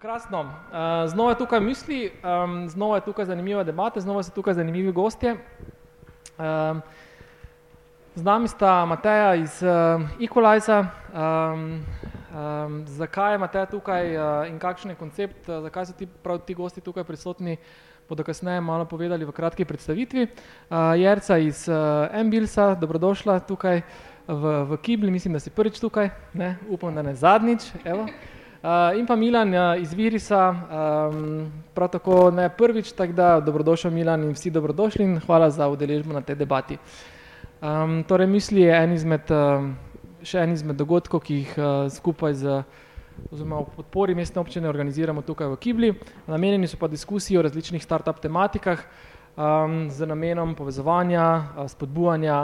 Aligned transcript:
Krasno. 0.00 0.40
Uh, 0.40 0.48
znova 1.10 1.30
je 1.30 1.38
tukaj 1.38 1.60
misli, 1.60 2.12
znova 2.68 2.96
je 2.96 3.00
tukaj 3.00 3.24
zanimiva 3.24 3.64
debata, 3.64 4.00
znova 4.00 4.22
so 4.22 4.32
tukaj 4.32 4.54
zanimivi 4.54 4.92
gostje. 4.92 5.36
Z 8.14 8.24
nami 8.24 8.48
sta 8.48 8.86
Mateja 8.86 9.34
iz 9.34 9.62
Equaliza. 10.20 10.86
Um, 11.12 11.84
um, 12.32 12.86
zakaj 12.86 13.34
je 13.34 13.38
Mateja 13.38 13.66
tukaj 13.66 14.16
uh, 14.16 14.48
in 14.48 14.58
kakšen 14.58 14.90
je 14.90 14.96
koncept, 14.96 15.46
zakaj 15.46 15.86
so 15.86 15.92
ti, 15.92 16.06
prav 16.06 16.38
ti 16.38 16.54
gosti 16.54 16.80
tukaj 16.80 17.04
prisotni, 17.04 17.58
bodo 18.08 18.24
kasneje 18.24 18.60
malo 18.60 18.88
povedali 18.88 19.24
v 19.24 19.32
kratki 19.32 19.64
predstavitvi. 19.64 20.26
Jerca 20.96 21.38
iz 21.38 21.68
Ambilsa, 22.12 22.74
dobrodošla 22.74 23.40
tukaj 23.40 23.82
v, 24.26 24.64
v 24.64 24.76
Kibli, 24.82 25.10
mislim, 25.10 25.36
da 25.36 25.40
si 25.40 25.50
prvič 25.50 25.80
tukaj, 25.80 26.10
ne? 26.32 26.56
upam, 26.68 26.94
da 26.94 27.02
ne 27.02 27.14
zadnjič. 27.14 27.72
Evo. 27.84 28.08
Uh, 28.60 28.92
in 28.98 29.06
pa 29.08 29.16
Milan 29.16 29.54
uh, 29.54 29.80
iz 29.80 29.94
Virisa, 29.96 30.52
um, 30.52 31.46
prav 31.72 31.88
tako 31.88 32.30
ne 32.30 32.48
prvič, 32.52 32.92
tako 32.92 33.12
da 33.12 33.40
dobrodošel 33.40 33.90
Milan 33.90 34.20
in 34.24 34.34
vsi 34.36 34.50
dobrodošli 34.50 35.04
in 35.04 35.20
hvala 35.20 35.48
za 35.50 35.68
udeležbo 35.68 36.12
na 36.12 36.20
tej 36.20 36.36
debati. 36.36 36.76
Um, 37.62 38.04
torej, 38.04 38.26
misli 38.26 38.60
je 38.60 38.74
en 38.76 38.92
izmed, 38.92 39.30
um, 39.32 39.70
še 40.20 40.42
en 40.44 40.52
izmed 40.52 40.76
dogodkov, 40.76 41.22
ki 41.24 41.38
jih 41.38 41.54
uh, 41.56 41.88
skupaj 41.88 42.34
z 42.36 42.58
oziroma 43.32 43.62
v 43.64 43.72
podpori 43.78 44.14
mestne 44.14 44.42
občine 44.44 44.68
organiziramo 44.68 45.24
tukaj 45.24 45.48
v 45.48 45.56
Kibli. 45.56 45.90
Namenjeni 46.28 46.68
so 46.68 46.76
pa 46.76 46.88
diskusiji 46.88 47.38
o 47.40 47.44
različnih 47.46 47.80
start-up 47.80 48.20
tematikah 48.20 48.82
um, 49.40 49.88
z 49.88 50.04
namenom 50.04 50.52
povezovanja, 50.54 51.64
spodbujanja, 51.64 52.36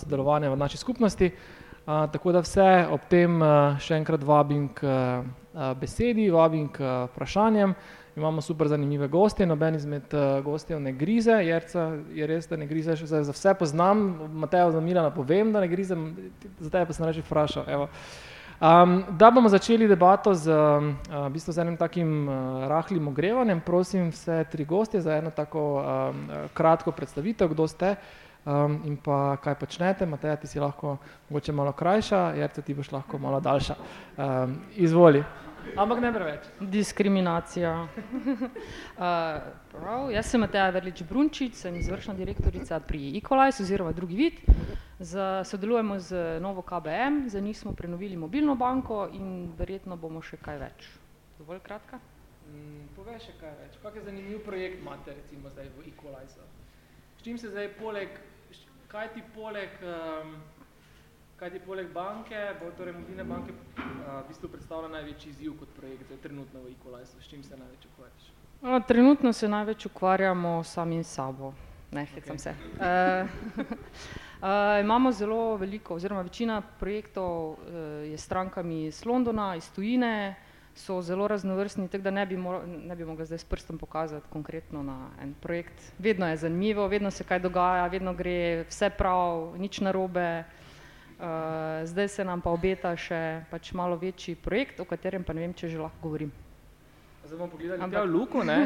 sodelovanja 0.00 0.48
v 0.48 0.56
naši 0.56 0.80
skupnosti. 0.80 1.28
Uh, 1.28 2.08
tako 2.08 2.32
da 2.32 2.40
vse 2.40 2.86
ob 2.88 3.04
tem 3.12 3.36
uh, 3.36 3.76
še 3.76 4.00
enkrat 4.00 4.24
vabim 4.24 4.70
k 4.72 4.88
uh, 4.88 5.37
besedi, 5.80 6.30
vabim 6.30 6.68
k 6.68 7.06
vprašanjem. 7.12 7.74
Imamo 8.18 8.40
super 8.40 8.68
zanimive 8.68 9.08
goste, 9.08 9.46
noben 9.46 9.74
izmed 9.74 10.14
uh, 10.14 10.44
gostjev 10.44 10.80
ne 10.80 10.92
grize, 10.92 11.30
Jerca 11.30 11.92
je 12.14 12.26
res, 12.26 12.48
da 12.50 12.56
ne 12.56 12.66
grize, 12.66 12.96
za, 12.96 13.22
za 13.22 13.32
vse 13.32 13.54
poznam, 13.54 14.00
Matejo 14.32 14.72
za 14.74 14.80
Milana 14.80 15.10
povem, 15.14 15.52
da 15.52 15.60
ne 15.60 15.68
grize, 15.68 15.94
za 16.58 16.70
tebe 16.70 16.86
pa 16.86 16.92
sem 16.92 17.06
reči 17.06 17.22
vprašal. 17.22 17.68
Evo. 17.68 17.88
Um, 18.58 19.04
da 19.14 19.30
bomo 19.30 19.48
začeli 19.48 19.86
debato 19.88 20.34
z, 20.34 20.50
uh, 20.50 21.28
bistvu 21.30 21.52
z 21.54 21.62
enim 21.62 21.76
takim 21.76 22.28
uh, 22.28 22.66
rahlim 22.66 23.08
ogrevanjem, 23.08 23.60
prosim 23.60 24.10
vse 24.10 24.44
tri 24.50 24.64
goste 24.64 25.00
za 25.00 25.14
eno 25.14 25.30
tako 25.30 25.62
um, 25.78 26.24
kratko 26.54 26.90
predstavitev, 26.92 27.54
kdo 27.54 27.68
ste 27.68 27.94
um, 28.44 28.80
in 28.84 28.96
pa 28.96 29.36
kaj 29.36 29.54
počnete. 29.54 30.06
Mateja, 30.06 30.36
ti 30.36 30.50
si 30.50 30.60
lahko 30.60 30.96
mogoče 31.30 31.52
malo 31.52 31.72
krajša, 31.72 32.32
Jerca, 32.34 32.62
ti 32.62 32.74
boš 32.74 32.92
lahko 32.92 33.18
malo 33.18 33.40
daljša. 33.40 33.74
Um, 34.16 34.58
izvoli. 34.74 35.22
Ampak 35.76 36.00
ne 36.00 36.12
preveč. 36.12 36.46
Diskriminacija. 36.60 37.72
uh, 37.82 39.00
prav, 39.72 40.10
jaz 40.10 40.30
sem 40.30 40.40
Mateja 40.40 40.70
Verlič 40.70 41.02
Brunčič, 41.02 41.54
sem 41.54 41.76
izvršna 41.76 42.14
direktorica 42.14 42.80
pri 42.80 43.18
Equalize 43.18 43.62
oziroma 43.62 43.92
drugi 43.92 44.16
vid. 44.16 44.40
Z, 44.98 45.44
sodelujemo 45.44 45.98
z 45.98 46.40
novo 46.40 46.62
KBM, 46.62 47.28
za 47.28 47.40
njih 47.40 47.58
smo 47.58 47.72
prenovili 47.72 48.16
mobilno 48.16 48.54
banko 48.54 49.08
in 49.12 49.52
verjetno 49.58 49.96
bomo 49.96 50.22
še 50.22 50.36
kaj 50.42 50.58
več. 50.58 50.88
Dovolj 51.38 51.60
kratka? 51.62 52.00
Mm, 52.48 52.88
povej 52.96 53.20
še 53.22 53.36
kaj 53.40 53.52
več. 53.60 53.78
Kak 53.82 53.94
je 53.94 54.02
zanimiv 54.08 54.42
projekt 54.46 54.80
imate 54.82 55.14
recimo 55.14 55.50
zdaj 55.54 55.70
v 55.76 55.86
Equalize? 55.92 56.46
S 57.18 57.22
čim 57.22 57.38
se 57.38 57.50
zdaj 57.50 57.68
poleg, 57.78 58.18
kaj 58.88 59.12
ti 59.14 59.22
poleg 59.34 59.70
um, 59.82 60.38
kaj 61.38 61.50
ti 61.50 61.60
poleg 61.62 61.92
banke, 61.94 62.38
bo 62.58 62.70
torej 62.76 62.96
mobilne 62.98 63.24
banke 63.24 63.52
a, 63.78 64.22
v 64.22 64.28
bistvu 64.28 64.50
predstavlja 64.50 64.90
največji 64.90 65.30
izziv 65.30 65.54
kot 65.60 65.70
projekt, 65.76 66.08
zdaj 66.08 66.18
trenutno 66.26 66.64
v 66.64 66.72
Equalize, 66.74 67.14
s 67.14 67.30
čim 67.30 67.44
se 67.46 67.56
največ 67.56 67.86
ukvarjaš? 67.92 68.24
A, 68.62 68.80
trenutno 68.88 69.32
se 69.32 69.48
največ 69.48 69.86
ukvarjamo 69.86 70.64
sami 70.64 71.04
sabo, 71.04 71.52
ne, 71.94 72.04
hecam 72.14 72.36
okay. 72.36 72.42
se. 72.42 72.54
Uh, 72.74 73.28
uh, 74.42 74.80
imamo 74.86 75.12
zelo 75.12 75.56
veliko, 75.56 75.94
oziroma 75.94 76.26
večina 76.26 76.60
projektov 76.80 77.54
uh, 77.54 77.56
je 78.02 78.18
s 78.18 78.24
strankami 78.26 78.86
iz 78.86 79.04
Londona, 79.06 79.54
iz 79.56 79.70
tujine, 79.70 80.36
so 80.74 81.02
zelo 81.02 81.28
raznovrstni, 81.28 81.88
tako 81.88 82.02
da 82.02 82.10
ne 82.10 82.26
bi, 82.26 82.36
mora, 82.36 82.66
ne 82.66 82.96
bi 82.96 83.04
mogla 83.04 83.24
zdaj 83.24 83.38
s 83.38 83.44
prstom 83.44 83.78
pokazati 83.78 84.26
konkretno 84.30 84.82
na 84.82 85.10
en 85.22 85.34
projekt. 85.34 85.92
Vedno 85.98 86.28
je 86.28 86.36
zanimivo, 86.36 86.86
vedno 86.88 87.10
se 87.10 87.24
kaj 87.24 87.38
dogaja, 87.38 87.86
vedno 87.86 88.14
gre 88.14 88.64
vse 88.68 88.90
prav, 88.90 89.54
nič 89.58 89.80
narobe. 89.80 90.44
Uh, 91.18 91.24
zdaj 91.84 92.08
se 92.08 92.24
nam 92.24 92.40
pa 92.40 92.50
obeta 92.54 92.92
še 92.96 93.42
pač 93.50 93.72
malo 93.74 93.96
večji 93.98 94.36
projekt, 94.38 94.78
o 94.78 94.84
katerem 94.86 95.24
pa 95.26 95.34
ne 95.34 95.42
vem, 95.42 95.54
če 95.54 95.66
že 95.66 95.78
lahko 95.78 95.98
govorim. 96.02 96.30
Zdaj 97.26 97.38
bomo 97.38 97.50
pogledali 97.50 97.82
Ampak... 97.82 98.06
Luko, 98.06 98.44
ne? 98.44 98.58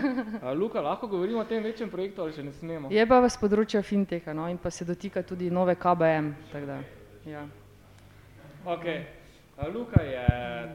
Luka, 0.61 0.81
lahko 0.85 1.09
govorimo 1.09 1.41
o 1.41 1.45
tem 1.49 1.65
večjem 1.65 1.89
projektu 1.91 2.23
ali 2.23 2.37
še 2.37 2.45
ne 2.45 2.53
smemo? 2.53 2.91
Je 2.93 3.07
pa 3.09 3.23
z 3.25 3.41
področja 3.41 3.81
fintecha 3.83 4.35
no? 4.37 4.45
in 4.53 4.61
pa 4.61 4.71
se 4.71 4.85
dotika 4.85 5.23
tudi 5.25 5.49
nove 5.51 5.75
KBM. 5.81 6.29
Da, 6.53 6.77
ja. 7.25 7.47
Ok, 8.69 8.85
Luka 9.73 10.03
je 10.05 10.27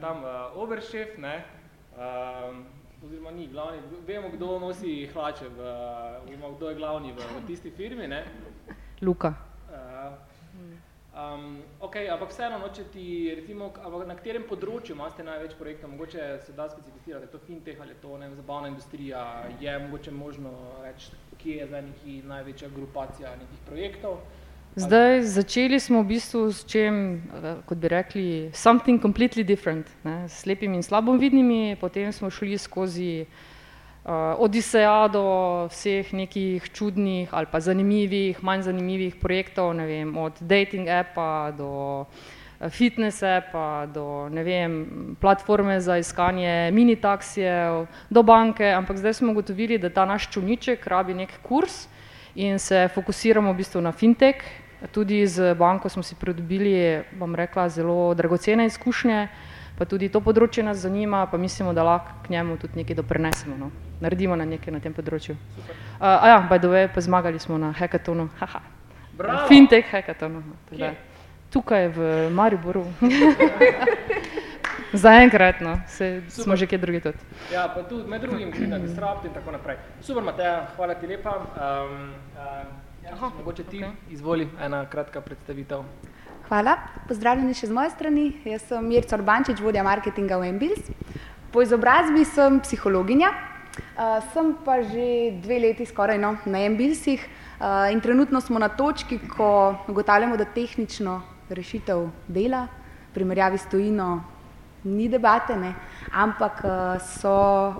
tam 0.02 0.26
uh, 0.26 0.58
overšef, 0.58 1.14
ne? 1.22 1.36
Uh, 1.94 2.58
oziroma 3.06 3.30
ni 3.30 3.46
glavni, 3.46 3.78
vemo, 4.02 4.32
kdo 4.34 4.58
nosi 4.58 5.06
hlače, 5.14 5.48
v, 5.54 5.70
oziroma 6.26 6.50
kdo 6.58 6.68
je 6.68 6.76
glavni 6.82 7.14
v, 7.14 7.22
v 7.38 7.44
tisti 7.46 7.70
firmi, 7.70 8.10
ne? 8.10 8.24
Luka. 9.00 9.32
Uh, 9.70 10.18
Um, 11.18 11.58
ok, 11.80 11.96
ampak 12.12 12.30
vseeno, 12.30 12.60
no, 12.62 12.68
če 12.70 12.84
ti, 12.92 13.04
recimo, 13.34 13.72
na 14.06 14.14
katerem 14.14 14.44
področju 14.46 14.94
imate 14.94 15.24
največ 15.26 15.56
projektov, 15.58 15.90
mogoče 15.90 16.26
se 16.44 16.54
da 16.54 16.68
specificirati, 16.70 17.26
je 17.26 17.32
to 17.32 17.40
fintech 17.42 17.80
ali 17.82 17.96
je 17.96 17.98
to 18.04 18.18
ne, 18.20 18.28
zabavna 18.36 18.70
industrija, 18.70 19.24
je 19.58 19.74
mogoče 19.82 20.14
možno 20.14 20.52
reči, 20.84 21.18
kje 21.42 21.56
je 21.56 21.66
zdaj 21.72 21.82
neki 21.88 22.20
največja 22.22 22.70
grupacija 22.76 23.34
nekih 23.34 23.66
projektov? 23.66 24.20
Zdaj, 24.78 25.16
ali... 25.16 25.26
začeli 25.34 25.82
smo 25.82 26.04
v 26.04 26.10
bistvu 26.14 26.46
s 26.54 26.62
čem, 26.70 27.02
eh, 27.34 27.50
kot 27.66 27.82
bi 27.82 27.90
rekli, 27.90 28.26
something 28.54 29.02
completely 29.02 29.42
different, 29.42 29.90
ne, 30.06 30.20
s 30.28 30.44
slepimi 30.46 30.78
in 30.78 30.86
slabomvidnimi, 30.86 31.80
potem 31.82 32.14
smo 32.14 32.30
šli 32.30 32.54
skozi 32.62 33.12
uh, 33.26 33.47
odiseja 34.38 35.08
do 35.12 35.68
vseh 35.68 36.12
nekih 36.12 36.70
čudnih 36.72 37.28
ali 37.32 37.46
pa 37.50 37.60
zanimivih, 37.60 38.42
manj 38.42 38.62
zanimivih 38.62 39.16
projektov, 39.20 39.74
ne 39.76 39.86
vem, 39.86 40.16
od 40.16 40.32
dating 40.40 40.88
appa 40.88 41.52
do 41.52 42.06
eh, 42.60 42.70
fitness 42.70 43.22
appa, 43.22 43.86
do 43.86 44.28
ne 44.32 44.44
vem, 44.44 44.72
platforme 45.20 45.80
za 45.80 45.98
iskanje 45.98 46.70
mini 46.72 46.96
taksijev, 46.96 47.86
do 48.10 48.22
banke, 48.22 48.72
ampak 48.72 48.96
zdaj 48.96 49.14
smo 49.14 49.32
ugotovili, 49.32 49.78
da 49.78 49.90
ta 49.90 50.04
naš 50.04 50.30
čuniček 50.30 50.86
rabi 50.86 51.14
nek 51.14 51.40
kurs 51.42 51.88
in 52.34 52.58
se 52.58 52.88
fokusiramo 52.94 53.52
v 53.52 53.56
bistvu 53.56 53.80
na 53.80 53.92
fintech. 53.92 54.40
Tudi 54.92 55.26
z 55.26 55.54
banko 55.58 55.88
smo 55.88 56.02
si 56.02 56.14
pridobili, 56.14 57.02
bom 57.18 57.34
rekla, 57.34 57.68
zelo 57.68 58.14
dragocene 58.14 58.66
izkušnje, 58.66 59.28
pa 59.78 59.86
tudi 59.86 60.08
to 60.10 60.20
področje 60.20 60.64
nas 60.66 60.82
zanima, 60.82 61.26
pa 61.30 61.38
mislimo, 61.38 61.72
da 61.72 61.86
lahko 61.86 62.24
k 62.26 62.34
njemu 62.34 62.58
tudi 62.58 62.82
nekaj 62.82 62.98
doprinesemo. 62.98 63.56
No 63.56 63.70
naredimo 64.00 64.36
na 64.36 64.46
nekaj 64.46 64.72
na 64.72 64.80
tem 64.80 64.94
področju. 64.94 65.34
Uh, 65.34 66.06
a 66.06 66.26
ja, 66.32 66.38
by 66.50 66.58
the 66.62 66.70
way, 66.70 66.88
pa 66.90 67.02
zmagali 67.02 67.40
smo 67.42 67.58
na 67.58 67.72
hackathonu. 67.74 68.28
Haha. 68.38 68.62
Fintech 69.50 69.90
hackathonu. 69.90 70.42
Tukaj 71.50 71.88
v 71.96 72.08
Mariboru. 72.30 72.84
Zaenkrat, 74.92 75.60
no, 75.60 75.74
se, 75.84 76.22
smo 76.32 76.56
že 76.56 76.64
kje 76.64 76.78
drugi 76.80 77.00
tudi. 77.04 77.20
Ja, 77.52 77.66
pa 77.68 77.82
tu 77.84 78.00
med 78.08 78.22
drugim 78.24 78.52
tudi 78.52 78.68
na 78.70 78.78
Disrupt 78.80 79.26
in 79.28 79.34
tako 79.36 79.52
naprej. 79.52 79.76
Super, 80.00 80.24
Mateja, 80.24 80.70
hvala 80.76 80.96
ti 80.96 81.10
lepa. 81.10 81.34
Um, 81.36 82.14
um, 82.40 82.70
ja, 83.04 83.12
Aha, 83.12 83.28
mogoče 83.36 83.64
ti 83.68 83.82
okay. 83.84 83.92
izvoli 84.08 84.48
ena 84.60 84.86
kratka 84.88 85.20
predstavitev. 85.20 85.84
Hvala, 86.48 86.78
pozdravljeni 87.04 87.52
še 87.52 87.68
z 87.68 87.74
moje 87.76 87.90
strani. 87.92 88.22
Jaz 88.48 88.62
sem 88.70 88.86
Mirca 88.88 89.18
Urbančič, 89.18 89.58
vodja 89.60 89.82
marketinga 89.84 90.38
v 90.40 90.46
Embils. 90.48 90.86
Po 91.52 91.60
izobrazbi 91.60 92.24
sem 92.24 92.56
psihologinja, 92.64 93.34
Uh, 93.94 94.18
sem 94.34 94.54
pa 94.66 94.82
že 94.82 95.38
dve 95.38 95.58
leti 95.62 95.86
skoraj 95.86 96.18
no, 96.18 96.34
na 96.50 96.66
Embilsih 96.66 97.22
uh, 97.22 97.86
in 97.92 98.00
trenutno 98.02 98.40
smo 98.42 98.58
na 98.58 98.66
točki, 98.68 99.20
ko 99.30 99.74
ugotavljamo, 99.86 100.34
da 100.34 100.48
tehnično 100.50 101.20
rešitev 101.46 102.08
dela, 102.26 102.66
v 103.10 103.14
primerjavi 103.14 103.58
s 103.58 103.70
tujino, 103.70 104.24
ni 104.82 105.06
debate, 105.06 105.54
ne, 105.54 105.76
ampak 106.10 106.62
uh, 106.66 106.98
so 106.98 107.34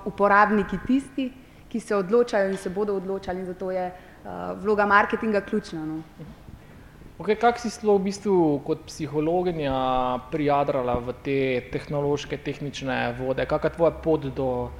uporabniki 0.06 0.79
tisti, 0.87 1.32
ki 1.67 1.81
se 1.81 1.99
odločajo 1.99 2.50
in 2.50 2.56
se 2.56 2.70
bodo 2.70 2.94
odločali, 2.94 3.43
zato 3.43 3.70
je 3.75 3.91
uh, 3.91 4.55
vloga 4.62 4.87
marketinga 4.87 5.41
ključna. 5.41 5.82
No. 5.82 6.03
Okay, 7.19 7.35
kako 7.35 7.59
si 7.59 7.67
sploh 7.67 7.99
v 7.99 8.15
bistvu 8.15 8.35
kot 8.62 8.87
psihologinja 8.87 9.75
prijadrala 10.31 11.00
v 11.03 11.15
te 11.26 11.38
tehnološke, 11.75 12.38
tehnične 12.38 13.19
vode? 13.19 13.43
Kakšna 13.43 13.73
je 13.73 13.75
tvoja 13.75 13.91
pot 13.91 14.23
do 14.31 14.70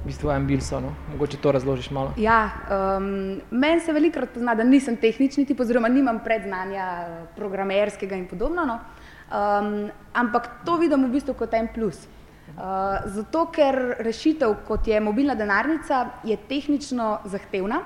v 0.00 0.08
bistvu 0.08 0.32
en 0.32 0.46
bilso. 0.48 0.80
No? 0.80 0.94
Mogoče 1.12 1.36
to 1.36 1.52
razložiš 1.52 1.90
malo. 1.92 2.14
Ja, 2.16 2.48
um, 2.96 3.40
meni 3.50 3.84
se 3.84 3.92
velikokrat 3.92 4.32
pozna, 4.32 4.54
da 4.56 4.64
nisem 4.64 4.96
tehnični 4.96 5.44
tip, 5.44 5.60
oziroma 5.60 5.88
nimam 5.92 6.22
predznanja 6.24 6.88
programerskega 7.36 8.16
in 8.16 8.24
podobno. 8.28 8.64
No? 8.64 8.80
Um, 9.28 9.90
ampak 10.16 10.64
to 10.64 10.80
vidim 10.80 11.04
v 11.04 11.12
bistvu 11.12 11.36
kot 11.36 11.54
en 11.54 11.68
plus. 11.74 12.06
Uh, 12.52 13.04
zato, 13.04 13.46
ker 13.52 13.98
rešitev, 14.00 14.62
kot 14.64 14.88
je 14.88 15.00
mobilna 15.00 15.36
denarnica, 15.36 16.06
je 16.24 16.36
tehnično 16.48 17.18
zahtevna, 17.28 17.84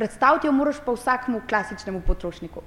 predstaviti 0.00 0.46
jo 0.48 0.52
moraš 0.56 0.78
pa 0.84 0.92
vsakmu 0.96 1.42
klasičnemu 1.48 2.00
potrošniku. 2.06 2.62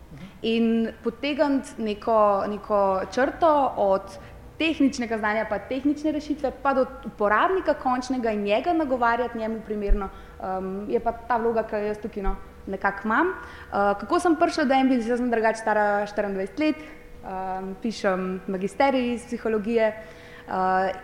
In 0.45 0.91
potegniti 1.03 1.81
neko, 1.81 2.45
neko 2.47 2.79
črto 3.11 3.73
od 3.77 4.17
tehničnega 4.59 5.17
znanja, 5.17 5.47
pa 5.49 5.57
tehnične 5.59 6.11
rešitve, 6.13 6.51
pa 6.63 6.75
do 6.77 6.85
uporabnika 7.09 7.73
končnega 7.73 8.31
in 8.31 8.43
njega 8.45 8.73
nagovarjati 8.73 9.37
njemu 9.37 9.61
primerno, 9.65 10.09
um, 10.09 10.85
je 10.89 10.99
pa 10.99 11.11
ta 11.11 11.39
vloga, 11.41 11.63
ki 11.65 11.75
jo 11.75 11.87
jaz 11.89 12.01
tukaj 12.03 12.23
no, 12.23 12.35
nekako 12.67 13.07
imam. 13.07 13.33
Uh, 13.33 13.97
kako 13.99 14.19
sem 14.19 14.35
prišla 14.37 14.67
do 14.69 14.77
MBL, 14.83 15.01
jaz 15.09 15.23
sem 15.23 15.31
drugače 15.31 15.61
stara 15.61 15.87
24 16.05 16.59
let, 16.59 16.85
um, 17.23 17.73
pišem 17.81 18.27
magisterij 18.47 19.13
iz 19.15 19.25
psihologije 19.25 19.89
uh, 19.89 20.53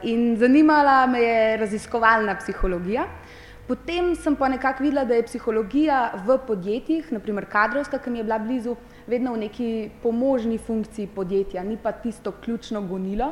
in 0.04 0.36
zanimala 0.38 1.06
me 1.08 1.26
je 1.26 1.58
raziskovalna 1.58 2.38
psihologija. 2.38 3.10
Potem 3.70 4.16
sem 4.16 4.34
pa 4.36 4.48
nekako 4.50 4.82
videla, 4.82 5.04
da 5.06 5.14
je 5.14 5.28
psihologija 5.28 5.98
v 6.26 6.40
podjetjih, 6.48 7.12
naprimer 7.14 7.46
kadrovska, 7.46 8.00
ki 8.02 8.10
mi 8.10 8.18
je 8.18 8.24
bila 8.26 8.40
blizu, 8.42 8.74
vedno 9.06 9.36
v 9.36 9.44
neki 9.44 9.68
pomožni 10.02 10.58
funkciji 10.58 11.12
podjetja, 11.14 11.62
ni 11.64 11.78
pa 11.78 11.92
tisto 11.92 12.32
ključno 12.32 12.82
gonilo, 12.90 13.28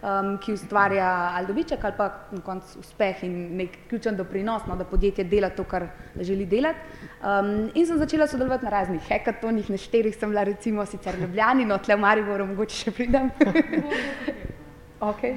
um, 0.00 0.38
ki 0.40 0.54
ustvarja 0.56 1.10
ali 1.36 1.46
dobiček 1.46 1.84
ali 1.84 1.98
pa 1.98 2.08
na 2.32 2.40
koncu 2.40 2.80
uspeh 2.80 3.20
in 3.28 3.34
nek 3.56 3.76
ključen 3.90 4.16
doprinos, 4.16 4.64
no, 4.66 4.76
da 4.80 4.88
podjetje 4.88 5.28
dela 5.28 5.50
to, 5.52 5.64
kar 5.68 5.86
želi 6.16 6.46
delati. 6.46 6.78
Um, 7.20 7.68
in 7.74 7.86
sem 7.86 8.00
začela 8.00 8.26
sodelovati 8.26 8.64
na 8.64 8.70
raznih 8.70 9.02
hekatonih, 9.08 9.70
na 9.70 9.76
štirih 9.76 10.16
sem 10.16 10.32
bila 10.32 10.48
recimo 10.48 10.86
sicer 10.86 11.20
Ljubljani, 11.20 11.68
no 11.68 11.76
tle 11.78 12.00
v 12.00 12.06
Mariboru 12.06 12.48
mogoče 12.54 12.86
še 12.86 12.96
pridem. 12.96 13.28
okay, 15.12 15.36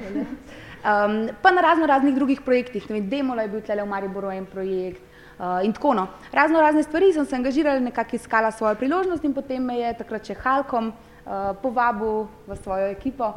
Um, 0.86 1.28
pa 1.42 1.50
na 1.50 1.60
razno 1.60 1.86
raznih 1.86 2.14
drugih 2.14 2.40
projektih, 2.40 2.84
vem, 2.88 3.08
Demola 3.10 3.42
je 3.42 3.48
bil 3.48 3.62
tle 3.66 3.82
v 3.82 3.88
Mariboru 3.90 4.30
en 4.30 4.44
projekt 4.46 5.02
uh, 5.02 5.58
in 5.66 5.72
tako 5.74 5.94
no. 5.98 6.06
Razno 6.32 6.60
razne 6.60 6.82
stvari 6.82 7.12
sem 7.12 7.26
se 7.26 7.34
angažirala, 7.36 7.80
nekako 7.80 8.16
iskala 8.16 8.52
svojo 8.52 8.74
priložnost 8.74 9.24
in 9.24 9.34
potem 9.34 9.64
me 9.64 9.80
je 9.80 9.92
takrat 9.98 10.30
še 10.30 10.38
Halkom 10.44 10.92
uh, 10.92 11.50
povabil 11.62 12.28
v 12.46 12.58
svojo 12.62 12.86
ekipo 12.94 13.32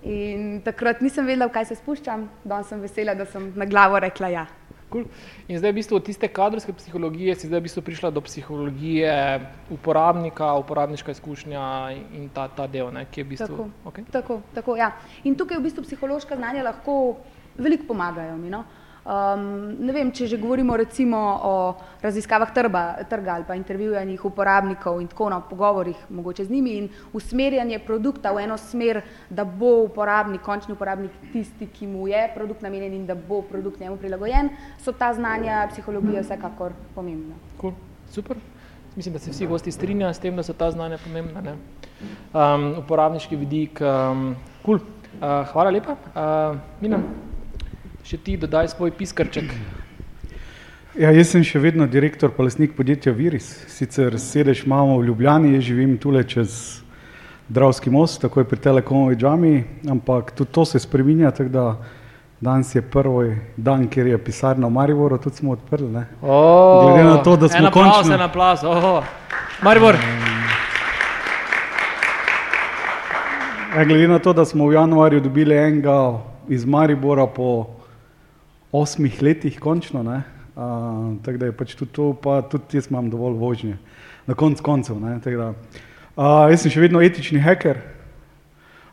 in 0.00 0.62
takrat 0.64 1.04
nisem 1.04 1.26
vedela, 1.26 1.50
v 1.50 1.58
kaj 1.58 1.68
se 1.68 1.76
spuščam, 1.76 2.24
danes 2.44 2.72
sem 2.72 2.80
vesela, 2.80 3.12
da 3.14 3.28
sem 3.28 3.52
na 3.52 3.68
glavo 3.68 4.00
rekla 4.00 4.32
ja. 4.32 4.46
Cool. 4.92 5.04
In 5.48 5.58
zdaj, 5.58 5.72
v 5.72 5.78
bistvu, 5.80 5.96
od 5.96 6.04
tiste 6.06 6.28
kadrovske 6.28 6.72
psihologije 6.72 7.34
si 7.34 7.48
zdaj 7.50 7.60
v 7.60 7.66
bistvu 7.66 7.82
prišla 7.82 8.10
do 8.14 8.20
psihologije 8.20 9.14
uporabnika, 9.70 10.52
uporabniška 10.60 11.12
izkušnja 11.16 11.64
in 12.14 12.28
ta, 12.34 12.48
ta 12.48 12.66
del, 12.66 12.92
ne, 12.94 13.06
ki 13.10 13.20
je 13.20 13.24
v 13.24 13.28
bistvu. 13.34 13.56
Tako, 13.56 13.68
okay. 13.90 14.04
tako, 14.10 14.40
tako, 14.54 14.76
ja. 14.78 14.92
In 15.24 15.34
tukaj 15.34 15.58
v 15.58 15.66
bistvu 15.66 15.84
psihološka 15.86 16.36
znanja 16.36 16.62
lahko 16.62 17.16
veliko 17.58 17.90
pomagajo 17.90 18.36
mi. 18.36 18.50
No? 18.50 18.64
Um, 19.04 19.76
ne 19.84 19.92
vem, 19.92 20.08
če 20.16 20.24
že 20.24 20.38
govorimo 20.40 20.72
recimo 20.80 21.18
o 21.44 21.54
raziskavah 22.00 22.48
trba, 22.56 23.04
trga 23.04 23.34
ali 23.36 23.44
pa 23.44 23.52
intervjujanjih 23.52 24.22
uporabnikov 24.24 24.96
in 25.02 25.10
tako 25.12 25.28
na 25.28 25.42
pogovorih 25.44 25.98
mogoče 26.08 26.46
z 26.48 26.50
njimi 26.50 26.76
in 26.78 26.88
usmerjanje 27.12 27.82
produkta 27.84 28.32
v 28.32 28.46
eno 28.46 28.56
smer, 28.56 29.02
da 29.28 29.44
bo 29.44 29.84
uporabnik, 29.84 30.40
končni 30.40 30.72
uporabnik 30.72 31.12
tisti, 31.32 31.68
ki 31.68 31.86
mu 31.86 32.08
je 32.08 32.22
produkt 32.34 32.64
namenjen 32.64 32.94
in 32.94 33.04
da 33.06 33.14
bo 33.14 33.42
produkt 33.42 33.80
njemu 33.80 33.98
prilagojen, 34.00 34.48
so 34.80 34.92
ta 34.92 35.12
znanja 35.12 35.66
psihologije 35.72 36.22
vsekakor 36.24 36.72
pomembna. 36.94 37.36
Cool. 37.60 37.76
Super. 38.08 38.40
Mislim, 38.96 39.12
da 39.12 39.18
se 39.18 39.30
vsi 39.30 39.46
gosti 39.46 39.72
strinjajo 39.72 40.14
s 40.14 40.18
tem, 40.18 40.36
da 40.36 40.42
so 40.42 40.56
ta 40.56 40.70
znanja 40.70 40.96
pomembna. 41.04 41.58
Um, 42.32 42.78
uporabniški 42.80 43.36
vidik. 43.36 43.84
Um, 43.84 44.32
cool. 44.64 44.80
uh, 45.20 45.44
hvala 45.52 45.70
lepa. 45.70 45.92
Uh, 45.92 46.56
Mina 46.80 47.04
še 48.04 48.18
ti 48.20 48.36
dodaj 48.36 48.68
svoj 48.68 48.90
piskarček. 48.92 49.48
Ja, 50.94 51.08
jaz 51.08 51.30
sem 51.32 51.42
še 51.42 51.58
vedno 51.58 51.86
direktor 51.88 52.34
pa 52.36 52.44
lasnik 52.44 52.74
podjetja 52.76 53.14
Viris. 53.16 53.46
Sicer 53.72 54.18
sedež 54.20 54.66
imamo 54.66 54.98
v 55.00 55.06
Ljubljani, 55.08 55.54
jaz 55.56 55.64
živim 55.64 55.94
tule 55.98 56.20
čez 56.28 56.82
Dravski 57.48 57.90
most, 57.92 58.20
takoj 58.20 58.44
pri 58.48 58.60
Telekomovi 58.60 59.16
džami, 59.16 59.52
ampak 59.92 60.32
tudi 60.36 60.52
to 60.52 60.64
se 60.68 60.78
spreminja, 60.80 61.32
tako 61.32 61.52
da 61.52 61.64
danes 62.44 62.74
je 62.76 62.82
prvi 62.82 63.38
dan, 63.56 63.86
kjer 63.88 64.12
je 64.12 64.18
pisarna 64.20 64.68
v 64.68 64.76
Mariboru, 64.76 65.18
tudi 65.20 65.40
smo 65.40 65.52
odprli. 65.56 65.88
Ne? 65.92 66.04
Oh, 66.20 66.84
Glede 66.84 67.04
na 67.08 67.18
to, 67.24 67.36
da 67.36 67.48
smo 67.48 67.70
končno... 67.72 68.14
En 68.16 68.24
aplavz, 68.24 68.64
oh. 68.68 69.04
Maribor. 69.64 69.96
Ja, 73.76 73.84
glede 73.84 74.08
na 74.12 74.20
to, 74.20 74.36
da 74.36 74.44
smo 74.44 74.68
v 74.68 74.76
januarju 74.76 75.24
dobili 75.24 75.56
enega 75.56 76.20
iz 76.48 76.68
Maribora 76.68 77.26
po 77.26 77.80
osmih 78.74 79.22
letih, 79.22 79.60
končno. 79.60 80.02
Uh, 80.02 80.22
tako 81.22 81.38
da 81.38 81.46
je 81.46 81.56
pač 81.56 81.74
tudi 81.74 81.92
to, 81.92 82.12
pa 82.14 82.42
tudi 82.42 82.78
jaz 82.78 82.90
imam 82.90 83.10
dovolj 83.10 83.38
vožnje, 83.38 83.76
na 84.26 84.34
konc 84.34 84.60
koncev. 84.60 84.98
Da, 84.98 85.50
uh, 85.50 86.46
jaz 86.50 86.62
sem 86.62 86.74
še 86.74 86.82
vedno 86.82 87.02
etični 87.02 87.42
hacker 87.42 87.78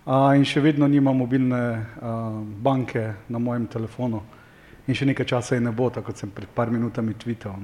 uh, 0.06 0.32
in 0.38 0.46
še 0.46 0.62
vedno 0.62 0.90
nimam 0.90 1.18
mobilne 1.22 1.62
uh, 1.78 2.38
banke 2.62 3.12
na 3.30 3.42
mojem 3.42 3.66
telefonu. 3.70 4.22
In 4.90 4.98
še 4.98 5.06
nekaj 5.06 5.30
časa 5.34 5.58
je 5.58 5.66
ne 5.66 5.74
bo, 5.74 5.90
tako 5.94 6.10
kot 6.10 6.22
sem 6.22 6.30
pred 6.34 6.50
par 6.50 6.74
minutami 6.74 7.14
tvital. 7.18 7.58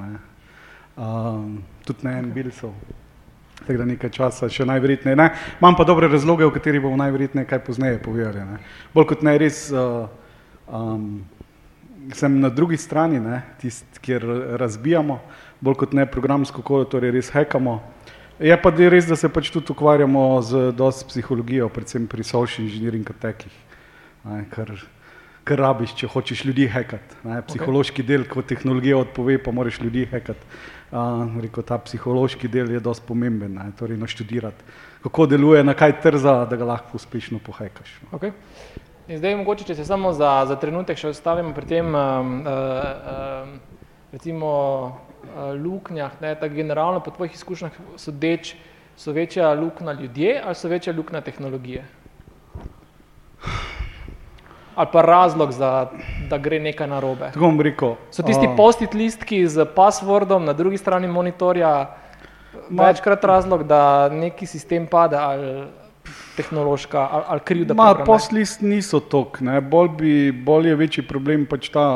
Uh, 0.97 1.57
tudi 1.85 2.05
na 2.05 2.17
en 2.21 2.33
bil 2.33 2.49
so. 2.53 2.73
Tako 3.63 3.79
da 3.81 3.89
nekaj 3.89 4.13
časa 4.13 4.49
še 4.53 4.65
najverjetneje 4.69 5.17
ne. 5.17 5.31
Imam 5.57 5.77
pa 5.77 5.85
dobre 5.85 6.09
razloge, 6.09 6.45
o 6.45 6.53
katerih 6.53 6.81
bomo 6.81 6.97
najverjetneje 7.01 7.49
kaj 7.49 7.65
pozneje 7.65 7.97
povedali. 8.01 8.45
Ne. 8.45 8.61
Bolj 8.93 9.09
kot 9.13 9.25
ne 9.25 9.33
res. 9.41 9.67
Uh, 9.73 10.05
um, 10.69 11.25
sem 12.13 12.39
na 12.39 12.49
drugi 12.49 12.77
strani, 12.77 13.19
tist, 13.61 13.85
kjer 14.01 14.23
razbijamo, 14.59 15.19
bolj 15.61 15.75
kot 15.83 15.93
ne 15.93 16.05
programsko 16.05 16.61
kolo, 16.61 16.85
torej 16.85 17.11
res 17.15 17.31
hekamo. 17.33 17.79
Je 18.39 18.53
pa 18.61 18.69
res, 18.69 19.07
da 19.09 19.15
se 19.17 19.29
pač 19.33 19.49
tudi 19.49 19.73
ukvarjamo 19.73 20.41
z 20.45 20.71
dosti 20.77 21.07
psihologijo, 21.09 21.71
predvsem 21.73 22.05
pri 22.07 22.23
social 22.23 22.67
engineering 22.67 23.09
attackih, 23.09 23.53
kar, 24.53 24.75
kar 25.43 25.63
rabiš, 25.65 25.95
če 25.97 26.07
hočeš 26.13 26.43
ljudi 26.45 26.67
hekati. 26.69 27.17
Psihološki 27.25 28.03
okay. 28.03 28.07
del, 28.07 28.27
ko 28.29 28.45
tehnologija 28.45 28.99
odpove, 29.01 29.39
pa 29.41 29.51
moraš 29.51 29.81
ljudi 29.81 30.05
hekati. 30.05 30.45
Uh, 30.87 31.33
rekel, 31.43 31.65
ta 31.67 31.75
psihološki 31.83 32.47
del 32.47 32.69
je 32.71 32.79
dosti 32.79 33.03
pomemben, 33.09 33.57
ne, 33.57 33.71
torej 33.75 33.97
naštudirati, 33.99 34.63
kako 35.03 35.25
deluje, 35.27 35.63
na 35.65 35.73
kaj 35.75 35.97
trza, 36.05 36.45
da 36.47 36.55
ga 36.55 36.69
lahko 36.69 36.95
uspešno 36.95 37.41
pohekaš. 37.43 37.97
Okay. 38.15 38.31
In 39.07 39.21
zdaj, 39.21 39.37
mogoče, 39.39 39.63
če 39.63 39.75
se 39.77 39.85
samo 39.87 40.09
za, 40.11 40.29
za 40.49 40.57
trenutek 40.59 40.99
še 40.99 41.13
ostavimo 41.13 41.53
pri 41.55 41.67
tem, 41.69 41.93
um, 41.95 42.31
uh, 42.43 42.49
uh, 42.51 43.85
recimo, 44.11 44.49
uh, 44.83 45.53
luknjah, 45.55 46.17
ne, 46.19 46.33
tako 46.35 46.57
generalno 46.57 46.99
po 46.99 47.13
tvojih 47.15 47.37
izkušnjah 47.39 47.77
sodeč, 47.95 48.57
so 48.99 49.13
večja 49.15 49.53
luknja 49.55 49.93
ljudje 49.95 50.41
ali 50.43 50.59
so 50.59 50.67
večja 50.67 50.93
luknja 50.97 51.21
tehnologije? 51.21 51.85
Ali 54.75 54.91
pa 54.91 55.01
razlog, 55.01 55.55
za, 55.55 55.87
da 56.29 56.37
gre 56.37 56.59
nekaj 56.59 56.91
narobe? 56.91 57.31
Tako 57.31 57.47
bom 57.47 57.63
rekel. 57.63 57.95
So 58.11 58.27
tisti 58.27 58.51
uh, 58.51 58.59
post-it 58.59 58.93
listki 58.93 59.45
z 59.47 59.69
passwordom 59.71 60.43
na 60.43 60.53
drugi 60.53 60.77
strani 60.77 61.07
monitorja 61.07 61.71
ma, 62.69 62.91
večkrat 62.91 63.23
razlog, 63.23 63.63
da 63.71 64.09
neki 64.11 64.45
sistem 64.45 64.83
pade 64.91 65.15
ali 65.15 65.63
tehnološka 66.37 67.07
ali, 67.11 67.23
ali 67.27 67.43
krivda. 67.45 67.75
Poslist 68.05 68.61
niso 68.61 68.99
tok, 68.99 69.39
bolj, 69.71 69.89
bi, 69.97 70.13
bolj 70.31 70.69
je 70.69 70.75
večji 70.75 71.07
problem 71.07 71.45
pač 71.49 71.71
ta 71.73 71.87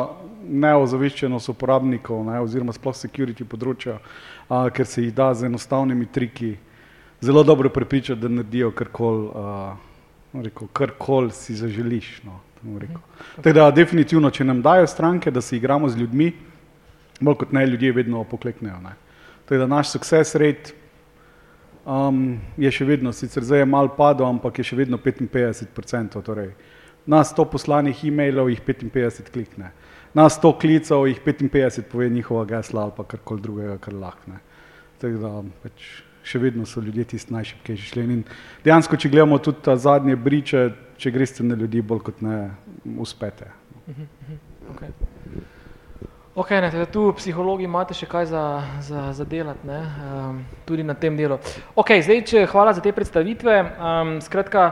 neozaveščenost 0.51 1.53
uporabnikov 1.53 2.25
ne, 2.27 2.39
oziroma 2.43 2.73
sploh 2.75 2.95
security 2.97 3.45
področja, 3.47 3.99
a, 4.49 4.65
ker 4.73 4.89
se 4.89 5.05
jih 5.05 5.13
da 5.15 5.31
z 5.37 5.47
enostavnimi 5.47 6.09
triki 6.11 6.55
zelo 7.21 7.43
dobro 7.43 7.69
prepričati, 7.69 8.19
da 8.21 8.29
naredijo 8.29 8.71
karkoli 8.73 9.29
kar 10.73 11.31
si 11.35 11.55
zaželiš. 11.55 12.21
No, 12.25 12.39
mhm. 12.63 12.97
Teda, 13.43 13.69
definitivno, 13.71 14.31
če 14.31 14.47
nam 14.47 14.61
dajo 14.61 14.87
stranke, 14.87 15.31
da 15.31 15.41
se 15.41 15.57
igramo 15.57 15.89
z 15.89 16.01
ljudmi, 16.01 16.31
bolj 17.21 17.35
kot 17.45 17.51
ne, 17.53 17.65
ljudje 17.67 17.91
vedno 17.93 18.23
pokleknejo. 18.23 18.79
Teda, 19.49 19.67
naš 19.67 19.91
success 19.93 20.35
rate 20.35 20.80
um, 21.85 22.39
je 22.57 22.71
še 22.71 22.85
vedno, 22.85 23.13
sicer 23.13 23.45
zdaj 23.45 23.63
je 23.63 23.69
mal 23.69 23.89
padel, 23.95 24.27
ampak 24.27 24.61
je 24.61 24.67
še 24.71 24.77
vedno 24.79 24.99
55%. 25.01 26.21
Torej, 26.25 26.53
na 27.05 27.23
100 27.25 27.47
poslanih 27.51 28.03
e-mailov 28.05 28.51
jih 28.51 28.61
55 28.67 29.31
klikne, 29.33 29.71
na 30.13 30.27
100 30.29 30.53
klicev 30.61 31.07
jih 31.09 31.19
55 31.25 31.89
pove 31.91 32.09
njihova 32.09 32.45
gesla 32.45 32.85
ali 32.87 32.95
pa 32.97 33.03
karkoli 33.03 33.41
drugega, 33.41 33.77
kar 33.81 33.93
lahne. 33.93 34.41
Tako 35.01 35.21
da 35.21 35.33
pač 35.63 35.89
še 36.23 36.39
vedno 36.41 36.67
so 36.69 36.81
ljudje 36.81 37.07
tisti 37.15 37.33
najšipkejši 37.33 37.89
členi. 37.93 38.19
In 38.19 38.23
dejansko, 38.65 38.97
če 38.97 39.09
gledamo 39.09 39.39
tudi 39.41 39.63
ta 39.65 39.73
zadnje 39.77 40.15
briče, 40.15 40.67
če 41.01 41.13
greste 41.13 41.45
na 41.45 41.57
ljudi, 41.57 41.81
bolj 41.81 42.03
kot 42.11 42.21
ne 42.21 42.37
uspete. 43.01 43.49
Mhm, 43.87 44.05
mhm, 44.05 44.43
okay. 44.75 44.93
Ok, 46.35 46.49
ne, 46.49 46.85
tu 46.87 47.09
psihologi 47.17 47.65
imate 47.67 47.91
še 47.91 48.07
kaj 48.07 48.29
za, 48.31 48.41
za, 48.79 49.01
za 49.11 49.25
delati, 49.27 49.67
um, 49.67 50.37
tudi 50.63 50.83
na 50.83 50.95
tem 50.95 51.17
delu. 51.19 51.35
Ok, 51.75 51.97
zdaj, 51.99 52.21
če 52.23 52.45
hvala 52.47 52.71
za 52.71 52.79
te 52.79 52.93
predstavitve. 52.95 53.57
Um, 53.75 54.15
skratka, 54.23 54.69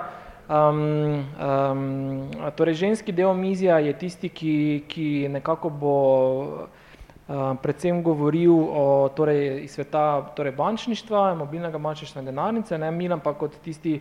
Um, 0.50 1.28
um, 1.38 2.32
torej, 2.58 2.74
ženski 2.74 3.13
del 3.13 3.30
omizja 3.30 3.75
je 3.86 3.92
tisti, 3.94 4.32
ki, 4.34 4.54
ki 4.89 5.28
nekako 5.30 5.70
bo 5.70 5.98
uh, 6.42 7.54
predvsem 7.62 8.00
govoril 8.01 8.56
o 8.58 8.86
torej, 9.13 9.68
sveta 9.70 10.34
torej 10.34 10.56
bančništva, 10.58 11.36
mobilnega 11.38 11.78
bančništva 11.78 12.24
in 12.24 12.32
denarnice, 12.32 12.80
ne 12.82 12.89
Milan 12.89 13.22
pa 13.22 13.36
kot 13.38 13.60
tisti 13.62 14.00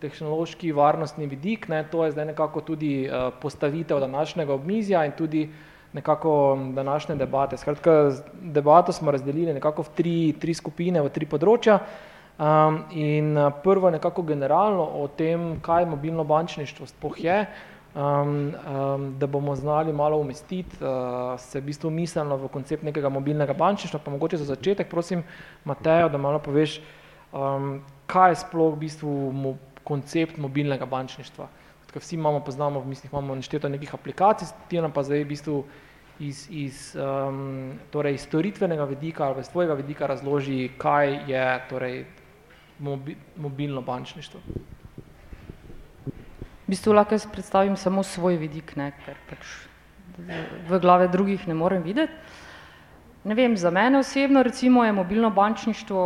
tehnološki 0.00 0.72
varnostni 0.72 1.28
vidik, 1.28 1.68
ne, 1.68 1.82
to 1.84 2.06
je 2.06 2.14
zdaj 2.16 2.30
nekako 2.32 2.64
tudi 2.64 3.04
uh, 3.04 3.28
postavitev 3.42 4.00
današnjega 4.00 4.56
omizja 4.56 5.04
in 5.04 5.12
tudi 5.12 5.50
nekako 5.92 6.58
današnje 6.74 7.14
debate. 7.14 7.56
Skratka, 7.56 8.12
debato 8.42 8.92
smo 8.92 9.10
razdelili 9.10 9.54
nekako 9.54 9.82
v 9.82 9.88
tri, 9.94 10.34
tri 10.40 10.54
skupine, 10.54 11.02
v 11.02 11.10
tri 11.10 11.26
področja. 11.26 11.80
Um, 12.40 12.78
in 12.96 13.36
uh, 13.36 13.52
prvo 13.62 13.90
nekako 13.90 14.22
generalno 14.22 14.86
o 14.96 15.08
tem, 15.08 15.58
kaj 15.60 15.84
mobilno 15.86 16.24
bančništvo 16.24 16.86
sploh 16.86 17.18
je, 17.20 17.42
um, 17.94 18.00
um, 18.00 19.04
da 19.18 19.26
bomo 19.26 19.56
znali 19.56 19.92
malo 19.92 20.16
umestiti 20.16 20.78
uh, 20.80 21.36
se 21.40 21.60
v 21.60 21.66
bistvu 21.68 21.90
miselno 21.90 22.36
v 22.36 22.48
koncept 22.48 22.82
nekega 22.82 23.08
mobilnega 23.12 23.52
bančništva, 23.52 24.00
pa 24.04 24.10
mogoče 24.10 24.40
za 24.40 24.44
začetek, 24.54 24.88
prosim, 24.88 25.24
Matejo, 25.64 26.08
da 26.08 26.18
malo 26.18 26.38
poveš, 26.38 26.80
um, 27.32 27.82
kaj 28.06 28.30
je 28.30 28.40
sploh 28.46 28.72
v 28.72 28.80
bistvu 28.86 29.32
mo 29.32 29.56
koncept 29.84 30.38
mobilnega 30.38 30.86
bančništva. 30.86 31.48
Tako 31.90 31.98
vsi 31.98 32.14
imamo, 32.14 32.40
poznamo, 32.46 32.80
v 32.80 32.86
mislih 32.86 33.10
imamo 33.12 33.34
nešteto 33.34 33.68
nekih 33.68 33.94
aplikacij, 33.94 34.48
ti 34.70 34.78
nam 34.78 34.92
pa 34.94 35.02
zdaj 35.02 35.24
v 35.24 35.28
bistvu 35.28 35.56
iz, 36.22 36.44
iz 36.50 36.76
um, 36.94 37.72
torej 37.90 38.18
storitvenega 38.22 38.84
vidika 38.84 39.26
ali 39.26 39.42
iz 39.42 39.50
tvojega 39.50 39.74
vidika 39.74 40.06
razloži, 40.06 40.70
kaj 40.78 41.18
je 41.26 41.46
torej 41.68 42.04
mobi, 42.78 43.16
mobilno 43.36 43.82
bančništvo? 43.82 44.40
V 46.06 46.70
bistvu 46.70 46.94
lahko 46.94 47.18
jaz 47.18 47.26
predstavim 47.26 47.74
samo 47.76 48.06
svoj 48.06 48.38
vidik, 48.38 48.76
ne, 48.78 48.92
ker 49.02 49.18
pač 49.26 49.50
v 50.70 50.78
glave 50.78 51.08
drugih 51.10 51.48
ne 51.48 51.58
morem 51.58 51.82
videti. 51.82 52.14
Ne 53.24 53.34
vem, 53.34 53.56
za 53.56 53.70
mene 53.70 53.98
osebno 53.98 54.42
recimo 54.46 54.84
je 54.84 54.92
mobilno 54.92 55.30
bančništvo 55.30 56.04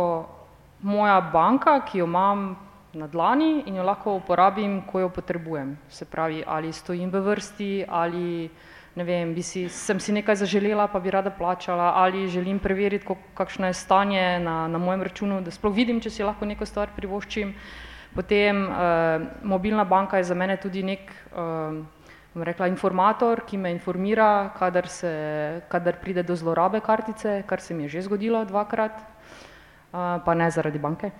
moja 0.81 1.21
banka, 1.21 1.77
ki 1.85 2.01
jo 2.01 2.09
imam 2.09 2.55
na 2.95 3.07
dlani 3.07 3.63
in 3.67 3.75
jo 3.75 3.83
lahko 3.83 4.15
uporabim, 4.15 4.81
ko 4.87 4.99
jo 4.99 5.09
potrebujem. 5.09 5.75
Se 5.89 6.05
pravi, 6.05 6.43
ali 6.47 6.73
stojim 6.73 7.11
v 7.11 7.21
vrsti, 7.21 7.85
ali 7.87 8.49
ne 8.95 9.03
vem, 9.03 9.33
bi 9.35 9.43
si, 9.43 9.67
sem 9.69 9.99
si 9.99 10.13
nekaj 10.15 10.39
zaželela, 10.39 10.87
pa 10.87 10.99
bi 11.03 11.11
rada 11.11 11.29
plačala, 11.29 11.91
ali 11.99 12.29
želim 12.31 12.59
preveriti, 12.59 13.05
kakšno 13.35 13.67
je 13.67 13.73
stanje 13.73 14.39
na, 14.39 14.67
na 14.67 14.79
mojem 14.79 15.03
računu, 15.03 15.41
da 15.43 15.51
sploh 15.51 15.75
vidim, 15.75 15.99
če 15.99 16.09
si 16.09 16.23
lahko 16.23 16.47
neko 16.47 16.65
stvar 16.65 16.95
privoščim. 16.95 17.51
Potem 18.15 18.63
eh, 18.63 19.25
mobilna 19.43 19.83
banka 19.83 20.17
je 20.17 20.29
za 20.31 20.35
mene 20.35 20.55
tudi 20.55 20.83
nek, 20.87 21.11
eh, 21.11 21.83
bom 22.31 22.47
rekla, 22.47 22.71
informator, 22.71 23.43
ki 23.43 23.59
me 23.59 23.75
informira, 23.75 24.53
kadar, 24.55 24.87
se, 24.87 25.11
kadar 25.67 25.99
pride 25.99 26.23
do 26.23 26.35
zlorabe 26.35 26.79
kartice, 26.79 27.41
kar 27.47 27.59
se 27.59 27.75
mi 27.75 27.89
je 27.89 27.97
že 27.99 28.07
zgodilo 28.07 28.45
dvakrat, 28.47 28.95
eh, 28.95 30.19
pa 30.23 30.33
ne 30.33 30.51
zaradi 30.51 30.79
banke. 30.79 31.11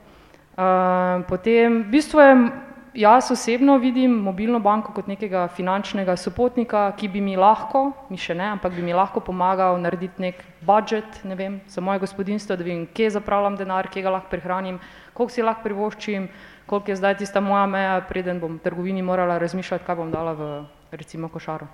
Eh, 0.56 1.24
potem, 1.28 1.84
v 1.84 1.90
bistvu 1.92 2.20
je 2.20 2.52
jaz 2.96 3.32
osebno 3.32 3.78
vidim 3.78 4.12
mobilno 4.12 4.60
banko 4.60 4.94
kot 4.96 5.08
nekega 5.08 5.48
finančnega 5.52 6.16
sopotnika, 6.16 6.94
ki 6.96 7.10
bi 7.12 7.22
mi 7.22 7.36
lahko, 7.36 7.92
mi 8.10 8.16
še 8.18 8.38
ne, 8.40 8.54
ampak 8.56 8.72
bi 8.72 8.82
mi 8.82 8.96
lahko 8.96 9.20
pomagal 9.20 9.76
narediti 9.84 10.22
nek 10.24 10.40
budžet, 10.64 11.20
ne 11.28 11.36
vem, 11.36 11.60
za 11.68 11.84
moje 11.84 12.00
gospodinstvo, 12.06 12.56
da 12.56 12.64
vem, 12.64 12.88
kje 12.88 13.18
zapravljam 13.18 13.60
denar, 13.60 13.92
kje 13.92 14.06
ga 14.06 14.16
lahko 14.16 14.32
prihranim, 14.32 14.80
koliko 15.14 15.36
si 15.36 15.44
lahko 15.44 15.68
privoščim, 15.68 16.30
koliko 16.72 16.92
je 16.92 17.00
zdaj 17.04 17.18
tista 17.20 17.44
moja 17.44 17.68
meja, 17.68 18.00
preden 18.08 18.40
bom 18.40 18.56
v 18.56 18.64
trgovini 18.64 19.04
morala 19.04 19.36
razmišljati, 19.44 19.84
kaj 19.84 20.00
bom 20.00 20.16
dala 20.16 20.34
v 20.40 20.54
recimo 20.96 21.28
košaro. 21.28 21.68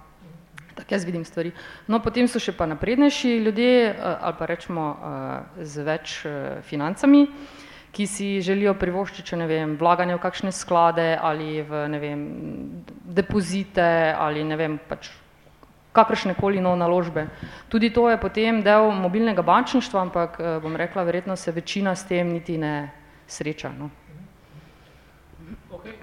Tako 0.73 0.95
jaz 0.95 1.05
vidim 1.05 1.25
stvari. 1.25 1.51
No, 1.85 1.99
potem 2.01 2.25
so 2.31 2.39
še 2.41 2.55
pa 2.57 2.65
naprednejši 2.65 3.37
ljudje, 3.45 3.73
eh, 3.91 3.95
ali 4.01 4.35
pa 4.39 4.49
rečemo 4.49 4.85
eh, 4.89 5.65
z 5.69 5.85
več 5.85 6.21
eh, 6.25 6.61
financami, 6.65 7.27
ki 7.91 8.07
si 8.07 8.27
želijo 8.41 8.73
privoščiti, 8.79 9.27
če 9.31 9.39
ne 9.41 9.47
vem, 9.49 9.75
vlaganje 9.79 10.15
v 10.15 10.23
kakšne 10.23 10.51
sklade 10.55 11.11
ali 11.19 11.61
v, 11.61 11.85
ne 11.91 11.99
vem, 11.99 12.21
depozite 13.03 14.15
ali 14.15 14.45
ne 14.47 14.57
vem, 14.59 14.77
pač 14.87 15.11
kakršne 15.91 16.37
koli 16.39 16.63
nov 16.63 16.77
naložbe. 16.79 17.27
Tudi 17.67 17.91
to 17.91 18.07
je 18.09 18.19
potem 18.19 18.61
del 18.63 18.91
mobilnega 18.95 19.43
bančništva, 19.43 20.07
ampak 20.07 20.39
eh, 20.39 20.59
bom 20.63 20.75
rekla, 20.75 21.03
verjetno 21.03 21.35
se 21.35 21.51
večina 21.51 21.95
s 21.95 22.07
tem 22.07 22.31
niti 22.31 22.57
ne 22.57 22.91
sreča. 23.27 23.73
No. 23.75 23.91
Okay. 25.71 25.95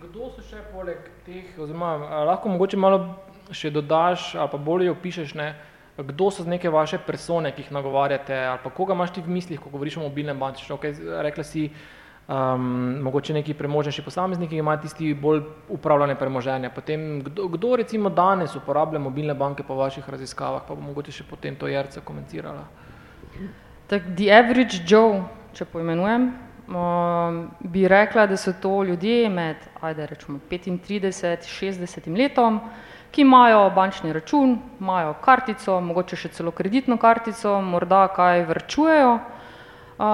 Kdo 0.00 0.30
so 0.32 0.40
še 0.44 0.62
poleg 0.72 1.04
teh, 1.26 1.52
oziroma 1.60 2.24
lahko 2.24 2.48
mogoče 2.48 2.80
malo 2.80 3.02
še 3.52 3.68
dodaš 3.70 4.32
ali 4.38 4.48
pa 4.52 4.58
bolje 4.62 4.92
opišeš, 4.94 5.34
ne, 5.36 5.48
uh, 5.50 5.69
kdo 6.02 6.30
so 6.30 6.44
neke 6.44 6.70
vaše 6.70 6.98
persone, 6.98 7.52
ki 7.52 7.62
jih 7.62 7.72
nagovarjate, 7.72 8.36
ali 8.46 8.60
pa 8.64 8.70
koga 8.70 8.94
imaš 8.94 9.14
ti 9.14 9.22
v 9.22 9.30
mislih, 9.30 9.60
ko 9.60 9.70
govoriš 9.70 9.96
o 9.96 10.06
mobilnem 10.08 10.38
bančništvu. 10.38 10.76
Okay, 10.76 10.94
rekla 11.22 11.44
si, 11.44 11.70
um, 12.28 13.00
mogoče 13.02 13.34
neki 13.34 13.54
premožnejši 13.54 14.02
posamezniki, 14.02 14.50
ki 14.50 14.62
imajo 14.62 14.82
tisti 14.84 15.14
bolj 15.14 15.42
upravljane 15.68 16.14
premoženje. 16.18 16.70
Potem, 16.74 17.22
kdo, 17.24 17.48
kdo 17.48 17.76
recimo 17.76 18.10
danes 18.10 18.56
uporablja 18.56 18.98
mobilne 18.98 19.34
banke 19.34 19.62
po 19.62 19.74
vaših 19.74 20.08
raziskavah, 20.08 20.62
pa 20.68 20.74
bo 20.74 20.80
mogoče 20.92 21.12
še 21.12 21.26
potem 21.30 21.56
to 21.56 21.68
Jerca 21.68 22.00
komentirala. 22.00 22.66
Tak, 23.90 24.14
the 24.16 24.30
average 24.30 24.84
Joe, 24.86 25.24
če 25.54 25.66
poimenujem, 25.66 26.30
um, 26.70 27.40
bi 27.60 27.88
rekla, 27.88 28.28
da 28.30 28.36
so 28.38 28.52
to 28.62 28.82
ljudje 28.84 29.28
med, 29.30 29.56
ajde 29.80 30.06
rečemo, 30.06 30.38
35, 30.50 31.48
60 31.50 32.06
letom, 32.16 32.60
ki 33.10 33.22
imajo 33.22 33.70
bančni 33.74 34.12
račun, 34.12 34.58
imajo 34.80 35.14
kartico, 35.24 35.80
mogoče 35.80 36.16
še 36.16 36.28
celo 36.36 36.50
kreditno 36.54 36.96
kartico, 36.96 37.60
morda 37.60 38.06
kaj 38.14 38.46
vrčujejo. 38.48 39.18
Uh, 40.00 40.06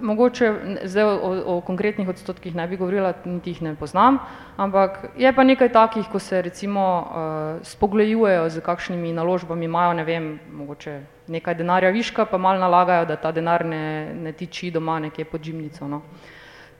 mogoče 0.00 0.54
zdaj 0.88 1.04
o, 1.04 1.32
o 1.46 1.60
konkretnih 1.60 2.08
odstotkih 2.08 2.54
ne 2.56 2.64
bi 2.68 2.78
govorila, 2.80 3.10
niti 3.24 3.52
jih 3.52 3.58
ne 3.62 3.74
poznam, 3.76 4.22
ampak 4.56 5.10
je 5.20 5.32
pa 5.36 5.44
nekaj 5.44 5.68
takih, 5.68 6.06
ko 6.08 6.18
se 6.18 6.40
recimo 6.42 6.84
uh, 7.02 7.66
spoglejujejo 7.66 8.48
z 8.48 8.62
kakšnimi 8.64 9.12
naložbami, 9.12 9.68
imajo 9.68 9.92
ne 9.98 10.04
vem, 10.08 10.30
mogoče 10.52 10.94
nekaj 11.28 11.58
denarja 11.60 11.90
viška, 11.92 12.24
pa 12.24 12.38
malo 12.38 12.64
nalagajo, 12.64 13.04
da 13.04 13.16
ta 13.20 13.34
denar 13.36 13.66
ne, 13.68 14.14
ne 14.14 14.32
tiči 14.32 14.70
doma 14.72 14.96
nekje 14.98 15.28
pod 15.28 15.44
žimnico. 15.44 15.88
No. 15.88 16.00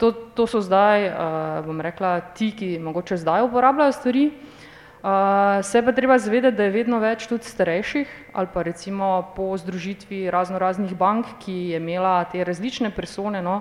To, 0.01 0.13
to 0.13 0.47
so 0.47 0.65
zdaj, 0.65 1.11
uh, 1.13 1.61
bom 1.67 1.85
rekla, 1.85 2.21
ti, 2.33 2.55
ki 2.57 2.79
mogoče 2.79 3.21
zdaj 3.21 3.45
uporabljajo 3.45 3.93
stvari, 3.93 4.25
uh, 5.03 5.65
se 5.65 5.83
pa 5.83 5.93
treba 5.93 6.19
zavedati, 6.19 6.57
da 6.57 6.65
je 6.65 6.71
vedno 6.71 6.99
več 6.99 7.27
tudi 7.27 7.45
starejših 7.45 8.09
ali 8.33 8.49
pa 8.55 8.63
recimo 8.63 9.33
po 9.37 9.57
združitvi 9.57 10.31
razno 10.31 10.59
raznih 10.59 10.95
bank, 10.95 11.27
ki 11.41 11.53
je 11.53 11.77
imela 11.77 12.25
te 12.25 12.45
različne 12.45 12.91
persone, 12.91 13.43
no, 13.43 13.61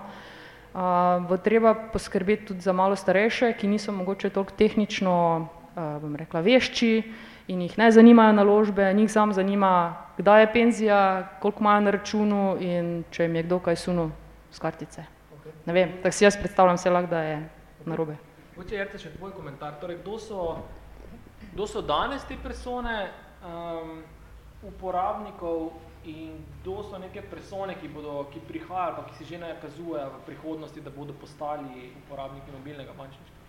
uh, 0.73 0.81
bo 1.27 1.37
treba 1.37 1.73
poskrbeti 1.73 2.45
tudi 2.45 2.61
za 2.61 2.73
malo 2.73 2.95
starejše, 2.95 3.53
ki 3.53 3.67
niso 3.67 3.91
mogoče 3.91 4.29
toliko 4.29 4.53
tehnično, 4.57 5.47
uh, 5.75 6.01
bom 6.01 6.15
rekla, 6.15 6.41
vešči 6.41 7.03
in 7.47 7.61
jih 7.61 7.77
ne 7.77 7.91
zanimajo 7.91 8.33
naložbe, 8.33 8.93
njih 8.93 9.11
sam 9.11 9.33
zanima, 9.33 9.95
kdaj 10.17 10.41
je 10.41 10.53
penzija, 10.53 11.29
koliko 11.41 11.59
imajo 11.59 11.81
na 11.81 11.91
računu 11.91 12.57
in 12.59 13.03
če 13.11 13.23
jim 13.23 13.35
je 13.35 13.43
kdo 13.43 13.59
kaj 13.59 13.75
sunul 13.75 14.11
z 14.51 14.59
kartice. 14.59 15.03
Okay. 15.35 15.51
Ne 15.65 15.73
vem, 15.73 15.97
tako 16.03 16.15
si 16.15 16.23
jaz 16.23 16.37
predstavljam 16.37 16.77
vse 16.77 16.89
lahko, 16.89 17.09
da 17.09 17.21
je 17.23 17.49
narobe. 17.85 18.15
Hoče 18.55 18.75
Jerte 18.75 18.99
še 19.01 19.11
tvoj 19.17 19.33
komentar, 19.33 19.73
torej 19.81 19.97
kdo 20.03 20.19
so 20.19 20.55
kdo 21.53 21.67
so 21.67 21.81
danes 21.81 22.23
te 22.23 22.37
persone 22.43 23.09
um, 23.43 24.03
uporabnikov 24.63 25.71
in 26.05 26.45
kdo 26.61 26.83
so 26.83 26.97
neke 26.97 27.21
persone, 27.21 27.75
ki, 27.75 27.87
bodo, 27.87 28.25
ki 28.33 28.39
prihajajo, 28.47 28.95
pa 28.95 29.03
ki 29.09 29.15
si 29.17 29.25
že 29.25 29.37
nakazujejo 29.37 30.09
v 30.09 30.25
prihodnosti, 30.25 30.81
da 30.81 30.89
bodo 30.89 31.13
postali 31.13 31.91
uporabniki 32.05 32.51
mobilnega 32.51 32.93
bančništva? 32.97 33.41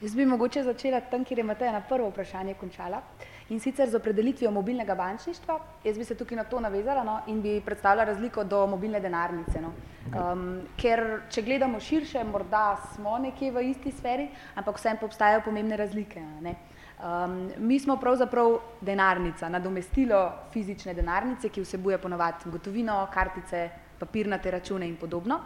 Jaz 0.00 0.14
bi 0.16 0.24
mogoče 0.26 0.62
začela 0.64 1.00
tam, 1.00 1.24
kjer 1.24 1.38
je 1.38 1.44
Mateja 1.44 1.72
na 1.72 1.80
prvo 1.80 2.08
vprašanje 2.08 2.54
končala 2.54 3.02
in 3.50 3.60
sicer 3.60 3.90
z 3.90 3.98
opredelitvijo 3.98 4.50
mobilnega 4.50 4.94
bančništva. 4.94 5.58
Jaz 5.84 5.98
bi 5.98 6.04
se 6.04 6.14
tukaj 6.14 6.36
na 6.36 6.44
to 6.44 6.60
navezala 6.60 7.04
no, 7.04 7.18
in 7.26 7.42
bi 7.42 7.60
predstavila 7.60 8.04
razliko 8.04 8.44
do 8.44 8.66
mobilne 8.66 9.00
denarnice. 9.00 9.60
No. 9.60 9.72
Um, 10.06 10.62
ker 10.76 11.20
če 11.30 11.42
gledamo 11.42 11.80
širše, 11.80 12.24
morda 12.24 12.78
smo 12.94 13.18
nekje 13.18 13.52
v 13.52 13.66
isti 13.70 13.92
sferi, 13.92 14.30
ampak 14.54 14.78
vsem 14.80 14.96
pa 14.96 15.06
obstajajo 15.06 15.42
pomembne 15.44 15.76
razlike. 15.76 16.22
Ne. 16.40 16.54
Um, 17.00 17.50
mi 17.56 17.78
smo 17.80 17.96
pravzaprav 17.96 18.58
denarnica, 18.80 19.48
nadomestilo 19.48 20.32
fizične 20.52 20.94
denarnice, 20.94 21.48
ki 21.48 21.62
vsebuje 21.64 21.98
ponovadi 21.98 22.50
gotovino, 22.52 23.06
kartice, 23.12 23.68
papirnate 23.98 24.50
račune 24.50 24.88
in 24.88 24.96
podobno, 24.96 25.38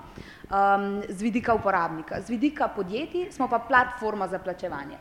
um, 0.50 1.02
z 1.08 1.23
vidika 1.23 1.54
uporabnika. 1.54 2.20
Z 2.20 2.28
vidika 2.28 2.68
podjetij 2.68 3.30
smo 3.32 3.49
pa 3.49 3.58
platforma 3.58 4.28
za 4.28 4.38
plačevanje. 4.38 4.99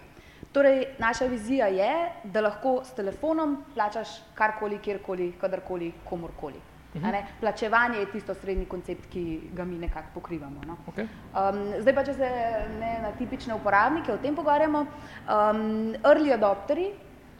Torej, 0.52 0.86
naša 1.00 1.26
vizija 1.26 1.68
je, 1.68 2.12
da 2.24 2.42
lahko 2.42 2.84
s 2.86 2.94
telefonom 2.94 3.64
plačaš 3.74 4.10
karkoli, 4.36 4.78
kjerkoli, 4.78 5.32
kadarkoli, 5.42 5.92
komorkoli. 6.10 6.73
Uh 6.96 7.02
-huh. 7.02 7.24
Plačevanje 7.40 8.00
je 8.00 8.12
tisto 8.12 8.34
srednji 8.34 8.66
koncept, 8.66 9.06
ki 9.10 9.50
ga 9.54 9.66
mi 9.66 9.78
nekako 9.78 10.08
pokrivamo. 10.14 10.62
No? 10.68 10.78
Okay. 10.88 11.08
Um, 11.34 11.82
zdaj 11.82 11.96
pa, 11.96 12.04
če 12.04 12.14
se 12.14 12.30
ne 12.80 13.00
na 13.02 13.12
tipične 13.18 13.54
uporabnike 13.54 14.14
o 14.14 14.18
tem 14.18 14.36
pogovarjamo, 14.36 14.80
um, 14.80 15.96
early 16.04 16.34
adopteri 16.34 16.94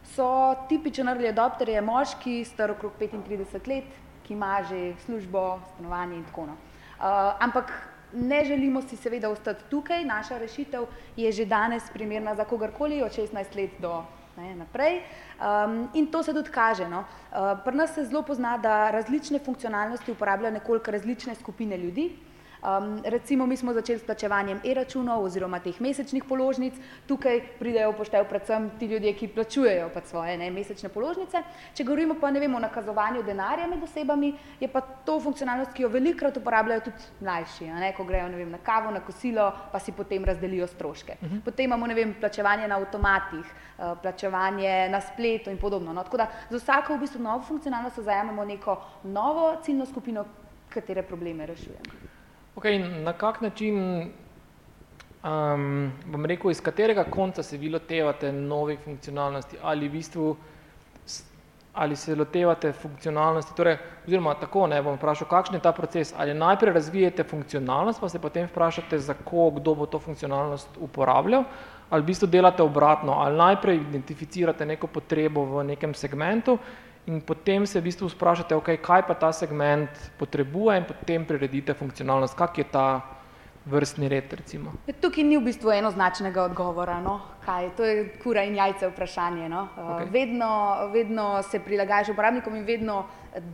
so 0.04 0.54
tipičen 0.68 1.08
early 1.08 1.28
adopter, 1.28 1.68
je 1.68 1.80
moški, 1.80 2.44
star 2.44 2.70
okrog 2.70 2.92
35 3.00 3.68
let, 3.68 3.84
ki 4.24 4.34
ima 4.34 4.62
že 4.68 4.94
službo, 5.04 5.60
stanovanje 5.74 6.16
in 6.16 6.24
tako 6.24 6.46
naprej. 6.46 6.70
Uh, 6.98 7.34
ampak 7.40 7.72
ne 8.12 8.44
želimo 8.44 8.82
si 8.82 8.96
seveda 8.96 9.30
ostati 9.30 9.64
tukaj, 9.70 10.04
naša 10.04 10.38
rešitev 10.38 10.86
je 11.16 11.32
že 11.32 11.44
danes 11.44 11.90
primerna 11.92 12.34
za 12.34 12.44
kogarkoli 12.44 13.02
od 13.02 13.12
16 13.12 13.56
let 13.56 13.70
do 13.78 14.04
ne, 14.36 14.54
naprej. 14.54 15.00
Um, 15.38 15.88
in 15.94 16.06
to 16.06 16.22
se 16.22 16.32
tudi 16.32 16.50
kaže. 16.50 16.88
No. 16.88 17.04
Uh, 17.32 17.58
pri 17.64 17.76
nas 17.76 17.94
se 17.94 18.04
zelo 18.04 18.22
pozna, 18.22 18.58
da 18.58 18.90
različne 18.90 19.38
funkcionalnosti 19.38 20.12
uporabljajo 20.12 20.54
nekoliko 20.54 20.90
različne 20.90 21.34
skupine 21.34 21.76
ljudi. 21.76 22.12
Um, 22.64 23.02
recimo, 23.04 23.46
mi 23.46 23.56
smo 23.56 23.72
začeli 23.72 23.98
s 23.98 24.04
plačevanjem 24.04 24.60
e-računov 24.64 25.24
oziroma 25.24 25.58
teh 25.60 25.80
mesečnih 25.80 26.24
položnic. 26.24 26.74
Tukaj 27.06 27.40
pridejo 27.58 27.90
upoštev 27.90 28.24
predvsem 28.28 28.70
ti 28.78 28.86
ljudje, 28.86 29.12
ki 29.12 29.28
plačujejo 29.28 29.90
pa 29.94 30.00
svoje 30.00 30.38
ne, 30.40 30.48
mesečne 30.50 30.88
položnice. 30.88 31.42
Če 31.74 31.84
govorimo 31.84 32.16
pa 32.20 32.30
ne 32.30 32.40
vem 32.40 32.54
o 32.54 32.62
nakazovanju 32.64 33.22
denarja 33.22 33.66
med 33.68 33.82
osebami, 33.84 34.32
je 34.60 34.68
pa 34.72 34.80
to 34.80 35.18
funkcionalnost, 35.20 35.74
ki 35.76 35.84
jo 35.84 35.90
velikrat 35.92 36.40
uporabljajo 36.40 36.86
tudi 36.86 37.10
mlajši, 37.20 37.68
ne, 37.68 37.92
ko 37.92 38.08
grejo 38.08 38.30
vem, 38.32 38.56
na 38.56 38.62
kavo, 38.64 38.94
na 38.96 39.04
kosilo, 39.04 39.50
pa 39.72 39.78
si 39.78 39.92
potem 39.92 40.24
razdelijo 40.24 40.66
stroške. 40.66 41.18
Uh 41.20 41.28
mhm. 41.28 41.36
-huh. 41.36 41.44
Potem 41.44 41.64
imamo 41.64 41.86
vem, 41.94 42.14
plačevanje 42.20 42.68
na 42.68 42.78
avtomatih, 42.80 43.44
uh, 43.44 43.98
plačevanje 44.02 44.88
na 44.88 45.00
spletu 45.00 45.50
in 45.50 45.58
podobno. 45.58 45.92
No. 45.92 46.04
Tako 46.04 46.16
da 46.16 46.30
za 46.50 46.56
vsako 46.56 46.96
v 46.96 47.00
bistvu 47.00 47.20
novo 47.20 47.44
funkcionalnost 47.44 47.98
zajamemo 47.98 48.44
neko 48.44 48.80
novo 49.02 49.56
ciljno 49.62 49.86
skupino, 49.86 50.24
katere 50.68 51.02
probleme 51.02 51.46
rešujemo. 51.46 52.13
Okay, 52.56 52.78
na 52.78 53.12
kak 53.12 53.40
način, 53.40 54.10
um, 55.24 55.92
bom 56.06 56.26
rekel, 56.26 56.50
iz 56.50 56.60
katerega 56.60 57.04
konca 57.04 57.42
se 57.42 57.58
vi 57.58 57.68
lotevate 57.68 58.32
novih 58.32 58.78
funkcionalnosti? 58.84 59.56
Ali 59.62 59.88
v 59.88 59.92
bistvu 59.92 60.36
ali 61.74 61.96
se 61.96 62.14
lotevate 62.14 62.72
funkcionalnosti, 62.72 63.54
torej, 63.56 63.76
oziroma 64.06 64.34
tako 64.38 64.66
ne 64.70 64.78
bom 64.82 64.94
vprašal, 64.94 65.26
kakšen 65.28 65.56
je 65.58 65.60
ta 65.60 65.72
proces, 65.72 66.14
ali 66.16 66.34
najprej 66.34 66.72
razvijete 66.72 67.24
funkcionalnost, 67.24 68.00
pa 68.00 68.08
se 68.08 68.18
potem 68.18 68.46
vprašate, 68.46 68.98
za 68.98 69.14
ko, 69.24 69.50
kdo 69.50 69.74
bo 69.74 69.86
to 69.86 69.98
funkcionalnost 69.98 70.78
uporabljal, 70.78 71.42
ali 71.90 72.02
v 72.02 72.06
bistvu 72.06 72.28
delate 72.30 72.62
obratno, 72.62 73.18
ali 73.18 73.36
najprej 73.36 73.76
identificirate 73.76 74.66
neko 74.66 74.86
potrebo 74.86 75.44
v 75.44 75.64
nekem 75.64 75.94
segmentu 75.94 76.58
in 77.06 77.20
potem 77.20 77.66
se 77.66 77.80
v 77.80 77.84
bistvu 77.84 78.08
vprašate, 78.08 78.56
okay, 78.56 78.80
kaj 78.80 79.06
pa 79.06 79.14
ta 79.14 79.32
segment 79.32 79.90
potrebuje 80.18 80.78
in 80.78 80.84
potem 80.88 81.26
priredite 81.26 81.74
funkcionalnost, 81.74 82.34
kak 82.34 82.58
je 82.58 82.64
ta 82.64 82.86
vrstni 83.66 84.08
red. 84.08 84.32
Recimo. 84.32 84.72
Tukaj 85.00 85.24
ni 85.24 85.36
v 85.40 85.44
bistvu 85.48 85.72
enoznačnega 85.72 86.44
odgovora, 86.44 87.00
no? 87.00 87.20
kaj 87.44 87.70
to 87.76 87.84
je 87.84 88.08
kura 88.22 88.44
in 88.44 88.56
jajce 88.56 88.88
vprašanje. 88.88 89.48
No? 89.48 89.68
Okay. 89.76 90.08
Vedno, 90.12 90.50
vedno 90.92 91.42
se 91.42 91.60
prilagajaš 91.60 92.12
uporabnikom 92.12 92.56
in 92.56 92.64
vedno 92.64 93.04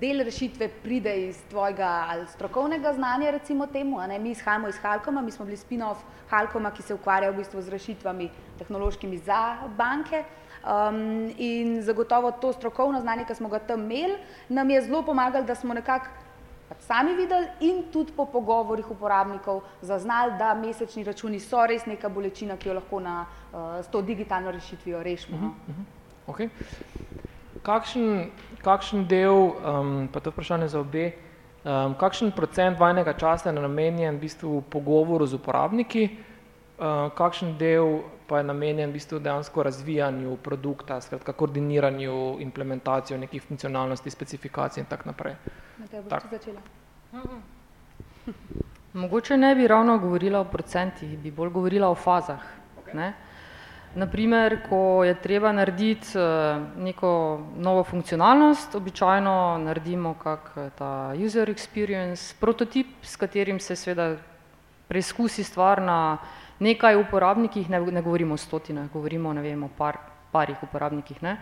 del 0.01 0.25
rešitve 0.25 0.69
pride 0.83 1.15
iz 1.29 1.39
tvojega 1.51 2.07
ali 2.11 2.27
strokovnega 2.27 2.93
znanja, 2.93 3.31
recimo 3.31 3.67
temu. 3.67 3.99
Mi 4.21 4.31
izhajamo 4.31 4.69
iz 4.69 4.79
Halkoma, 4.83 5.23
mi 5.23 5.31
smo 5.31 5.45
bili 5.45 5.57
spin-off 5.57 6.03
Halkoma, 6.31 6.71
ki 6.71 6.83
se 6.83 6.95
ukvarja 6.95 7.31
v 7.31 7.37
bistvu 7.43 7.63
z 7.63 7.69
rešitvami 7.69 8.31
tehnološkimi 8.59 9.19
za 9.19 9.57
banke. 9.77 10.25
Um, 10.61 11.33
in 11.39 11.83
zagotovo 11.83 12.33
to 12.33 12.53
strokovno 12.53 13.01
znanje, 13.01 13.25
ki 13.25 13.35
smo 13.35 13.49
ga 13.49 13.59
tam 13.59 13.81
imeli, 13.81 14.19
nam 14.49 14.71
je 14.71 14.83
zelo 14.83 15.03
pomagalo, 15.03 15.45
da 15.45 15.55
smo 15.55 15.75
nekako 15.75 16.07
pač 16.69 16.85
sami 16.87 17.17
videli 17.17 17.49
in 17.61 17.83
tudi 17.93 18.13
po 18.13 18.27
pogovorih 18.31 18.91
uporabnikov 18.91 19.63
zaznali, 19.83 20.37
da 20.39 20.55
mesečni 20.55 21.05
računi 21.05 21.41
so 21.41 21.65
res 21.67 21.87
neka 21.87 22.09
bolečina, 22.09 22.57
ki 22.57 22.69
jo 22.69 22.77
lahko 22.77 23.01
na, 23.01 23.25
uh, 23.25 23.81
s 23.83 23.89
to 23.91 24.03
digitalno 24.03 24.51
rešitvijo 24.51 25.03
rešimo. 25.03 25.37
Uh 25.37 25.43
-huh, 25.43 25.49
uh 25.49 25.75
-huh. 25.75 26.35
okay. 26.35 26.49
kakšen, 27.63 28.31
kakšen 28.63 29.07
del, 29.07 29.35
um, 29.35 30.09
pa 30.13 30.21
to 30.21 30.31
vprašanje 30.31 30.69
za 30.69 30.81
obe, 30.81 31.13
um, 31.65 31.95
kakšen 31.95 32.33
procent 32.33 32.79
vajnega 32.79 33.13
časa 33.13 33.49
je 33.49 33.61
namenjen 33.61 34.17
v 34.17 34.21
bistvu 34.21 34.63
pogovoru 34.63 35.27
z 35.27 35.35
uporabniki, 35.35 36.09
uh, 36.79 37.13
kakšen 37.15 37.59
del 37.59 38.01
pa 38.31 38.39
je 38.39 38.47
namenjen 38.47 38.91
v 38.91 38.93
bistvu 38.93 39.19
dejansko 39.19 39.63
razvijanju 39.67 40.37
produkta, 40.43 41.01
skratka 41.01 41.33
koordiniranju, 41.33 42.37
implementacijo 42.41 43.19
nekih 43.19 43.43
funkcionalnosti, 43.43 44.11
specifikacij 44.11 44.85
in 44.85 44.87
tako 44.87 45.11
naprej. 45.11 45.35
Tak. 46.09 46.29
začela. 46.31 46.61
Mogoče 48.93 49.37
ne 49.37 49.55
bi 49.55 49.67
ravno 49.67 49.99
govorila 49.99 50.41
o 50.41 50.45
procentih, 50.45 51.19
bi 51.19 51.31
bolj 51.31 51.51
govorila 51.51 51.91
o 51.91 51.95
fazah. 51.95 52.47
Okay. 52.85 52.95
Ne? 52.95 53.13
Naprimer, 53.95 54.61
ko 54.69 55.03
je 55.05 55.15
treba 55.19 55.51
narediti 55.53 56.15
eh, 56.15 56.61
neko 56.79 57.11
novo 57.59 57.85
funkcionalnost, 57.85 58.75
običajno 58.75 59.59
naredimo 59.65 60.15
kak 60.15 60.53
eh, 60.57 60.71
ta 60.79 61.13
user 61.19 61.51
experience, 61.51 62.35
prototip, 62.41 62.87
s 63.03 63.17
katerim 63.17 63.59
se 63.61 63.77
seveda 63.77 64.15
preizkusi 64.89 65.45
stvar 65.45 65.83
na 65.83 66.19
nekaj 66.61 66.97
uporabnikih, 67.01 67.71
ne, 67.71 67.81
ne 67.81 68.03
govorimo 68.03 68.35
o 68.35 68.41
stotinah, 68.41 68.91
govorimo 68.93 69.33
ne 69.33 69.43
vem, 69.43 69.63
o 69.65 69.69
par, 69.77 69.99
parih 70.33 70.63
uporabnikih, 70.63 71.23
ne, 71.23 71.37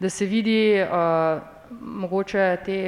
da 0.00 0.10
se 0.10 0.26
vidi 0.26 0.76
uh, 0.82 1.40
mogoče 1.80 2.46
te, 2.64 2.78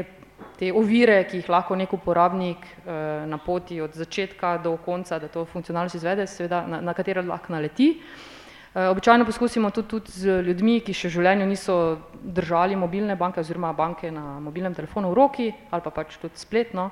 te 0.59 0.73
ovire, 0.73 1.23
ki 1.29 1.43
jih 1.43 1.51
lahko 1.53 1.77
nek 1.77 1.93
uporabnik 1.93 2.65
uh, 2.65 3.27
na 3.29 3.39
poti 3.39 3.81
od 3.81 3.95
začetka 3.95 4.57
do 4.65 4.77
konca, 4.85 5.19
da 5.19 5.29
to 5.29 5.45
funkcionalnost 5.45 6.01
izvede, 6.01 6.27
seveda, 6.27 6.65
na, 6.67 6.81
na 6.81 6.95
katero 6.95 7.23
lahko 7.23 7.53
naleti. 7.53 7.93
Uh, 7.97 8.91
običajno 8.91 9.25
poskusimo 9.25 9.71
tudi, 9.71 9.89
tudi 9.89 10.13
z 10.13 10.41
ljudmi, 10.49 10.81
ki 10.85 10.93
še 10.93 11.09
v 11.09 11.17
življenju 11.19 11.47
niso 11.49 11.77
držali 12.21 12.77
mobilne 12.77 13.17
banke 13.17 13.41
oziroma 13.41 13.73
banke 13.73 14.11
na 14.13 14.41
mobilnem 14.41 14.75
telefonu 14.75 15.13
v 15.13 15.17
roki 15.17 15.47
ali 15.71 15.85
pa 15.85 15.91
pač 15.91 16.19
tudi 16.21 16.37
spletno, 16.37 16.91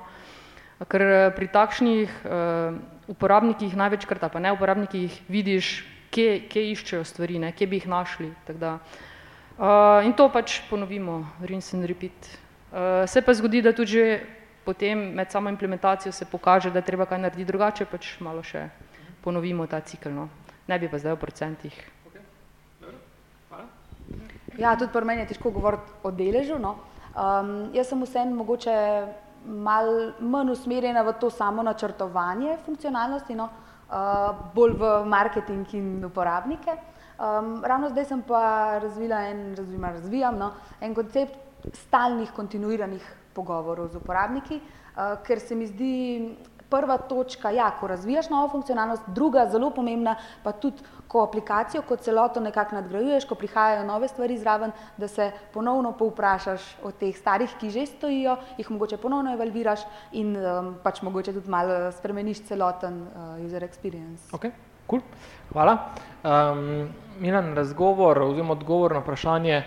ker 0.83 1.31
pri 1.35 1.47
takšnih 1.47 2.11
uh, 2.27 2.75
uporabnikih 3.07 3.75
največkrat, 3.75 4.27
pa 4.31 4.39
ne 4.43 4.51
uporabnikih, 4.51 5.13
vidiš, 5.31 5.85
kje, 6.11 6.47
kje 6.51 6.63
iščejo 6.73 7.03
stvari, 7.07 7.39
ne, 7.39 7.51
kje 7.55 7.67
bi 7.67 7.79
jih 7.79 7.87
našli. 7.87 8.31
Da, 8.59 8.77
uh, 9.57 10.03
in 10.03 10.15
to 10.17 10.27
pač 10.33 10.59
ponovimo, 10.69 11.23
rinse 11.43 11.77
and 11.77 11.87
repeat. 11.87 12.15
Uh, 12.71 13.07
se 13.07 13.21
pa 13.21 13.33
zgodi, 13.33 13.61
da 13.63 13.71
tudi 13.71 14.19
potem 14.65 15.13
med 15.15 15.31
samo 15.31 15.49
implementacijo 15.49 16.11
se 16.11 16.25
pokaže, 16.25 16.71
da 16.71 16.81
je 16.81 16.89
treba 16.89 17.05
kaj 17.05 17.21
narediti 17.21 17.45
drugače, 17.45 17.85
pač 17.85 18.17
malo 18.19 18.43
še 18.43 18.67
ponovimo 19.23 19.67
ta 19.67 19.79
cikl. 19.79 20.09
No. 20.09 20.29
Ne 20.67 20.79
bi 20.79 20.89
pa 20.89 20.97
zdaj 20.97 21.13
o 21.13 21.21
procentih. 21.21 21.75
Ja, 24.57 24.73
tudi 24.79 24.91
pri 24.91 25.05
meni 25.05 25.21
je 25.21 25.33
težko 25.33 25.51
govoriti 25.51 25.91
o 26.03 26.11
deležu. 26.11 26.57
No. 26.59 26.79
Um, 27.15 27.69
jaz 27.75 27.91
sem 27.91 28.01
vsem 28.03 28.33
mogoče 28.35 28.75
mal 29.45 30.13
manj 30.19 30.51
usmerjena 30.51 31.03
v 31.03 31.13
to 31.19 31.29
samo 31.29 31.63
načrtovanje 31.63 32.57
funkcionalnosti, 32.65 33.35
no, 33.35 33.49
uh, 33.89 34.35
bolj 34.55 34.73
v 34.79 34.91
marketing 35.05 35.73
in 35.73 36.05
uporabnike. 36.05 36.77
Um, 37.15 37.63
ravno 37.63 37.89
zdaj 37.89 38.05
sem 38.05 38.21
pa 38.21 38.79
razvila 38.83 39.21
en, 39.29 39.55
razvima, 39.55 39.91
razvijam, 39.91 40.37
no, 40.37 40.51
en 40.81 40.95
koncept 40.95 41.37
stalnih, 41.73 42.31
kontinuiranih 42.35 43.05
pogovorov 43.33 43.87
z 43.93 44.01
uporabniki, 44.01 44.59
uh, 44.59 45.15
ker 45.23 45.39
se 45.39 45.55
mi 45.55 45.67
zdi 45.67 45.93
prva 46.69 46.97
točka, 46.97 47.51
ja, 47.51 47.71
ko 47.79 47.87
razvijaš 47.87 48.29
novo 48.29 48.49
funkcionalnost, 48.49 49.03
druga 49.07 49.47
zelo 49.51 49.69
pomembna, 49.69 50.15
pa 50.43 50.51
tudi 50.51 50.83
ko 51.07 51.23
aplikacijo 51.23 51.81
kot 51.87 52.01
celoto 52.01 52.39
nekako 52.39 52.75
nadgrajuješ, 52.75 53.25
ko 53.29 53.35
prihajajo 53.35 53.85
nove 53.87 54.07
stvari 54.07 54.37
zraven, 54.37 54.71
da 54.97 55.07
se 55.07 55.31
ponovno 55.53 55.91
povprašaš 55.97 56.61
o 56.83 56.91
teh 56.91 57.15
starih, 57.17 57.53
ki 57.59 57.69
že 57.69 57.85
stojijo, 57.85 58.37
jih 58.57 58.71
mogoče 58.71 58.97
ponovno 58.97 59.33
evalviraš 59.33 59.85
in 60.11 60.35
um, 60.37 60.75
pač 60.83 61.01
mogoče 61.01 61.33
tudi 61.33 61.49
malo 61.49 61.91
spremeniš 61.91 62.43
celoten 62.49 63.01
uh, 63.07 63.45
user 63.45 63.63
experience. 63.63 64.27
Ok, 64.35 64.49
cool. 64.89 65.01
Hvala. 65.53 65.77
Um, 66.23 66.89
Milan, 67.19 67.53
razgovor 67.55 68.21
oziroma 68.21 68.57
odgovor 68.57 68.97
na 68.97 68.99
vprašanje, 68.99 69.63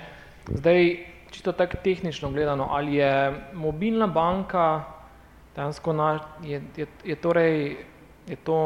zdaj 0.49 0.97
čisto 1.31 1.53
tako 1.53 1.77
tehnično 1.85 2.31
gledano, 2.31 2.69
ali 2.71 2.95
je 2.95 3.33
mobilna 3.55 4.07
banka 4.07 4.98
Dejansko 5.59 5.93
na, 5.93 6.21
je, 6.47 6.63
je, 6.77 6.87
je, 7.05 7.17
torej, 7.19 7.77
je 8.31 8.37
to 8.47 8.59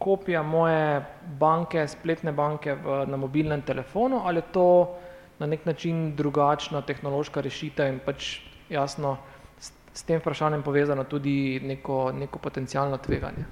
kopija 0.00 0.42
moje 0.42 1.04
banke, 1.36 1.84
spletne 1.88 2.32
banke 2.32 2.72
v, 2.74 3.02
na 3.10 3.16
mobilnem 3.20 3.62
telefonu 3.62 4.22
ali 4.24 4.40
je 4.40 4.52
to 4.52 4.96
na 5.38 5.46
nek 5.46 5.66
način 5.66 6.16
drugačna 6.16 6.80
tehnološka 6.82 7.40
rešitev 7.44 7.92
in 7.92 8.00
pač 8.00 8.40
jasno 8.70 9.18
s, 9.60 9.72
s 9.92 10.02
tem 10.02 10.20
vprašanjem 10.20 10.62
povezano 10.62 11.04
tudi 11.04 11.60
neko, 11.60 12.12
neko 12.12 12.38
potencijalno 12.38 12.96
tveganje. 12.98 13.44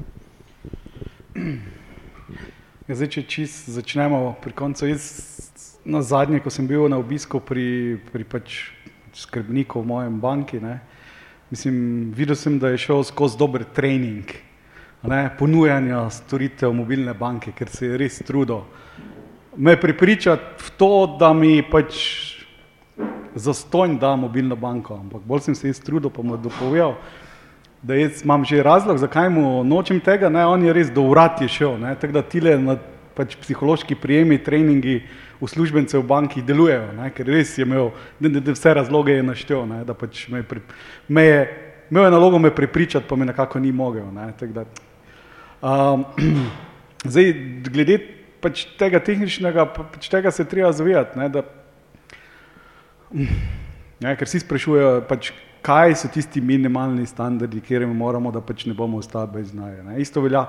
Ja, 2.88 2.94
zdaj, 2.94 3.08
če 3.18 3.22
čist 3.28 3.68
začnemo 3.74 4.36
pri 4.40 4.52
koncu, 4.56 4.86
jaz 4.88 5.04
na 5.84 6.00
zadnje, 6.02 6.40
ko 6.40 6.50
sem 6.50 6.66
bil 6.70 6.88
na 6.88 6.96
obisku 7.02 7.40
pri, 7.42 7.98
pri 8.12 8.24
pač 8.24 8.60
skrbniku 9.12 9.82
v 9.82 9.90
mojem 9.90 10.20
banki, 10.22 10.60
ne, 10.62 10.78
Mislim, 11.50 12.12
videl 12.16 12.36
sem, 12.36 12.58
da 12.58 12.68
je 12.68 12.78
šel 12.78 13.04
skozi 13.06 13.38
dober 13.38 13.64
trening 13.74 14.32
ne, 15.06 15.30
ponujanja 15.38 16.10
storitev 16.10 16.72
mobilne 16.74 17.14
banke, 17.14 17.52
ker 17.54 17.70
se 17.70 17.86
je 17.86 17.98
res 17.98 18.18
trudil. 18.26 18.64
Me 19.56 19.76
pripričati 19.80 20.64
v 20.66 20.72
to, 20.78 20.90
da 21.20 21.32
mi 21.32 21.62
pač 21.62 22.00
zastojn 23.36 23.98
da 24.00 24.16
mobilno 24.16 24.56
banko, 24.56 24.96
ampak 24.96 25.22
bolj 25.22 25.46
sem 25.46 25.54
se 25.54 25.70
jaz 25.70 25.80
trudil, 25.84 26.10
pa 26.10 26.22
mu 26.22 26.34
je 26.34 26.42
dopovedal, 26.48 26.96
da 27.82 27.94
jaz 27.94 28.24
imam 28.24 28.44
že 28.44 28.62
razlog, 28.64 28.98
zakaj 28.98 29.28
mu 29.30 29.64
nočem 29.64 30.00
tega, 30.00 30.28
ne, 30.32 30.46
on 30.46 30.64
je 30.64 30.72
res 30.72 30.90
do 30.90 31.06
vrat 31.10 31.40
je 31.44 31.48
šel, 31.48 31.76
ne, 31.78 31.94
tako 32.00 32.18
da 32.18 32.22
tile 32.22 32.56
na 32.58 32.78
pač 33.16 33.36
psihološki 33.40 33.96
prijemi, 33.96 34.42
treningi 34.42 35.02
uslužbencev 35.40 36.00
v 36.00 36.06
banki 36.06 36.42
delujejo, 36.42 36.92
ne, 36.96 37.10
ker 37.14 37.28
res 37.28 37.56
je 37.58 37.66
imel, 37.66 37.90
da, 38.20 38.30
da 38.40 38.54
vse 38.54 38.74
razloge 38.74 39.16
je 39.16 39.22
naštel, 39.26 39.64
ne, 39.68 39.82
da 39.84 39.94
pač 39.94 40.26
me, 40.32 40.42
pri, 40.46 40.62
me 41.08 41.24
je, 41.24 41.40
imel 41.90 42.08
je 42.08 42.14
nalogo 42.14 42.38
me 42.38 42.54
prepričati, 42.54 43.06
pa 43.08 43.16
me 43.16 43.28
nekako 43.28 43.60
ni 43.60 43.72
mogel. 43.72 44.08
Ne, 44.14 44.32
um, 45.62 46.04
zdaj, 47.12 47.32
glede 47.68 47.98
pač 48.40 48.66
tega 48.78 49.00
tehničnega, 49.00 49.66
pač 49.74 50.08
tega 50.12 50.30
se 50.30 50.44
treba 50.48 50.72
zavedati, 50.72 51.18
ne, 51.18 51.28
da, 51.28 51.44
ne, 53.12 54.16
ker 54.16 54.28
si 54.28 54.40
sprašujejo, 54.40 55.02
pač, 55.08 55.32
kaj 55.66 55.96
so 55.98 56.08
tisti 56.12 56.40
minimalni 56.40 57.06
standardi, 57.06 57.60
kjer 57.60 57.86
moramo, 57.90 58.30
da 58.30 58.40
pač 58.44 58.68
ne 58.70 58.74
bomo 58.74 59.00
ostali 59.02 59.32
brez 59.32 59.50
znaja. 59.50 59.96
Isto 59.98 60.22
velja 60.22 60.44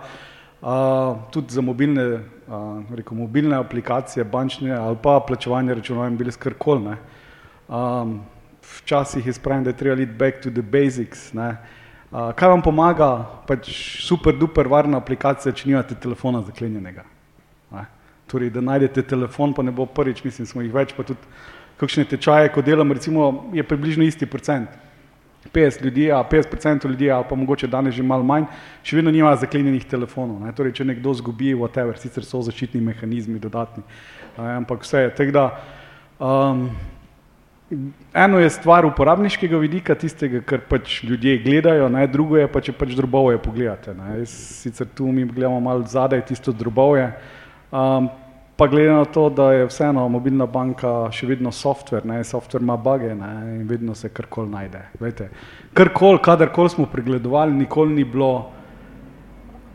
uh, 0.61 1.17
tudi 1.31 1.53
za 1.53 1.61
mobilne, 1.61 2.05
uh, 2.47 2.95
rekel, 2.95 3.17
mobilne 3.17 3.55
aplikacije, 3.55 4.23
bančne 4.23 4.71
ali 4.71 4.97
pa 5.03 5.19
plačevanje 5.19 5.73
računov 5.73 6.07
in 6.07 6.17
bili 6.17 6.31
skrkoli. 6.31 6.95
Um, 7.67 8.21
včasih 8.81 9.25
je 9.25 9.33
spravljeno, 9.33 9.63
da 9.63 9.69
je 9.69 9.77
treba 9.77 10.01
iti 10.01 10.11
back 10.11 10.43
to 10.43 10.49
the 10.49 10.61
basics. 10.61 11.33
Ne. 11.33 11.57
Uh, 12.11 12.31
kaj 12.35 12.49
vam 12.49 12.61
pomaga, 12.61 13.25
pač 13.47 13.69
super, 14.05 14.35
duper 14.35 14.67
varna 14.67 14.97
aplikacija, 14.97 15.53
če 15.53 15.69
nimate 15.69 15.95
telefona 15.95 16.41
zaklenjenega. 16.41 17.03
Ne. 17.71 17.85
Torej, 18.27 18.49
da 18.49 18.61
najdete 18.61 19.03
telefon, 19.07 19.53
pa 19.53 19.63
ne 19.63 19.71
bo 19.71 19.85
prvič, 19.85 20.23
mislim, 20.23 20.47
smo 20.47 20.61
jih 20.61 20.73
več, 20.73 20.93
pa 20.95 21.03
tudi 21.03 21.19
kakšne 21.77 22.07
tečaje, 22.09 22.49
ko 22.51 22.61
delam, 22.61 22.91
recimo, 22.91 23.49
je 23.53 23.63
približno 23.63 24.03
isti 24.03 24.25
procent. 24.25 24.69
50 25.53 25.83
ljudi, 25.83 26.11
a 26.11 26.23
50% 26.31 26.89
ljudi, 26.89 27.11
ali 27.11 27.25
pa 27.29 27.35
mogoče 27.35 27.67
danes 27.67 27.95
že 27.95 28.03
malo 28.03 28.23
manj, 28.23 28.45
še 28.83 28.97
vedno 28.99 29.11
nima 29.11 29.35
zaklenjenih 29.35 29.85
telefonov. 29.85 30.41
Ne? 30.43 30.53
Torej, 30.55 30.75
če 30.79 30.85
nekdo 30.85 31.13
zgubi, 31.13 31.53
whatever, 31.55 31.97
sicer 31.99 32.25
so 32.25 32.41
zaščitni 32.45 32.81
mehanizmi 32.81 33.39
dodatni, 33.39 33.83
ne? 34.37 34.51
ampak 34.59 34.85
vse 34.85 35.07
je. 35.07 35.15
Tako 35.17 35.35
da, 35.35 35.45
um, 36.19 36.69
eno 38.13 38.39
je 38.39 38.49
stvar 38.49 38.85
uporabniškega 38.85 39.57
vidika, 39.59 39.95
tistega, 39.95 40.41
kar 40.45 40.61
pač 40.69 41.01
ljudje 41.03 41.37
gledajo, 41.43 41.89
ne? 41.89 42.05
drugo 42.07 42.37
je 42.39 42.47
pa, 42.51 42.61
če 42.63 42.75
pač 42.77 42.95
drobove 42.95 43.39
pogledate. 43.43 43.95
Ne? 43.97 44.21
Jaz, 44.21 44.37
sicer 44.63 44.87
tu 44.95 45.11
mi 45.11 45.25
gledamo 45.25 45.59
malo 45.59 45.83
zadaj 45.87 46.25
tisto 46.29 46.55
drobove, 46.55 47.09
um, 47.71 48.09
pa 48.57 48.67
glede 48.67 48.91
na 48.91 49.05
to, 49.05 49.29
da 49.29 49.51
je 49.53 49.65
vseeno 49.69 50.07
mobilna 50.09 50.45
banka 50.49 51.11
še 51.13 51.27
vedno 51.29 51.51
softver, 51.53 52.05
ne, 52.09 52.23
softver 52.25 52.63
ima 52.65 52.77
bage 52.77 53.13
ne, 53.15 53.31
in 53.59 53.67
vedno 53.69 53.95
se 53.95 54.09
karkoli 54.09 54.49
najde. 54.49 54.81
Vete, 54.99 55.29
karkoli, 55.77 56.19
kadarkoli 56.25 56.73
smo 56.73 56.87
pregledovali, 56.89 57.53
nikoli 57.53 57.93
ni 57.99 58.05
bilo 58.05 58.31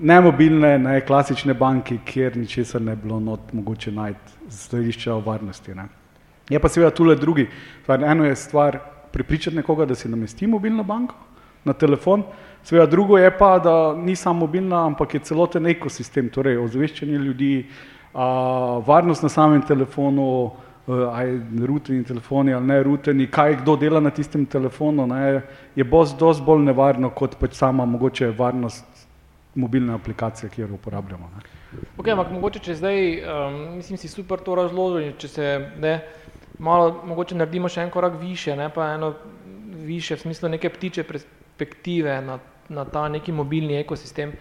ne 0.03 0.16
mobilne, 0.21 0.73
ne 0.83 0.97
klasične 1.07 1.55
banke, 1.55 2.01
kjer 2.05 2.37
ničesar 2.37 2.83
ne 2.83 2.97
bilo 2.99 3.21
not 3.23 3.53
mogoče 3.55 3.95
najti 3.95 4.49
z 4.49 4.64
stališča 4.66 5.14
o 5.14 5.21
varnosti. 5.23 5.77
Ne. 5.79 5.87
Je 6.51 6.59
pa 6.59 6.68
seveda 6.68 6.90
tule 6.90 7.14
drugi, 7.16 7.47
stvar, 7.85 8.03
eno 8.03 8.27
je 8.27 8.35
stvar 8.37 8.81
pripričati 9.14 9.57
nekoga, 9.57 9.87
da 9.87 9.95
si 9.95 10.11
namesti 10.11 10.51
mobilno 10.51 10.83
banko 10.83 11.14
na 11.64 11.73
telefon, 11.73 12.27
seveda 12.66 12.90
drugo 12.90 13.18
je 13.18 13.31
pa, 13.38 13.55
da 13.62 13.95
ni 13.95 14.16
samo 14.16 14.42
mobilna, 14.42 14.83
ampak 14.90 15.14
je 15.14 15.25
celoten 15.31 15.71
ekosistem, 15.71 16.33
torej 16.35 16.59
ozveščanje 16.59 17.18
ljudi, 17.23 17.55
uh, 17.62 17.91
varnost 18.87 19.22
na 19.22 19.29
samem 19.29 19.62
telefonu, 19.62 20.44
uh, 20.44 20.53
aj 21.12 21.33
ruteni 21.66 22.05
telefoni 22.05 22.55
ali 22.55 22.66
ne 22.66 22.83
ruteni, 22.83 23.27
kaj 23.27 23.57
kdo 23.62 23.77
dela 23.77 24.01
na 24.01 24.11
tistem 24.11 24.46
telefonu, 24.46 25.07
ne, 25.07 25.42
je 25.77 25.85
dosti 26.18 26.42
bolj 26.44 26.64
nevarno 26.64 27.11
kot 27.11 27.38
pač 27.40 27.55
sama 27.55 27.85
mogoče 27.85 28.31
varnost 28.31 28.85
mobilne 29.55 29.94
aplikacije, 29.94 30.51
ki 30.51 30.61
jo 30.61 30.68
uporabljamo. 30.75 31.31
Ne. 31.37 31.42
Ok, 31.98 32.09
ampak 32.09 32.31
mogoče 32.33 32.59
če 32.59 32.75
zdaj, 32.75 32.98
um, 33.20 33.61
mislim 33.77 33.98
si 33.98 34.09
super 34.09 34.40
to 34.40 34.55
razložil, 34.55 35.12
če 35.18 35.29
se 35.29 35.48
ne, 35.81 36.01
malo 36.59 37.03
mogoče 37.09 37.37
naredimo 37.37 37.68
še 37.68 37.85
en 37.85 37.90
korak 37.90 38.16
više, 38.20 38.57
ne, 38.57 38.68
pa 38.72 38.94
eno 38.94 39.14
više 39.85 40.16
v 40.16 40.20
smislu 40.20 40.48
neke 40.48 40.70
ptiče 40.70 41.05
perspektive 41.05 42.20
na, 42.20 42.38
na 42.68 42.85
ta 42.85 43.09
neki 43.09 43.33
mobilni 43.33 43.77
ekosistem. 43.81 44.33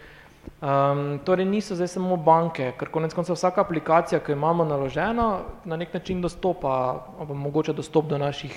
Um, 0.62 1.20
torej 1.26 1.46
niso 1.46 1.76
zdaj 1.76 1.88
samo 1.90 2.18
banke, 2.22 2.72
ker 2.78 2.90
konec 2.94 3.14
konca 3.18 3.34
vsaka 3.34 3.64
aplikacija, 3.66 4.20
ki 4.22 4.32
jo 4.32 4.38
imamo 4.38 4.66
naloženo, 4.66 5.28
na 5.66 5.78
nek 5.78 5.94
način 5.94 6.22
dostopa, 6.22 6.74
ali 7.20 7.34
mogoče 7.34 7.74
dostop 7.74 8.06
do 8.10 8.18
naših 8.22 8.54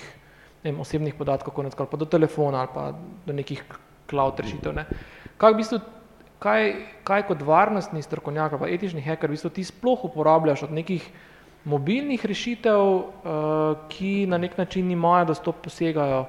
vem, 0.65 0.81
osebnih 0.81 1.15
podatkov, 1.15 1.55
konec 1.55 1.75
konca 1.75 1.91
pa 1.91 1.97
do 1.97 2.05
telefona 2.05 2.65
ali 2.65 2.73
pa 2.75 2.93
do 3.27 3.33
nekih 3.33 3.65
cloud 4.11 4.41
rešitev. 4.41 4.75
Ne. 4.77 4.85
Kaj, 5.41 5.53
v 5.53 5.61
bistvu, 5.61 5.81
kaj, 6.45 6.73
kaj 7.05 7.27
kot 7.29 7.43
varnostni 7.43 8.03
strokovnjak 8.03 8.57
ali 8.61 8.75
etični 8.75 9.05
hacker 9.05 9.33
v 9.33 9.37
bistvu 9.39 9.51
ti 9.51 9.65
sploh 9.65 10.05
uporabljaš 10.05 10.69
od 10.69 10.73
nekih 10.77 11.09
mobilnih 11.65 12.25
rešitev, 12.25 12.81
uh, 12.81 13.85
ki 13.89 14.27
na 14.29 14.39
nek 14.39 14.59
način 14.59 14.91
imajo 14.91 15.33
dostop, 15.33 15.65
posegajo 15.65 16.27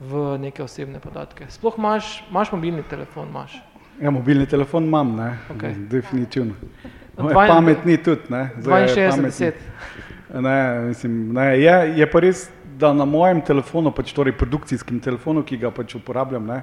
v 0.00 0.36
neke 0.38 0.62
osebne 0.62 1.00
podatke. 1.00 1.50
Sploh 1.50 1.78
imaš, 1.78 2.20
imaš 2.30 2.52
mobilni 2.52 2.86
telefon, 2.86 3.28
imaš. 3.28 3.58
Ja, 4.00 4.10
mobilni 4.10 4.46
telefon 4.46 4.84
imam, 4.84 5.16
ne, 5.16 5.38
okay. 5.54 5.74
definitivno. 5.88 6.54
Pametni 7.16 7.96
tudi, 7.96 8.20
ne. 8.28 8.50
62. 8.62 9.52
Ne, 10.34 10.80
mislim, 10.80 11.32
ne, 11.32 11.60
je, 11.60 11.76
je 11.96 12.10
pa 12.10 12.20
res, 12.20 12.48
da 12.78 12.92
na 12.92 13.06
mojem 13.08 13.40
telefonu, 13.40 13.92
pač 13.94 14.12
torej 14.12 14.36
produkcijskem 14.36 15.00
telefonu, 15.00 15.44
ki 15.46 15.56
ga 15.62 15.70
pač 15.72 15.94
uporabljam, 15.96 16.50
ne, 16.50 16.62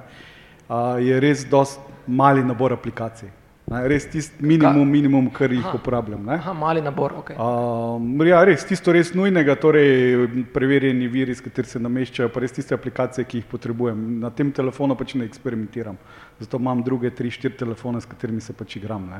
a, 0.68 0.82
je 1.02 1.18
res 1.20 1.42
dost 1.50 1.80
mali 2.06 2.44
nabor 2.44 2.76
aplikacij. 2.76 3.32
Ne, 3.64 3.80
res 3.88 4.04
tisti 4.12 4.44
minimum, 4.44 4.84
minimum, 4.92 5.30
kar 5.32 5.48
jih 5.50 5.64
aha, 5.64 5.78
uporabljam. 5.80 6.26
Ne. 6.28 6.36
Aha, 6.36 6.52
mali 6.52 6.82
nabor, 6.84 7.16
ok. 7.22 7.32
A, 7.40 7.46
ja, 8.28 8.42
res, 8.44 8.66
tisto 8.68 8.92
res 8.92 9.14
nujnega, 9.16 9.56
torej 9.58 10.44
preverjeni 10.54 11.08
viri, 11.10 11.34
s 11.34 11.42
kateri 11.42 11.72
se 11.72 11.80
nameščajo, 11.82 12.28
pa 12.30 12.44
res 12.44 12.52
tiste 12.54 12.76
aplikacije, 12.76 13.24
ki 13.26 13.40
jih 13.40 13.48
potrebujem. 13.48 14.04
Na 14.20 14.30
tem 14.30 14.52
telefonu 14.54 14.94
pač 15.00 15.16
ne 15.16 15.24
eksperimentiram 15.26 15.96
zato 16.40 16.56
imam 16.56 16.82
druge 16.82 17.10
tri, 17.10 17.30
štiri 17.30 17.56
telefone, 17.56 18.00
s 18.00 18.06
katerimi 18.06 18.40
se 18.40 18.52
pač 18.52 18.76
igram. 18.76 19.10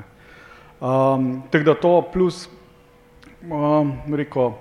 Um, 0.81 1.43
tako 1.51 1.65
da 1.65 1.75
to 1.75 1.93
plus, 2.13 2.49
um, 3.51 3.93
reko, 4.15 4.53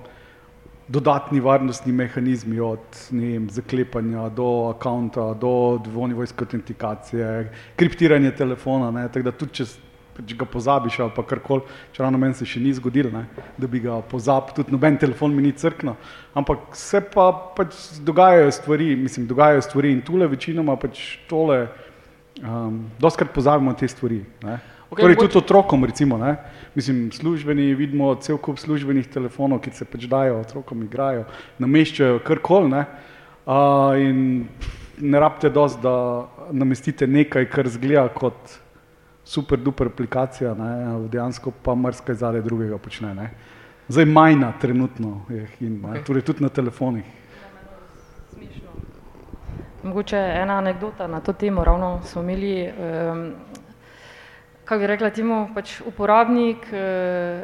dodatni 0.88 1.40
varnostni 1.40 1.94
mehanizmi 1.94 2.60
od 2.60 3.00
vem, 3.12 3.48
zaklepanja 3.50 4.28
do 4.30 4.70
akonta, 4.70 5.34
do 5.34 5.80
dvonivojske 5.84 6.44
autentikacije, 6.44 7.52
kriptiranje 7.76 8.32
telefona, 8.36 8.92
ne, 8.92 9.08
tako 9.08 9.30
da 9.30 9.32
tudi 9.32 9.62
če 9.62 9.68
pač 10.14 10.34
ga 10.38 10.46
pozabiš 10.46 11.00
ali 11.02 11.14
pa 11.16 11.24
karkoli, 11.26 11.64
če 11.94 12.04
ravno 12.04 12.20
meni 12.22 12.38
se 12.38 12.46
še 12.46 12.60
ni 12.62 12.74
zgodilo, 12.78 13.10
ne, 13.14 13.24
da 13.58 13.68
bi 13.68 13.82
ga 13.82 13.98
pozabil, 14.10 14.54
tudi 14.60 14.76
noben 14.76 15.00
telefon 15.02 15.34
mi 15.34 15.42
ni 15.48 15.54
crkno, 15.58 15.96
ampak 16.38 16.76
se 16.78 17.02
pa 17.02 17.32
pač 17.58 17.80
dogajajo 18.06 18.52
stvari, 18.54 18.92
mislim, 19.00 19.26
dogajajo 19.30 19.64
stvari 19.66 19.96
in 19.96 20.04
tule 20.06 20.28
večinoma 20.30 20.76
pač 20.78 21.02
tole, 21.32 21.66
Um, 22.42 22.90
Doskrat 23.00 23.34
pozabimo 23.34 23.74
te 23.74 23.88
stvari. 23.88 24.24
Okay, 24.94 25.02
torej, 25.02 25.16
tudi 25.16 25.38
otrokom, 25.38 25.86
recimo, 25.86 26.18
ne? 26.18 26.36
mislim, 26.76 27.12
službeni, 27.12 27.74
vidimo 27.76 28.16
cel 28.16 28.38
kup 28.38 28.60
službenih 28.62 29.08
telefonov, 29.10 29.62
ki 29.62 29.74
se 29.74 29.86
pač 29.86 30.06
dajo 30.10 30.40
otrokom, 30.42 30.84
igrajo, 30.86 31.26
nameščajo 31.62 32.20
karkoli. 32.26 32.70
Ne? 32.74 32.84
Uh, 33.46 33.98
in 34.02 34.20
ne 34.98 35.20
rabite 35.20 35.50
dosti, 35.50 35.82
da 35.82 35.96
namestite 36.52 37.08
nekaj, 37.08 37.50
kar 37.50 37.70
zgleda 37.70 38.08
kot 38.14 38.58
super, 39.26 39.58
duper 39.58 39.90
aplikacija, 39.90 40.54
ne? 40.58 40.70
dejansko 41.10 41.54
pa 41.64 41.76
marsikaj 41.76 42.22
zadaj 42.22 42.46
drugega 42.46 42.78
počne. 42.78 43.14
Ne? 43.18 43.30
Zdaj 43.90 44.06
majna 44.06 44.54
trenutno 44.62 45.22
je 45.30 45.48
in 45.66 45.82
okay. 45.82 46.06
torej 46.06 46.26
tudi 46.26 46.44
na 46.44 46.50
telefonih. 46.50 47.06
Mogoče 49.84 50.18
ena 50.18 50.58
anekdota 50.58 51.08
na 51.08 51.20
to 51.20 51.34
temo, 51.34 51.64
ravno 51.64 52.02
smo 52.06 52.22
imeli, 52.22 52.72
um, 52.72 53.34
kako 54.66 54.80
bi 54.80 54.88
rekla, 54.88 55.10
timo, 55.10 55.50
pač 55.56 55.82
uporabnik 55.86 56.68
uh, 56.72 57.44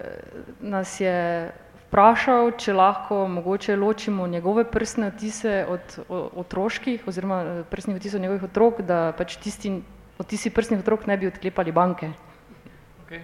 nas 0.59 0.99
je 1.01 1.51
vprašal, 1.89 2.51
če 2.57 2.73
lahko 2.73 3.23
mogoče 3.27 3.75
ločimo 3.75 4.27
njegove 4.27 4.63
prstne 4.71 5.07
otise 5.09 5.65
od 5.67 5.95
otroških 6.09 7.07
oziroma 7.07 7.39
eh, 7.41 7.63
prstnih 7.69 7.97
otisov 7.97 8.21
njegovih 8.21 8.43
otrok, 8.43 8.81
da 8.85 9.11
pač 9.17 9.39
tisti 9.41 9.73
otisi 10.19 10.53
prstnih 10.53 10.83
otrok 10.83 11.07
ne 11.07 11.17
bi 11.17 11.27
odklepali 11.27 11.71
banke. 11.71 12.11
Okay. 13.05 13.23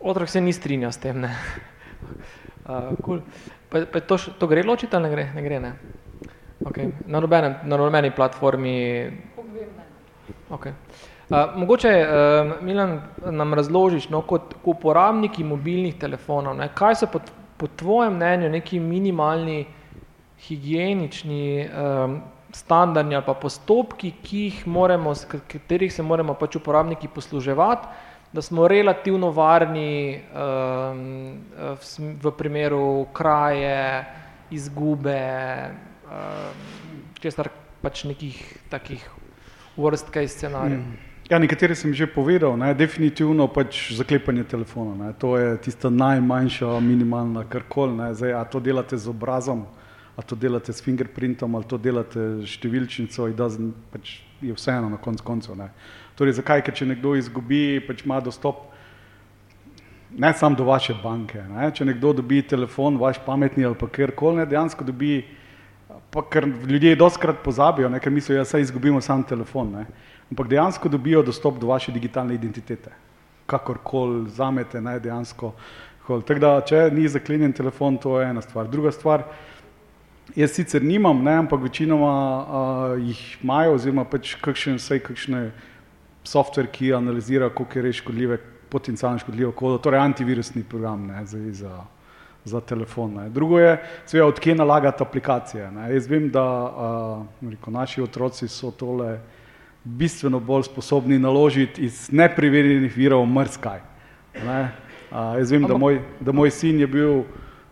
Otrok 0.00 0.28
se 0.28 0.40
ni 0.40 0.52
strinjal 0.52 0.92
s 0.92 1.00
tem, 1.00 1.20
ne. 1.20 1.34
Uh, 2.62 2.94
cool. 3.02 3.18
pa, 3.70 3.80
pa 3.90 3.98
to, 4.06 4.14
to 4.38 4.46
gre 4.46 4.62
ločiti 4.62 4.94
ali 4.94 5.08
ne 5.08 5.10
gre? 5.10 5.24
Ne 5.34 5.42
gre, 5.42 5.56
ne? 5.58 5.70
Okay. 6.64 6.92
Na, 7.06 7.20
nobenem, 7.20 7.54
na 7.64 7.76
nobeni 7.76 8.10
platformi. 8.10 9.10
Okay. 10.50 10.72
Uh, 11.30 11.56
mogoče, 11.56 11.88
uh, 11.88 12.62
Milan, 12.62 13.00
nam 13.30 13.54
razložiš, 13.54 14.08
no, 14.10 14.20
kot 14.22 14.54
uporabniki 14.64 15.44
mobilnih 15.44 15.96
telefonov, 15.98 16.56
ne, 16.58 16.68
kaj 16.74 17.00
so 17.00 17.08
po, 17.08 17.22
po 17.56 17.66
tvojem 17.66 18.14
mnenju 18.18 18.50
neki 18.52 18.80
minimalni 18.80 19.64
higienični 20.42 21.68
um, 21.68 22.20
standardi 22.52 23.16
ali 23.16 23.24
pa 23.26 23.34
postopki, 23.34 24.12
ki 24.22 24.42
jih 24.44 24.66
moramo, 24.66 25.14
katerih 25.48 25.92
se 25.92 26.02
moramo 26.02 26.34
pač 26.34 26.58
uporabniki 26.60 27.08
posluževati, 27.08 27.88
da 28.32 28.42
smo 28.42 28.68
relativno 28.68 29.30
varni 29.30 30.20
um, 30.32 31.38
v, 31.56 32.12
v 32.22 32.32
primeru 32.36 33.06
kraje, 33.12 34.04
izgube, 34.50 35.20
česar 37.20 37.48
pač 37.82 38.04
nekih 38.04 38.36
takih 38.70 39.02
worst 39.76 40.12
case 40.12 40.38
scenarijev. 40.38 40.78
Mm. 40.78 40.96
Ja, 41.30 41.38
nekatere 41.38 41.74
sem 41.74 41.94
že 41.94 42.06
povedal, 42.06 42.56
ne, 42.58 42.74
definitivno 42.74 43.46
pač 43.48 43.92
zaklepanje 43.96 44.44
telefona. 44.44 44.94
Ne, 44.98 45.12
to 45.18 45.38
je 45.38 45.56
tista 45.64 45.90
najmanjša, 45.90 46.80
minimalna 46.80 47.44
karkoli. 47.48 47.94
A 48.34 48.44
to 48.44 48.60
delate 48.60 48.98
z 48.98 49.08
obrazom, 49.08 49.64
a 50.16 50.22
to 50.22 50.36
delate 50.36 50.72
s 50.72 50.82
fingerprintom, 50.82 51.54
ali 51.54 51.64
to 51.64 51.78
delate 51.78 52.42
s 52.42 52.50
številčnico, 52.58 53.30
in 53.30 53.72
pač 53.92 54.20
je 54.42 54.52
vseeno 54.52 54.90
na 54.90 54.98
koncu 54.98 55.24
koncev. 55.24 55.56
Torej, 56.18 56.36
zakaj? 56.42 56.66
Ker 56.66 56.74
če 56.74 56.86
nekdo 56.86 57.14
izgubi, 57.16 57.80
pač 57.80 58.04
ima 58.04 58.20
dostop 58.20 58.72
ne 60.18 60.32
samo 60.32 60.56
do 60.56 60.64
vaše 60.64 60.94
banke. 61.02 61.40
Ne? 61.40 61.70
Če 61.72 61.84
nekdo 61.84 62.12
dobi 62.12 62.42
telefon, 62.42 62.98
vaš 63.00 63.20
pametni 63.24 63.64
ali 63.64 63.78
pa 63.78 63.88
kjerkoli, 63.88 64.46
dejansko 64.46 64.84
dobi, 64.84 65.22
pa 66.10 66.22
ker 66.30 66.46
ljudje 66.46 66.96
doskrat 66.96 67.42
pozabijo, 67.44 67.88
ne? 67.88 68.00
ker 68.00 68.12
mislijo, 68.12 68.36
da 68.36 68.40
ja, 68.40 68.44
se 68.44 68.60
izgubimo 68.60 69.00
sam 69.00 69.22
telefon. 69.22 69.72
Ne? 69.72 69.86
Ampak 70.30 70.48
dejansko 70.48 70.88
dobijo 70.88 71.22
dostop 71.22 71.58
do 71.60 71.66
vaše 71.66 71.92
digitalne 71.92 72.34
identitete. 72.34 72.90
Kakorkoli 73.46 74.30
zamete, 74.30 74.80
naj 74.80 75.00
dejansko. 75.00 75.52
Tako 76.06 76.38
da, 76.40 76.52
če 76.66 76.90
ni 76.92 77.08
zaklenjen 77.08 77.52
telefon, 77.52 77.98
to 77.98 78.20
je 78.20 78.30
ena 78.30 78.42
stvar. 78.42 78.68
Druga 78.68 78.92
stvar, 78.92 79.26
jaz 80.36 80.54
sicer 80.56 80.82
nimam, 80.82 81.22
ne, 81.24 81.36
ampak 81.44 81.62
večinoma 81.62 82.14
uh, 82.14 82.96
jih 82.98 83.20
imajo, 83.42 83.76
oziroma 83.76 84.04
pač 84.08 84.34
kakšen, 84.42 84.80
vsej 84.80 85.02
kakšne 85.06 85.42
softver, 86.24 86.66
ki 86.72 86.92
analizira, 86.96 87.50
koliko 87.50 87.78
je 87.78 87.84
res 87.86 88.00
škodljive, 88.00 88.38
potencialno 88.72 89.20
škodljivo 89.22 89.52
kodo, 89.52 89.78
torej 89.82 90.00
antivirusni 90.00 90.64
program 90.64 91.06
ne, 91.06 91.24
za, 91.26 91.38
za, 91.52 91.72
za 92.44 92.60
telefon. 92.60 93.14
Ne. 93.14 93.28
Drugo 93.28 93.58
je, 93.58 93.76
seveda, 94.06 94.26
odkje 94.26 94.54
nalagati 94.54 95.02
aplikacije. 95.02 95.70
Ne. 95.70 95.92
Jaz 95.94 96.06
vem, 96.10 96.30
da 96.30 96.44
uh, 96.44 97.50
rekel, 97.50 97.72
naši 97.72 98.02
otroci 98.02 98.48
so 98.48 98.70
tole 98.70 99.18
bistveno 99.84 100.40
bolj 100.40 100.62
sposobni 100.62 101.18
naložiti 101.18 101.82
iz 101.84 102.08
nepreverjenih 102.12 102.96
virov 102.96 103.26
mrskaj. 103.26 103.80
Ne. 104.46 104.60
Uh, 105.10 105.38
jaz 105.38 105.52
vem, 105.52 105.66
da 105.68 105.76
moj, 105.76 106.00
da 106.20 106.32
moj 106.32 106.50
sin 106.50 106.80
je 106.80 106.86
bil 106.86 107.22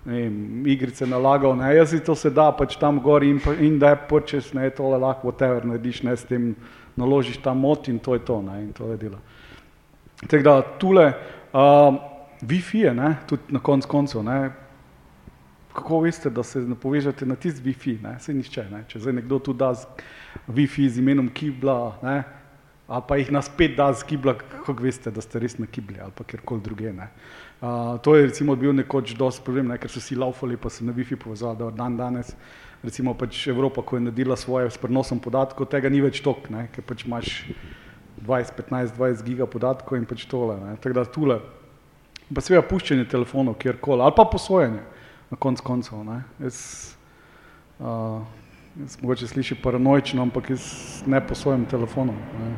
vem, 0.04 0.66
igrice 0.66 1.06
nalagal, 1.06 1.56
ne, 1.56 1.74
jaz 1.76 1.90
si 1.90 2.00
to 2.04 2.14
se 2.14 2.30
da, 2.30 2.50
pač 2.56 2.76
tam 2.80 3.00
gor 3.00 3.24
in, 3.24 3.40
in 3.60 3.78
da 3.78 3.94
je 3.94 4.02
počeš, 4.08 4.52
ne, 4.56 4.70
tole 4.70 4.98
lahko 4.98 5.28
whatever 5.28 5.64
narediš, 5.64 6.02
ne, 6.08 6.16
s 6.16 6.24
tem 6.28 6.54
naložiš 6.96 7.40
ta 7.44 7.54
mot 7.54 7.88
in 7.88 7.98
to 7.98 8.16
je 8.16 8.24
to, 8.24 8.40
ne, 8.42 8.62
in 8.64 8.72
to 8.72 8.90
je 8.92 8.96
delo. 8.96 9.20
Tako 10.26 10.42
da 10.42 10.54
tule, 10.78 11.06
uh, 11.52 12.00
Wi-Fi 12.42 12.78
je, 12.78 12.94
ne, 12.94 13.14
tudi 13.28 13.52
na 13.52 13.60
konc 13.60 13.86
koncev, 13.86 14.22
ne, 14.24 14.50
kako 15.72 16.00
veste, 16.00 16.30
da 16.30 16.42
se 16.42 16.60
ne 16.60 16.74
povežete 16.74 17.26
na 17.26 17.36
tisti 17.36 17.62
Wi-Fi, 17.62 17.98
ne, 18.02 18.16
se 18.20 18.34
nišče, 18.34 18.66
ne, 18.72 18.84
če 18.88 19.02
zdaj 19.04 19.18
nekdo 19.20 19.38
tu 19.38 19.52
da 19.52 19.74
z 19.74 19.86
Wi-Fi 20.48 20.88
z 20.88 21.02
imenom 21.02 21.28
Kibla, 21.34 21.98
ne, 22.02 22.22
ali 22.90 23.04
pa 23.06 23.20
jih 23.20 23.30
nas 23.30 23.50
pet 23.56 23.76
da 23.76 23.92
z 23.92 24.08
Kibla, 24.08 24.34
kako 24.40 24.74
veste, 24.82 25.12
da 25.14 25.22
ste 25.22 25.38
res 25.38 25.58
na 25.60 25.68
Kibli 25.70 26.00
ali 26.00 26.14
pa 26.16 26.24
kjerkoli 26.24 26.64
druge, 26.64 26.94
ne. 26.96 27.10
Uh, 27.60 28.00
to 28.02 28.16
je 28.16 28.24
recimo 28.26 28.56
bil 28.56 28.72
nekoč 28.72 29.12
dosti 29.20 29.44
problem, 29.44 29.68
ne, 29.68 29.78
ker 29.78 29.92
so 29.92 30.00
si 30.00 30.16
laufali, 30.16 30.56
pa 30.56 30.72
se 30.72 30.84
na 30.84 30.96
Wi-Fi 30.96 31.20
povezali, 31.20 31.60
da 31.60 31.70
dan 31.70 32.00
danes, 32.00 32.32
recimo 32.82 33.14
pač 33.14 33.46
Evropa, 33.52 33.84
ko 33.84 34.00
je 34.00 34.08
naredila 34.08 34.36
svoje 34.36 34.70
s 34.72 34.80
prenosom 34.80 35.20
podatkov, 35.20 35.68
tega 35.68 35.92
ni 35.92 36.00
več 36.00 36.24
tok, 36.24 36.48
ne, 36.50 36.66
ker 36.72 36.82
pač 36.88 37.04
imaš 37.04 37.34
20, 38.24 38.56
15, 38.56 38.96
20 38.96 39.24
giga 39.28 39.46
podatkov 39.46 40.00
in 40.00 40.08
pač 40.08 40.24
tole, 40.28 40.56
ne, 40.64 40.76
tako 40.80 40.96
da 40.96 41.04
tule, 41.04 41.40
pa 42.34 42.42
seveda 42.44 42.62
puščanje 42.66 43.08
telefonov 43.10 43.58
kjerkoli, 43.60 44.02
ali 44.02 44.14
pa 44.16 44.24
posojanje 44.30 44.82
na 45.30 45.38
konc 45.38 45.62
koncev, 45.62 46.02
ne, 46.06 46.20
jaz, 46.42 46.58
uh, 47.78 48.20
jaz 48.80 48.96
mogoče 49.02 49.28
sliši 49.30 49.58
paranoično, 49.62 50.22
ampak 50.22 50.50
jaz 50.54 50.66
ne 51.06 51.20
posojam 51.26 51.66
telefonom, 51.70 52.18
ne, 52.40 52.50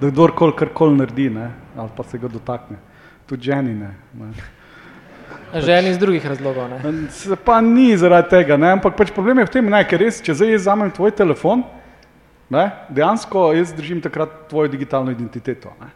da 0.00 0.12
kdorkoli 0.12 0.56
karkoli 0.56 0.96
naredi, 0.96 1.30
ne, 1.34 1.50
ali 1.76 1.92
pa 1.96 2.04
se 2.04 2.18
ga 2.18 2.28
dotakne, 2.28 2.78
tudi 3.26 3.50
ženi 3.50 3.74
ne. 3.74 3.94
ne. 4.14 4.32
Ženi 5.54 5.90
iz 5.90 5.98
drugih 5.98 6.26
razlogov. 6.26 6.68
Ne? 6.68 6.80
Pa 7.44 7.60
ni 7.60 7.96
zaradi 7.96 8.28
tega, 8.30 8.56
ne? 8.56 8.72
ampak 8.76 8.96
pač 8.96 9.12
problem 9.12 9.40
je 9.40 9.48
v 9.48 9.52
tem, 9.52 9.68
ne? 9.68 9.80
ker 9.88 10.00
res, 10.00 10.20
če 10.24 10.36
zdaj 10.36 10.56
vzamem 10.56 10.92
tvoj 10.92 11.12
telefon, 11.16 11.64
ne? 12.52 12.64
dejansko 12.92 13.50
jaz 13.56 13.72
držim 13.76 14.00
takrat 14.04 14.48
tvojo 14.48 14.72
digitalno 14.72 15.12
identiteto. 15.12 15.72
Ne? 15.80 15.92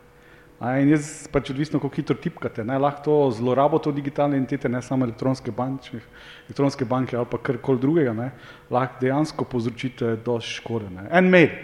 In 0.63 0.93
jaz 0.93 1.27
pač 1.27 1.51
odvisno, 1.51 1.81
kako 1.83 1.97
hitro 1.97 2.15
tipkate, 2.23 2.63
ne? 2.63 2.77
lahko 2.79 3.03
to 3.03 3.15
zlorabo 3.35 3.81
to 3.83 3.91
digitalne 3.93 4.37
identitete, 4.39 4.71
ne 4.71 4.79
samo 4.83 5.09
elektronske, 5.09 5.51
bančne, 5.51 5.99
elektronske 6.47 6.87
banke 6.87 7.17
ali 7.19 7.27
pa 7.27 7.41
karkoli 7.43 7.83
drugega, 7.83 8.13
ne? 8.15 8.29
lahko 8.71 9.01
dejansko 9.03 9.45
povzročite 9.51 10.13
dosti 10.23 10.61
škode. 10.61 10.91
Ne? 10.95 11.09
En 11.11 11.31
mail, 11.35 11.57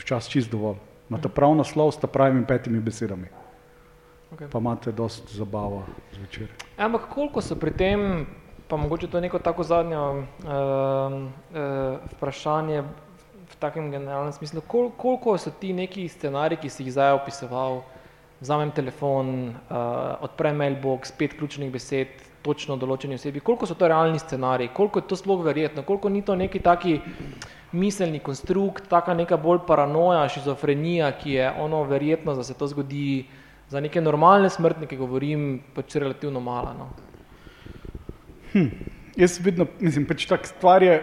včasih 0.00 0.38
čist 0.38 0.52
dovolj, 0.52 0.78
imate 1.10 1.28
prav 1.28 1.52
naslov 1.58 1.92
s 1.92 2.00
ta 2.00 2.08
pravimi 2.08 2.46
petimi 2.48 2.80
besedami. 2.80 3.28
Okay. 4.32 4.48
Pa 4.48 4.60
imate 4.60 4.92
dosti 4.92 5.36
zabava 5.36 5.82
zvečer. 6.16 6.48
Ampak 6.80 7.10
koliko 7.12 7.44
so 7.44 7.56
pri 7.60 7.74
tem, 7.76 8.24
pa 8.68 8.80
mogoče 8.80 9.12
to 9.12 9.20
je 9.20 9.26
neko 9.28 9.38
tako 9.38 9.68
zadnje 9.68 10.00
uh, 10.00 10.16
uh, 10.48 12.00
vprašanje 12.16 12.82
v 13.48 13.54
takem 13.60 13.92
generalnem 13.92 14.32
smislu, 14.32 14.64
kol, 14.64 14.90
koliko 14.96 15.36
so 15.36 15.52
ti 15.52 15.72
neki 15.76 16.08
scenariji, 16.08 16.64
ki 16.64 16.72
si 16.72 16.84
jih 16.84 16.92
zdaj 16.96 17.16
opisoval, 17.20 17.82
vzamem 18.40 18.70
telefon, 18.70 19.32
uh, 19.48 20.22
odprem 20.22 20.56
mailbox, 20.56 21.12
pet 21.18 21.34
ključnih 21.38 21.72
besed, 21.72 22.12
točno 22.42 22.76
določeni 22.78 23.18
osebi, 23.18 23.42
koliko 23.44 23.66
so 23.66 23.74
to 23.74 23.88
realni 23.90 24.20
scenariji, 24.22 24.70
koliko 24.74 25.02
je 25.02 25.08
to 25.10 25.18
sploh 25.18 25.42
verjetno, 25.44 25.82
koliko 25.82 26.08
ni 26.08 26.22
to 26.22 26.36
neki 26.38 26.62
taki 26.62 27.00
miselni 27.72 28.22
konstrukt, 28.24 28.86
taka 28.88 29.14
neka 29.14 29.36
bolj 29.36 29.64
paranoja, 29.66 30.28
šizofrenija, 30.32 31.10
ki 31.18 31.34
je 31.34 31.50
ono 31.60 31.82
verjetno, 31.88 32.34
da 32.38 32.46
se 32.46 32.54
to 32.56 32.70
zgodi 32.70 33.26
za 33.68 33.80
neke 33.84 34.00
normalne 34.00 34.48
smrtnike 34.50 34.96
govorim 34.96 35.60
pač 35.74 35.98
relativno 36.00 36.40
malo. 36.40 36.72
No. 36.78 36.88
Hm. 38.52 38.70
Jaz 39.18 39.40
vedno, 39.44 39.66
mislim, 39.80 40.06
pač 40.06 40.24
tak 40.30 40.46
stvar 40.46 40.82
je, 40.82 41.02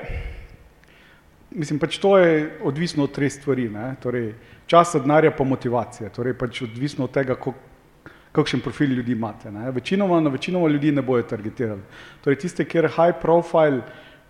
mislim, 1.56 1.80
pač 1.80 1.98
to 1.98 2.18
je 2.18 2.60
odvisno 2.64 3.04
od 3.04 3.14
treh 3.16 3.32
stvari, 3.34 3.70
ne, 3.70 3.96
torej 4.04 4.34
časa, 4.68 5.00
denarja 5.00 5.32
pa 5.32 5.44
motivacija, 5.44 6.10
torej 6.10 6.36
pač 6.38 6.62
odvisno 6.68 7.08
od 7.08 7.14
tega, 7.16 7.38
kakšen 8.36 8.62
profil 8.62 8.92
ljudi 8.98 9.16
imate, 9.16 9.52
ne. 9.52 9.72
Večinoma, 9.72 10.20
na 10.22 10.30
večinoma 10.30 10.68
ljudi 10.68 10.92
ne 10.92 11.02
bojo 11.02 11.24
targetirali. 11.24 11.82
Torej 12.24 12.40
tiste, 12.44 12.66
kjer 12.68 12.90
high 12.92 13.16
profile 13.22 13.82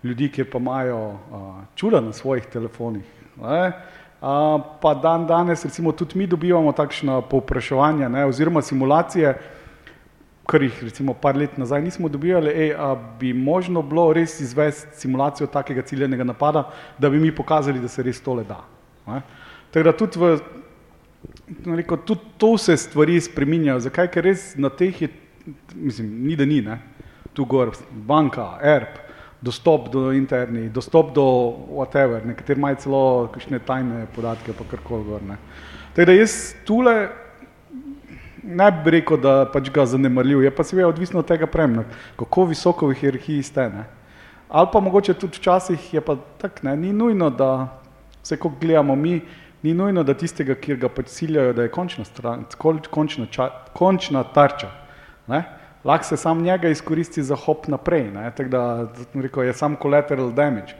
ljudi, 0.04 0.30
ki 0.30 0.44
pa 0.44 0.62
imajo 0.62 0.98
uh, 1.10 1.52
čuda 1.74 2.00
na 2.00 2.12
svojih 2.12 2.46
telefonih, 2.52 3.04
ne, 3.42 3.72
pa 4.80 4.94
dan 5.02 5.26
danes 5.26 5.64
recimo 5.64 5.92
tudi 5.92 6.18
mi 6.18 6.26
dobivamo 6.26 6.72
takšna 6.72 7.20
povpraševanja 7.20 8.08
ne, 8.08 8.24
oziroma 8.26 8.62
simulacije, 8.62 9.34
kar 10.46 10.62
jih 10.62 10.82
recimo 10.82 11.14
par 11.14 11.36
let 11.36 11.58
nazaj 11.58 11.82
nismo 11.82 12.08
dobivali, 12.08 12.50
ej, 12.50 12.74
a 12.78 12.94
bi 13.20 13.32
možno 13.34 13.82
bilo 13.82 14.12
res 14.12 14.40
izvesti 14.40 15.00
simulacijo 15.00 15.46
takega 15.46 15.82
ciljenega 15.82 16.24
napada, 16.24 16.68
da 16.98 17.10
bi 17.10 17.18
mi 17.18 17.34
pokazali, 17.34 17.80
da 17.80 17.88
se 17.88 18.02
res 18.02 18.20
tole 18.22 18.44
da. 18.44 18.60
Ne. 19.06 19.22
Tako 19.74 19.84
da 19.84 19.92
tudi, 19.96 20.18
v, 20.18 20.38
rekel, 21.76 21.98
tudi 22.06 22.30
to 22.38 22.54
se 22.58 22.76
stvari 22.76 23.18
spreminjajo, 23.20 23.80
zakaj, 23.88 24.10
ker 24.14 24.24
res 24.30 24.52
na 24.56 24.70
teh 24.70 25.02
je, 25.02 25.10
mislim, 25.74 26.14
ni 26.28 26.38
da 26.38 26.46
ni, 26.46 26.60
ne, 26.62 26.78
tu 27.34 27.44
gor, 27.44 27.74
banka, 27.90 28.52
ERP, 28.62 29.02
dostop 29.42 29.90
do 29.92 30.12
interni, 30.14 30.68
dostop 30.70 31.12
do 31.14 31.26
whatever, 31.74 32.22
nekateri 32.26 32.58
imajo 32.58 32.82
celo 32.86 33.04
kakšne 33.34 33.58
tajne 33.66 34.06
podatke, 34.14 34.54
pa 34.56 34.64
karkoli 34.70 35.10
gor. 35.10 35.26
Ne. 35.26 35.36
Tako 35.94 36.06
da 36.06 36.16
jaz 36.16 36.54
tule 36.64 36.96
ne 38.46 38.70
bi 38.84 38.90
rekel, 38.98 39.18
da 39.20 39.34
pač 39.52 39.70
ga 39.74 39.86
zanemarljiv, 39.86 40.44
je 40.44 40.50
pa 40.54 40.64
seveda 40.64 40.88
odvisno 40.88 41.20
od 41.20 41.28
tega 41.28 41.46
premna, 41.46 41.84
kako 42.16 42.46
visoko 42.52 42.90
v 42.90 42.98
hierarhiji 43.00 43.42
ste. 43.42 43.68
Ne. 43.72 43.84
Ali 44.48 44.70
pa 44.72 44.80
mogoče 44.80 45.14
tudi 45.14 45.40
včasih 45.40 45.94
je 45.94 46.00
pa 46.00 46.16
tak, 46.38 46.62
ne, 46.62 46.76
ni 46.76 46.92
nujno, 46.92 47.30
da 47.30 47.68
vse, 48.22 48.38
ko 48.38 48.52
gledamo 48.60 48.96
mi, 48.96 49.20
ni 49.62 49.74
nujno, 49.74 50.04
da 50.06 50.14
tistega, 50.14 50.54
kjer 50.54 50.78
ga 50.86 50.88
pač 50.88 51.10
ciljajo, 51.18 51.52
da 51.52 51.66
je 51.66 51.74
končna, 51.74 52.04
stran, 52.04 52.46
končna, 52.90 53.26
ča, 53.30 53.50
končna 53.74 54.22
tarča. 54.34 54.70
Ne 55.26 55.44
lahko 55.86 56.04
se 56.04 56.16
sam 56.16 56.42
njega 56.42 56.68
izkoristi 56.68 57.22
za 57.22 57.36
hop 57.36 57.68
naprej, 57.68 58.10
tako 58.36 58.50
da 58.50 58.88
rekel, 59.14 59.44
je 59.44 59.52
sam 59.52 59.76
collateral 59.82 60.32
damage. 60.32 60.74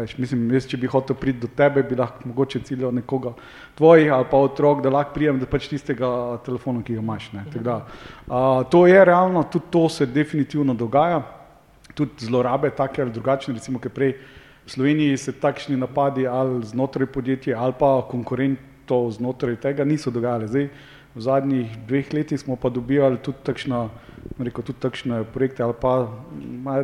Veš, 0.00 0.14
mislim, 0.18 0.44
jaz, 0.54 0.66
če 0.68 0.78
bi 0.78 0.90
hotel 0.90 1.16
priti 1.18 1.40
do 1.42 1.48
tebe, 1.56 1.82
bi 1.82 1.96
lahko 1.98 2.28
mogoče 2.28 2.60
ciljal 2.66 2.92
nekoga 2.94 3.32
tvojih 3.78 4.12
ali 4.14 4.26
pa 4.30 4.40
otrok, 4.46 4.82
da 4.84 4.92
lahko 4.94 5.14
prijem 5.16 5.40
pač 5.50 5.68
tistega 5.70 6.10
telefona, 6.46 6.82
ki 6.86 6.98
ga 6.98 7.02
imaš. 7.02 7.30
Ne. 7.34 7.44
A, 7.64 8.62
to 8.70 8.86
je 8.86 9.04
realno, 9.04 9.42
tudi 9.50 9.72
to 9.74 9.88
se 9.88 10.06
definitivno 10.06 10.74
dogaja, 10.74 11.22
tudi 11.94 12.28
zlorabe 12.28 12.70
take 12.70 13.02
ali 13.02 13.14
drugačne, 13.14 13.54
recimo, 13.58 13.80
ki 13.82 13.90
prej 13.90 14.14
v 14.68 14.70
Sloveniji 14.70 15.16
se 15.16 15.32
takšni 15.32 15.76
napadi 15.80 16.26
ali 16.28 16.60
znotraj 16.66 17.08
podjetja 17.08 17.58
ali 17.58 17.72
pa 17.78 18.02
konkurentov 18.10 19.10
znotraj 19.16 19.56
tega 19.56 19.84
niso 19.84 20.10
dogajali. 20.10 20.48
Zdaj, 20.48 20.68
v 21.14 21.20
zadnjih 21.24 21.76
dveh 21.88 22.12
letih 22.12 22.40
smo 22.40 22.56
pa 22.56 22.68
dobivali 22.68 23.18
tudi 23.18 23.42
takšna, 23.42 23.88
rekel, 24.38 24.62
tudi 24.62 24.78
takšne 24.78 25.24
projekte 25.32 25.64
ali 25.64 25.74
pa, 25.74 26.06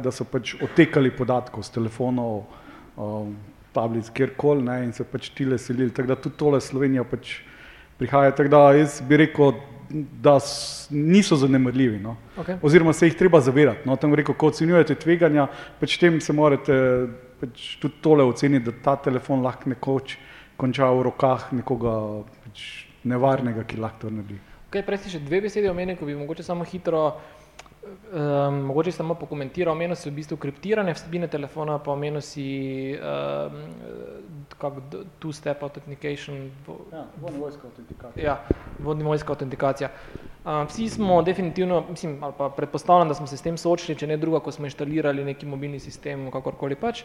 da 0.03 0.11
so 0.11 0.25
pač 0.25 0.57
otekali 0.59 1.13
podatkov 1.15 1.63
z 1.63 1.77
telefonov, 1.77 2.43
um, 2.43 2.64
tablic, 3.75 4.11
kjerkoli 4.15 4.63
ne, 4.63 4.79
in 4.87 4.93
se 4.93 5.05
pač 5.05 5.31
tile 5.35 5.59
selili. 5.59 5.93
Tako 5.95 6.13
da 6.13 6.17
tudi 6.17 6.37
tole 6.39 6.61
Slovenija 6.61 7.05
pač 7.05 7.39
prihaja. 7.99 8.35
Tako 8.37 8.53
da 8.53 8.65
jaz 8.79 9.01
bi 9.09 9.19
rekel, 9.25 9.55
da 10.23 10.39
niso 10.91 11.37
zanemrljivi. 11.37 11.99
No. 12.03 12.17
Okay. 12.39 12.59
Oziroma 12.63 12.93
se 12.93 13.07
jih 13.07 13.19
treba 13.19 13.41
zavedati. 13.41 13.89
No. 13.89 13.97
Tam 13.97 14.15
rekel, 14.15 14.35
ko 14.35 14.53
ocenjujete 14.53 14.95
tveganja, 14.95 15.49
pač 15.81 15.99
tem 16.01 16.21
se 16.21 16.33
morate 16.33 16.79
pač 17.41 17.75
tudi 17.83 18.01
tole 18.03 18.25
oceniti, 18.25 18.71
da 18.71 18.73
ta 18.85 18.97
telefon 19.11 19.43
lahko 19.45 19.71
nekoč 19.75 20.17
konča 20.57 20.89
v 20.95 21.03
rokah 21.09 21.51
nekoga 21.53 21.95
pač 22.45 22.87
nevarnega, 23.05 23.65
ki 23.67 23.81
lahko 23.83 24.07
to 24.07 24.13
naredi. 24.15 24.39
Okay, 24.71 24.83
prej 24.87 25.05
si 25.05 25.15
še 25.15 25.21
dve 25.23 25.43
besede 25.45 25.71
omenil, 25.71 25.99
ko 25.99 26.07
bi 26.07 26.17
mogoče 26.19 26.47
samo 26.47 26.65
hitro, 26.67 27.05
um, 28.13 28.55
mogoče 28.63 28.93
samo 28.93 29.15
pokomentiral. 29.15 29.73
Omenil 29.73 29.97
si 29.97 30.11
v 30.11 30.15
bistvu 30.15 30.37
kriptirane 30.37 30.93
vsebine 30.93 31.29
telefona, 31.29 31.79
pa 31.79 31.93
omenil 31.93 32.21
si 32.21 32.47
um, 32.93 33.61
kako 34.59 34.81
d- 34.83 35.03
two-step 35.21 35.63
authentication. 35.63 36.37
vo- 36.67 36.81
Ja, 36.93 37.05
vodnivojska 37.21 37.63
autentikacija. 37.65 38.25
Ja, 38.25 38.41
vodnivojska 38.79 39.33
autentikacija. 39.33 39.89
Um, 40.45 40.67
vsi 40.67 40.89
smo 40.89 41.23
definitivno, 41.23 41.85
mislim, 41.91 42.19
ali 42.23 42.33
pa 42.39 42.49
predpostavljam, 42.51 43.09
da 43.09 43.15
smo 43.15 43.27
se 43.27 43.37
s 43.37 43.43
tem 43.43 43.57
soočili, 43.57 43.99
če 43.99 44.07
ne 44.07 44.17
druga, 44.17 44.41
ko 44.41 44.53
smo 44.53 44.65
inštalirali 44.65 45.25
neki 45.25 45.47
mobilni 45.47 45.81
sistem, 45.81 46.31
kakorkoli 46.31 46.75
pač. 46.77 47.03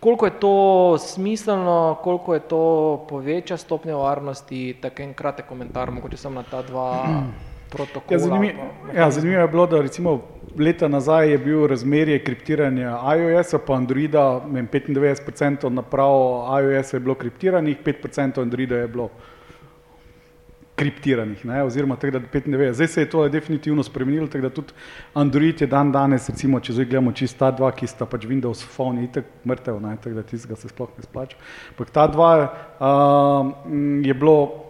Koliko 0.00 0.26
je 0.26 0.32
to 0.32 0.52
smiselno, 0.98 1.98
koliko 2.02 2.34
je 2.34 2.40
to 2.40 2.60
poveča 3.08 3.56
stopnjo 3.56 3.98
varnosti, 3.98 4.76
tak 4.80 5.00
en 5.00 5.14
kratek 5.14 5.46
komentar, 5.46 5.90
mogoče 5.90 6.16
samo 6.16 6.34
na 6.34 6.44
ta 6.44 6.62
dva 6.62 7.22
protokola. 7.70 8.14
Ja, 8.14 8.18
zanimivo, 8.18 8.68
pa- 8.86 8.98
ja, 8.98 9.10
zanimivo 9.10 9.42
je 9.42 9.48
bilo, 9.48 9.66
da 9.66 9.80
recimo 9.80 10.20
leta 10.58 10.88
nazaj 10.88 11.30
je 11.30 11.38
bil 11.38 11.66
razmerje 11.66 12.18
kriptiranja 12.24 12.98
iOS-a 13.16 13.58
pa 13.58 13.74
Androida, 13.74 14.40
vem, 14.46 14.68
95% 14.68 15.68
naprav 15.68 16.12
iOS-a 16.62 16.96
je 16.96 17.00
bilo 17.00 17.14
kriptiranih, 17.14 17.76
5% 17.84 18.42
Androida 18.42 18.76
je 18.76 18.88
bilo 18.88 19.10
kriptiranih, 20.78 21.44
ne, 21.44 21.62
oziroma 21.66 21.96
tega 21.96 22.20
95. 22.20 22.72
Zdaj 22.72 22.86
se 22.86 23.00
je 23.02 23.10
to 23.10 23.28
definitivno 23.28 23.82
spremenilo, 23.82 24.26
tako 24.26 24.42
da 24.42 24.50
tudi 24.50 24.72
Android 25.14 25.60
je 25.60 25.66
dan 25.66 25.90
danes, 25.92 26.28
recimo, 26.28 26.60
če 26.60 26.72
zdaj 26.72 26.86
gledamo 26.86 27.12
čisto 27.12 27.38
ta 27.38 27.50
dva, 27.50 27.72
ki 27.74 27.86
sta 27.86 28.06
pač 28.06 28.26
Windows 28.30 28.62
Phone 28.76 29.02
itak 29.08 29.26
mrtev, 29.46 29.80
ne, 29.82 29.96
tako 29.96 30.20
da 30.20 30.22
tistega 30.22 30.56
se 30.56 30.70
sploh 30.70 30.94
ne 30.96 31.02
splača. 31.02 31.36
Ampak 31.74 31.90
ta 31.90 32.06
dva 32.06 32.30
uh, 32.78 33.50
je 34.06 34.14
bilo 34.14 34.67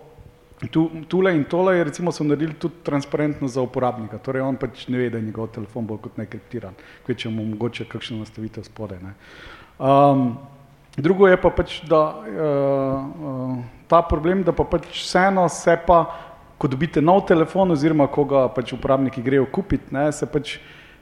Tu, 0.59 0.91
tule 1.09 1.37
in 1.37 1.45
tole 1.45 1.77
je 1.77 1.85
recimo 1.85 2.13
so 2.13 2.25
naredili 2.25 2.55
tudi 2.55 2.75
transparentno 2.83 3.49
za 3.49 3.63
uporabnika, 3.63 4.19
torej 4.19 4.43
on 4.43 4.57
pač 4.59 4.89
ne 4.91 4.99
ve, 4.99 5.11
da 5.11 5.19
je 5.19 5.23
njegov 5.23 5.53
telefon 5.55 5.87
bolj 5.87 6.01
kot 6.03 6.17
ne 6.19 6.27
kriptiran, 6.27 6.75
kot 7.07 7.17
če 7.17 7.31
mu 7.31 7.45
mogoče 7.47 7.85
kakšno 7.87 8.19
nastavitev 8.19 8.65
spodaj. 8.67 8.99
Ne. 8.99 9.13
Um, 9.79 10.33
drugo 10.97 11.29
je 11.31 11.37
pa 11.39 11.53
pač, 11.55 11.77
da 11.87 12.01
uh, 12.11 13.05
uh, 13.31 13.53
ta 13.87 14.01
problem, 14.03 14.43
da 14.43 14.53
pa 14.53 14.67
pač 14.67 14.89
vseeno 14.97 15.45
se 15.49 15.77
pa, 15.87 16.01
ko 16.59 16.67
dobite 16.67 16.99
nov 17.01 17.23
telefon 17.29 17.71
oziroma 17.71 18.09
ko 18.11 18.25
ga 18.27 18.49
pač 18.51 18.73
uporabniki 18.75 19.23
grejo 19.23 19.47
kupiti, 19.47 19.95
ne, 19.95 20.09
se 20.13 20.27
pač 20.27 20.57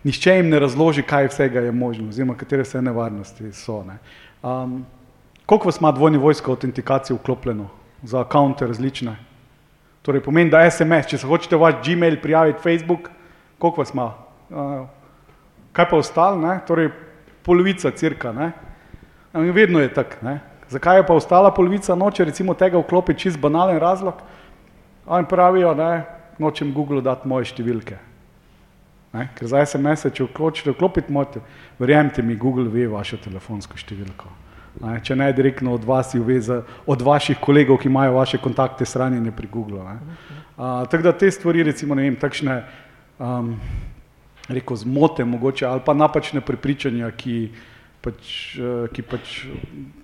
nišče 0.05 0.35
jim 0.37 0.51
ne 0.53 0.61
razloži, 0.61 1.01
kaj 1.03 1.31
vsega 1.33 1.63
je 1.65 1.73
možno 1.73 2.11
oziroma 2.13 2.37
katere 2.37 2.67
vse 2.67 2.83
nevarnosti 2.85 3.55
so. 3.57 3.79
Ne. 3.89 3.97
Um, 4.45 4.83
koliko 5.47 5.73
vas 5.73 5.81
ima 5.81 5.95
dvojni 5.97 6.21
vojsko 6.21 6.53
autentikacije 6.53 7.17
vklopljeno 7.17 7.71
za 8.03 8.21
akonte 8.21 8.69
različne? 8.69 9.17
Torej 10.07 10.23
pomeni, 10.23 10.51
da 10.51 10.63
SMS, 10.71 11.09
če 11.11 11.19
se 11.19 11.27
hočete 11.27 11.59
vaš 11.59 11.81
Gmail 11.83 12.21
prijaviti, 12.23 12.63
Facebook, 12.63 13.09
koliko 13.59 13.83
vas 13.83 13.91
ima? 13.91 14.13
Uh, 14.51 14.85
kaj 15.75 15.89
pa 15.91 15.99
ostalo, 15.99 16.39
ne? 16.39 16.61
Torej 16.67 16.93
polovica 17.43 17.91
cirka, 17.91 18.31
ne? 18.33 18.53
In 19.35 19.51
vedno 19.51 19.83
je 19.83 19.91
tako? 19.95 20.37
Zakaj 20.71 21.01
je 21.01 21.07
pa 21.07 21.15
ostala 21.15 21.51
polovica 21.55 21.95
noče 21.95 22.25
recimo 22.25 22.55
tega 22.55 22.79
vklopiti 22.79 23.27
čist 23.27 23.39
banalen 23.39 23.79
razlog? 23.79 24.23
Oni 25.07 25.27
pravijo, 25.27 25.75
ne, 25.75 26.05
nočem 26.39 26.73
Google 26.75 27.03
dati 27.03 27.29
moje 27.29 27.51
številke. 27.51 27.99
Ne? 29.13 29.29
Ker 29.35 29.51
za 29.51 29.63
SMS-e, 29.67 30.11
če 30.15 30.27
hočete 30.39 30.75
vklopiti, 30.75 31.13
morate, 31.13 31.43
verjemite 31.79 32.23
mi, 32.23 32.39
Google 32.39 32.71
ve 32.71 32.87
vašo 32.91 33.19
telefonsko 33.23 33.79
številko. 33.79 34.31
Ne? 34.81 34.99
Če 35.05 35.17
ne 35.17 35.29
direktno 35.33 35.75
od 35.75 35.85
vas, 35.85 36.15
jo 36.15 36.25
ve 36.25 36.41
za, 36.41 36.61
od 36.87 37.03
vaših 37.03 37.39
kolegov, 37.41 37.81
ki 37.83 37.89
imajo 37.89 38.17
vaše 38.19 38.41
kontakte 38.43 38.87
shranjene 38.87 39.33
pri 39.33 39.49
Google. 39.53 39.85
Ne? 39.85 39.97
Uh, 40.57 40.85
tako 40.91 41.03
da 41.09 41.13
te 41.13 41.31
stvari, 41.31 41.65
recimo, 41.67 41.95
ne 41.95 42.09
vem, 42.09 42.17
takšne 42.17 42.59
um, 43.19 43.55
rekel, 44.49 44.77
zmote 44.77 45.25
mogoče 45.25 45.67
ali 45.67 45.85
pa 45.85 45.95
napačne 45.95 46.41
prepričanja, 46.41 47.11
ki 47.17 47.37
pač, 48.05 48.31
uh, 48.61 48.87
ki 48.93 49.03
pač 49.03 49.39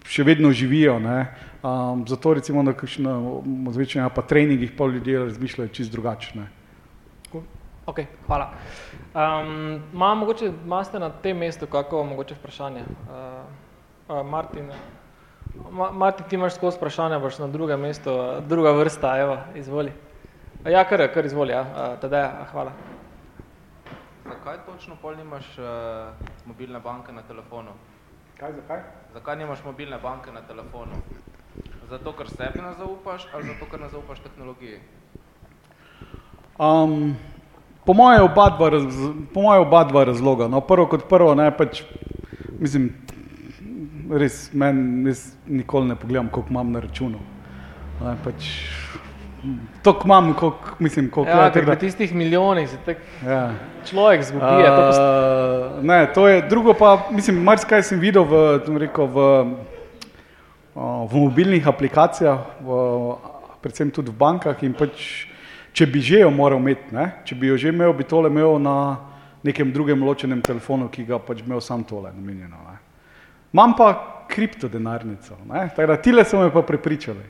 še 0.08 0.26
vedno 0.26 0.52
živijo. 0.52 0.98
Ne? 1.02 1.26
Um, 1.62 2.06
zato 2.08 2.34
recimo 2.34 2.62
na 2.62 2.74
kakšnem 2.74 3.70
zvečanju 3.70 4.10
pa 4.14 4.24
treningih 4.26 4.72
pa 4.76 4.88
ljudje 4.90 5.28
razmišljajo 5.28 5.70
čist 5.76 5.92
drugačne. 5.92 6.48
Ok, 7.86 7.98
hvala. 8.26 8.52
Um, 9.14 9.82
Imam 9.92 10.18
mogoče, 10.18 10.52
imate 10.64 10.98
na 10.98 11.10
tem 11.10 11.38
mestu 11.38 11.66
kako 11.66 12.04
mogoče 12.04 12.34
vprašanje? 12.38 12.84
Uh, 13.10 13.61
uh, 14.20 14.26
Martin, 14.26 14.72
Ma, 15.70 15.90
Martin, 15.90 16.26
ti 16.28 16.36
imaš 16.36 16.54
skozi 16.54 16.76
vprašanja, 16.76 17.18
boš 17.18 17.38
na 17.38 17.46
drugem 17.46 17.80
mestu, 17.80 18.12
uh, 18.12 18.38
druga 18.48 18.72
vrsta, 18.72 19.18
evo, 19.20 19.36
izvoli. 19.54 19.90
Uh, 19.90 20.12
Ja, 20.70 20.84
kar, 20.86 21.02
kar 21.10 21.26
izvoli, 21.26 21.50
ja, 21.50 21.60
uh, 21.60 22.00
tedaj, 22.00 22.28
hvala. 22.52 22.70
Zakaj 24.22 24.60
točno 24.66 24.94
pol 25.02 25.16
nimaš 25.18 25.46
uh, 25.58 26.12
mobilne 26.46 26.78
banke 26.80 27.12
na 27.12 27.22
telefonu? 27.26 27.74
Kaj, 28.38 28.52
zakaj? 28.60 28.84
Zakaj 29.14 29.36
nimaš 29.36 29.64
mobilne 29.64 29.98
banke 29.98 30.30
na 30.30 30.44
telefonu? 30.46 31.00
Zato, 31.90 32.12
ker 32.14 32.30
sebi 32.30 32.62
ne 32.62 32.70
zaupaš 32.78 33.26
ali 33.34 33.50
zato, 33.50 33.66
ker 33.70 33.82
ne 33.82 33.88
zaupaš 33.90 34.22
tehnologiji? 34.22 34.78
Um, 36.58 37.16
po 37.84 37.98
moje 37.98 38.22
oba 38.22 38.46
dva, 38.54 38.70
raz, 38.70 38.86
po 39.34 39.42
moje 39.42 39.66
oba 39.66 39.82
dva 39.90 40.04
razloga. 40.04 40.46
No, 40.48 40.60
prvo 40.60 40.86
kot 40.86 41.08
prvo, 41.10 41.34
ne, 41.34 41.50
pač, 41.50 41.82
mislim, 42.60 42.92
res, 44.12 44.50
meni, 44.52 44.82
jaz 45.08 45.20
nikoli 45.48 45.88
ne 45.88 45.96
pogledam, 45.96 46.28
koliko 46.28 46.50
imam 46.50 46.72
na 46.72 46.80
računu. 46.80 47.18
Ne, 48.00 48.16
pač, 48.24 48.48
Toliko 49.82 50.06
imam, 50.06 50.34
koliko, 50.34 50.58
mislim, 50.78 51.08
koliko 51.10 51.32
Ja, 51.32 51.50
ker 51.50 51.64
da- 51.64 51.72
pri 51.72 51.80
tistih 51.80 52.14
milijonih 52.14 52.68
se 52.70 52.76
tak 52.78 52.96
Ja. 53.26 53.50
človek 53.84 54.22
zgubi. 54.22 54.44
je 54.44 54.66
to 54.66 54.82
post- 54.82 55.00
Uh, 55.00 55.84
ne, 55.84 56.06
to 56.06 56.28
je 56.28 56.42
drugo, 56.42 56.74
pa 56.74 57.06
mislim, 57.10 57.42
marsikaj 57.42 57.82
sem 57.82 57.98
videl 57.98 58.22
v, 58.22 58.34
rekel, 58.78 59.06
v, 59.06 59.18
v 61.04 61.16
mobilnih 61.16 61.66
aplikacijah, 61.66 62.38
v, 62.60 62.68
predvsem 63.60 63.90
tudi 63.90 64.10
v 64.10 64.14
bankah 64.14 64.62
in 64.62 64.72
pač, 64.72 65.26
če 65.72 65.86
bi 65.86 66.00
že 66.00 66.20
jo 66.20 66.30
moral 66.30 66.58
imeti, 66.58 66.92
ne, 66.92 67.12
če 67.24 67.34
bi 67.34 67.46
jo 67.46 67.56
že 67.56 67.68
imel, 67.68 67.92
bi 67.92 68.04
tole 68.04 68.28
imel 68.28 68.58
na 68.58 68.96
nekem 69.42 69.72
drugem 69.72 69.98
ločenem 70.00 70.40
telefonu, 70.40 70.88
ki 70.88 71.04
ga 71.04 71.18
pač 71.18 71.42
imel 71.42 71.60
sam 71.60 71.82
tole 71.84 72.12
namenjeno. 72.14 72.56
Ne. 72.62 72.71
Imam 73.52 73.74
pa 73.76 74.08
kriptodenarnico, 74.28 75.36
ne, 75.48 75.68
tako 75.76 75.86
da 75.86 75.96
tile 75.96 76.24
so 76.24 76.40
me 76.40 76.52
pa 76.52 76.62
prepričali. 76.62 77.24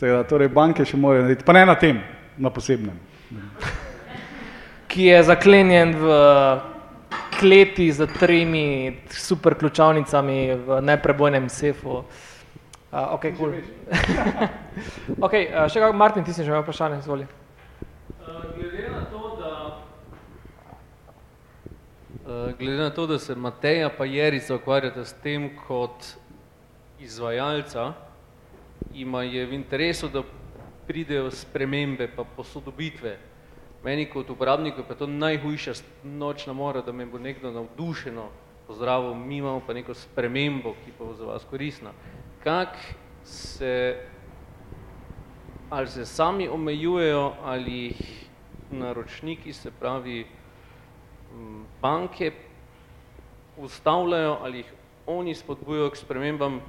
Tako 0.00 0.12
da, 0.12 0.22
torej 0.24 0.48
banke 0.48 0.84
še 0.84 0.96
morajo 0.96 1.22
narediti, 1.26 1.46
pa 1.46 1.52
ne 1.52 1.64
na 1.66 1.74
tem, 1.74 1.98
na 2.38 2.50
posebnem. 2.50 2.98
ki 4.92 5.04
je 5.08 5.22
zaklenjen 5.22 5.94
v 5.98 6.16
kleti 7.40 7.92
z 7.92 8.06
tremi 8.18 8.96
super 9.10 9.54
ključavnicami 9.58 10.54
v 10.66 10.80
neprebojnem 10.80 11.48
sefu. 11.48 12.04
Uh, 12.92 13.14
ok, 13.16 13.24
cool. 13.38 13.54
okay, 15.26 15.48
uh, 15.48 15.66
še 15.66 15.80
kako, 15.80 15.96
Martin, 15.96 16.24
ti 16.24 16.32
si 16.32 16.44
že 16.44 16.52
imel 16.52 16.62
vprašanje, 16.62 17.00
izvoli. 17.00 17.26
Glede 18.20 18.90
na 18.92 19.06
to, 19.08 19.36
da 19.40 19.52
Eh, 22.21 22.21
Glede 22.58 22.76
na 22.76 22.90
to, 22.90 23.06
da 23.06 23.18
se 23.18 23.34
Mateja 23.34 23.90
pa 23.98 24.04
Jerica 24.04 24.54
ukvarjata 24.54 25.04
s 25.04 25.12
tem 25.22 25.50
kot 25.66 26.04
izvajalca, 27.00 27.92
ima 28.94 29.22
je 29.22 29.46
v 29.46 29.52
interesu, 29.52 30.08
da 30.08 30.22
pridejo 30.86 31.30
spremembe 31.30 32.08
pa 32.16 32.24
posodobitve. 32.24 33.18
Meni 33.84 34.06
kot 34.10 34.30
uporabniku 34.30 34.84
pa 34.86 34.94
je 34.94 34.98
to 34.98 35.06
najhujša 35.06 35.72
nočna 36.04 36.52
mora, 36.52 36.80
da 36.80 36.92
me 36.92 37.06
bo 37.06 37.18
nekdo 37.18 37.50
navdušeno 37.50 38.28
pozdravil, 38.66 39.14
mi 39.14 39.36
imamo 39.36 39.60
pa 39.66 39.72
neko 39.72 39.94
spremembo, 39.94 40.74
ki 40.84 40.92
pa 40.98 41.04
bo 41.04 41.14
za 41.14 41.24
vas 41.24 41.44
koristna. 41.50 41.92
Kak 42.44 42.78
se, 43.24 43.96
ali 45.70 45.86
se 45.86 46.06
sami 46.06 46.48
omejujejo, 46.48 47.32
ali 47.44 47.72
jih 47.72 48.28
naročniki, 48.70 49.52
se 49.52 49.70
pravi 49.70 50.26
banke, 51.82 52.32
ustavljajo, 53.56 54.38
ali 54.42 54.58
jih 54.58 54.72
oni 55.06 55.34
spodbujajo 55.34 55.90
k 55.90 55.96
spremembam, 55.96 56.60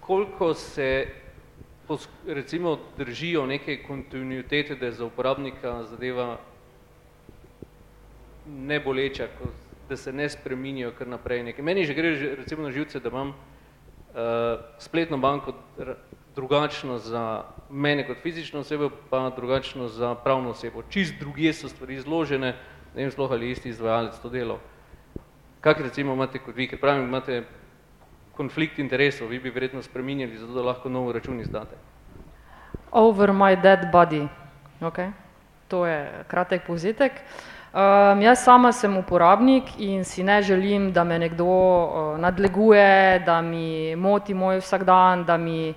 koliko 0.00 0.54
se 0.54 1.06
recimo 2.26 2.78
držijo 2.98 3.46
neke 3.46 3.82
kontinuitete, 3.82 4.74
da 4.74 4.86
je 4.86 4.92
za 4.92 5.04
uporabnika 5.04 5.82
zadeva 5.84 6.38
neboleča, 8.46 9.28
da 9.88 9.96
se 9.96 10.12
ne 10.12 10.28
spremenijo 10.28 10.92
kar 10.98 11.08
naprej 11.08 11.42
nekaj. 11.42 11.64
Meni 11.64 11.84
že 11.84 11.94
gre 11.94 12.34
recimo 12.36 12.62
na 12.62 12.70
živce, 12.70 13.00
da 13.00 13.08
imam 13.08 13.28
uh, 13.28 13.34
spletno 14.78 15.18
banko 15.18 15.54
drugačno 16.38 16.98
za 16.98 17.42
mene 17.70 18.06
kot 18.06 18.22
fizično 18.22 18.60
osebo, 18.60 18.90
pa 19.10 19.30
drugačno 19.36 19.88
za 19.88 20.14
pravno 20.14 20.50
osebo. 20.50 20.82
Čist 20.88 21.18
drugje 21.18 21.52
so 21.52 21.68
stvari 21.68 21.98
izložene, 21.98 22.52
ne 22.94 23.02
vem 23.02 23.10
sploh 23.10 23.32
ali 23.34 23.50
isti 23.50 23.68
izvajalec 23.68 24.20
to 24.22 24.30
delo. 24.30 24.60
Kak 25.60 25.80
recimo 25.80 26.14
imate 26.14 26.38
kot 26.38 26.54
vi, 26.54 26.68
ker 26.70 26.78
pravim, 26.78 27.08
imate 27.10 27.42
konflikt 28.36 28.78
interesov, 28.78 29.28
vi 29.28 29.40
bi 29.42 29.50
verjetno 29.50 29.82
spreminjali, 29.82 30.38
zato 30.38 30.54
da 30.54 30.62
lahko 30.62 30.88
nov 30.88 31.10
račun 31.12 31.40
izdate. 31.40 31.74
Over 32.92 33.34
my 33.34 33.58
dead 33.62 33.90
body, 33.92 34.28
ok, 34.80 34.98
to 35.68 35.86
je 35.86 36.24
kratek 36.30 36.66
povzetek. 36.66 37.12
Um, 37.68 38.22
jaz 38.22 38.44
sama 38.46 38.72
sem 38.72 38.96
uporabnik 38.96 39.74
in 39.78 40.04
si 40.04 40.22
ne 40.22 40.38
želim, 40.42 40.92
da 40.92 41.04
me 41.04 41.18
nekdo 41.18 41.44
uh, 41.44 42.18
nadleguje, 42.18 43.18
da 43.26 43.42
mi 43.42 43.96
moti 43.96 44.34
moj 44.34 44.62
vsakdan, 44.62 45.24
da 45.24 45.36
mi 45.36 45.74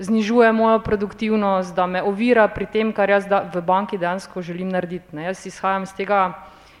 znižuje 0.00 0.52
mojo 0.52 0.78
produktivnost, 0.80 1.74
da 1.76 1.86
me 1.86 2.02
ovira 2.02 2.48
pri 2.48 2.66
tem, 2.66 2.92
kar 2.92 3.10
jaz 3.12 3.28
da, 3.28 3.44
v 3.44 3.60
banki 3.60 3.98
dejansko 4.00 4.42
želim 4.42 4.72
narediti. 4.72 5.12
Ne. 5.16 5.28
Jaz 5.28 5.44
izhajam 5.46 5.84
iz 5.84 5.92
tega, 5.92 6.32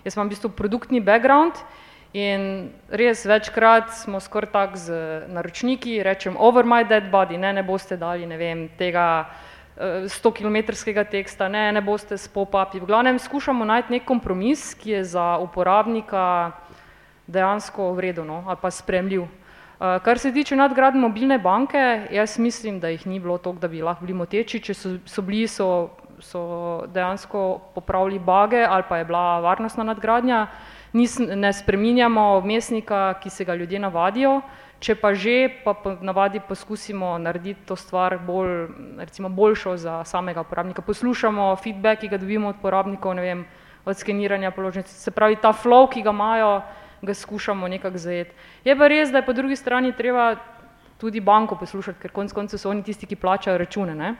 jaz 0.04 0.16
imam 0.16 0.26
v 0.26 0.34
bistvu 0.34 0.50
produktni 0.56 1.04
background 1.04 1.60
In 2.10 2.72
res 2.90 3.22
večkrat 3.22 3.92
smo 3.94 4.18
skoraj 4.18 4.50
tak 4.50 4.74
z 4.74 4.90
naročniki, 5.30 6.02
rečem 6.02 6.34
over 6.34 6.66
my 6.66 6.82
dead 6.82 7.06
body, 7.06 7.38
ne, 7.38 7.52
ne 7.54 7.62
boste 7.62 7.94
dali, 7.94 8.26
ne 8.26 8.34
vem, 8.34 8.66
tega 8.74 9.30
uh, 9.78 10.10
100 10.10 10.32
kilometrskega 10.34 11.04
teksta, 11.06 11.46
ne, 11.46 11.70
ne 11.70 11.78
boste 11.78 12.18
s 12.18 12.26
pop-upi. 12.26 12.82
V 12.82 12.90
glavnem 12.90 13.14
skušamo 13.14 13.62
najti 13.62 13.94
nek 13.94 14.04
kompromis, 14.10 14.74
ki 14.74 14.90
je 14.90 15.04
za 15.14 15.38
uporabnika 15.38 16.50
dejansko 17.30 17.92
vredno 17.94 18.42
ali 18.42 18.58
pa 18.58 18.74
spremljiv. 18.74 19.30
Uh, 19.80 20.02
kar 20.02 20.18
se 20.18 20.32
tiče 20.32 20.56
nadgrad 20.56 20.96
mobilne 20.96 21.38
banke, 21.38 22.06
jaz 22.12 22.38
mislim, 22.38 22.80
da 22.80 22.88
jih 22.88 23.06
ni 23.06 23.20
bilo 23.20 23.38
toliko, 23.38 23.60
da 23.60 23.68
bi 23.68 23.82
lahko 23.82 24.04
bili 24.04 24.18
moteči, 24.18 24.58
če 24.60 24.74
so, 24.74 24.90
so 25.08 25.22
bili, 25.24 25.46
so, 25.48 25.88
so 26.20 26.42
dejansko 26.92 27.60
popravili 27.74 28.18
bage 28.18 28.60
ali 28.60 28.84
pa 28.88 28.98
je 28.98 29.04
bila 29.04 29.40
varnostna 29.40 29.84
nadgradnja 29.84 30.46
nis, 30.92 31.16
ne 31.18 31.52
spreminjamo 31.52 32.40
vmesnika, 32.40 33.14
ki 33.22 33.30
se 33.30 33.44
ga 33.44 33.54
ljudje 33.54 33.80
navadijo, 33.80 34.40
če 34.84 34.98
pa 35.00 35.14
že, 35.14 35.48
pa 35.64 35.72
po 35.72 35.94
navadi 36.00 36.42
poskusimo 36.48 37.16
narediti 37.18 37.64
to 37.64 37.76
stvar 37.76 38.18
bolj, 38.18 38.68
recimo 38.98 39.28
boljšo 39.28 39.76
za 39.76 40.04
samega 40.04 40.44
uporabnika. 40.44 40.82
Poslušamo 40.82 41.56
feedback, 41.56 42.00
ki 42.00 42.08
ga 42.08 42.20
dobimo 42.20 42.52
od 42.52 42.60
uporabnikov, 42.60 43.16
ne 43.16 43.22
vem, 43.22 43.46
od 43.84 43.96
skeniranja 43.96 44.50
položnic, 44.50 44.92
se 44.92 45.10
pravi 45.10 45.40
ta 45.40 45.54
flow, 45.56 45.88
ki 45.88 46.02
ga 46.02 46.12
imajo, 46.12 46.52
ga 47.02 47.14
skušamo 47.14 47.68
nekako 47.68 47.98
zajeti. 47.98 48.34
Je 48.64 48.76
pa 48.76 48.88
res, 48.88 49.10
da 49.10 49.18
je 49.18 49.26
po 49.26 49.32
drugi 49.32 49.56
strani 49.56 49.92
treba 49.96 50.36
tudi 51.00 51.20
banko 51.20 51.56
poslušati, 51.56 51.98
ker 52.00 52.12
konc 52.12 52.32
koncev 52.32 52.60
so 52.60 52.70
oni 52.70 52.82
tisti, 52.84 53.08
ki 53.08 53.16
plačajo 53.16 53.58
račune. 53.58 53.94
Ne? 53.94 54.14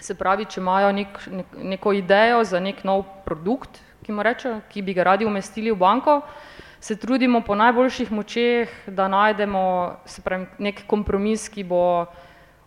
Se 0.00 0.14
pravi, 0.14 0.44
če 0.44 0.60
imajo 0.60 0.92
nek, 0.92 1.20
nek, 1.32 1.54
neko 1.72 1.92
idejo 1.96 2.42
za 2.44 2.60
nek 2.60 2.84
nov 2.84 3.06
produkt, 3.24 3.80
ki 4.04 4.12
mu 4.12 4.24
rečejo, 4.26 4.60
ki 4.68 4.82
bi 4.82 4.94
ga 4.94 5.06
radi 5.08 5.24
umestili 5.24 5.72
v 5.72 5.78
banko, 5.78 6.20
se 6.82 6.96
trudimo 6.98 7.40
po 7.46 7.54
najboljših 7.54 8.10
močeh, 8.12 8.72
da 8.86 9.06
najdemo 9.08 9.62
pravi, 10.24 10.48
nek 10.58 10.82
kompromis, 10.90 11.46
ki 11.48 11.64
bo 11.64 11.82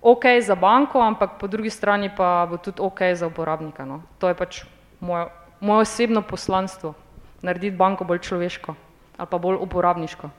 ok 0.01 0.39
za 0.41 0.55
banko, 0.55 1.03
ampak 1.03 1.37
po 1.41 1.47
drugi 1.51 1.69
strani 1.69 2.09
pa 2.17 2.47
bo 2.49 2.57
tudi 2.57 2.81
ok 2.81 3.11
za 3.13 3.27
uporabnika. 3.27 3.85
No. 3.85 4.01
To 4.17 4.31
je 4.31 4.39
pač 4.39 4.63
moje, 4.99 5.27
moje 5.59 5.85
osebno 5.85 6.23
poslanstvo, 6.25 6.95
narediti 7.43 7.77
banko 7.77 8.07
bolj 8.07 8.23
človeško 8.25 8.84
ali 9.17 9.27
pa 9.31 9.37
bolj 9.37 9.57
uporabniško. 9.61 10.29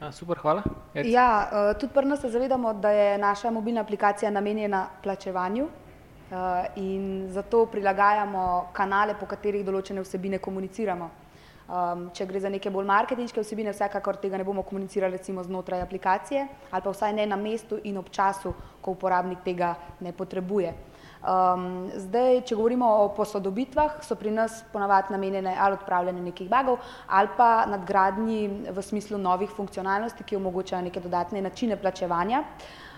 A, 0.00 0.12
super, 0.12 0.38
hvala. 0.38 0.62
Ja, 0.94 1.48
uh, 1.48 1.78
tudi 1.80 1.92
pri 1.94 2.04
nas 2.06 2.20
se 2.20 2.28
zavedamo, 2.28 2.72
da 2.72 2.90
je 2.90 3.18
naša 3.18 3.50
mobilna 3.50 3.80
aplikacija 3.80 4.30
namenjena 4.30 4.88
plačevanju, 5.02 5.68
Eh, 6.30 6.70
in 6.74 7.28
zato 7.30 7.66
prilagajamo 7.66 8.70
kanale, 8.74 9.14
po 9.14 9.28
katerih 9.30 9.62
določene 9.62 10.02
vsebine 10.02 10.40
komuniciramo. 10.42 11.06
Um, 11.66 12.02
če 12.14 12.26
gre 12.26 12.40
za 12.42 12.50
neke 12.50 12.70
bolj 12.70 12.86
marketinške 12.86 13.42
vsebine, 13.42 13.72
vsekakor 13.74 14.18
tega 14.22 14.38
ne 14.38 14.44
bomo 14.46 14.62
komunicirali 14.66 15.18
recimo 15.18 15.42
znotraj 15.42 15.80
aplikacije 15.82 16.44
ali 16.70 16.82
pa 16.82 16.92
vsaj 16.92 17.12
ne 17.12 17.24
na 17.26 17.34
mestu 17.36 17.80
in 17.82 17.98
ob 17.98 18.10
času, 18.10 18.52
ko 18.80 18.94
uporabnik 18.94 19.42
tega 19.42 19.72
ne 20.00 20.12
potrebuje. 20.12 20.74
Um, 21.26 21.88
zdaj, 21.98 22.44
če 22.46 22.54
govorimo 22.54 22.86
o 22.86 23.06
posodobitvah, 23.16 23.96
so 24.06 24.14
pri 24.14 24.30
nas 24.30 24.60
ponavadi 24.70 25.10
namenjene 25.10 25.56
ali 25.58 25.74
odpravljanje 25.74 26.20
nekih 26.22 26.46
bagov 26.46 26.76
ali 27.08 27.32
pa 27.36 27.66
nadgradnji 27.66 28.70
v 28.70 28.82
smislu 28.82 29.18
novih 29.18 29.50
funkcionalnosti, 29.50 30.22
ki 30.22 30.38
omogočajo 30.38 30.84
neke 30.86 31.02
dodatne 31.02 31.42
načine 31.42 31.76
plačevanja. 31.76 32.44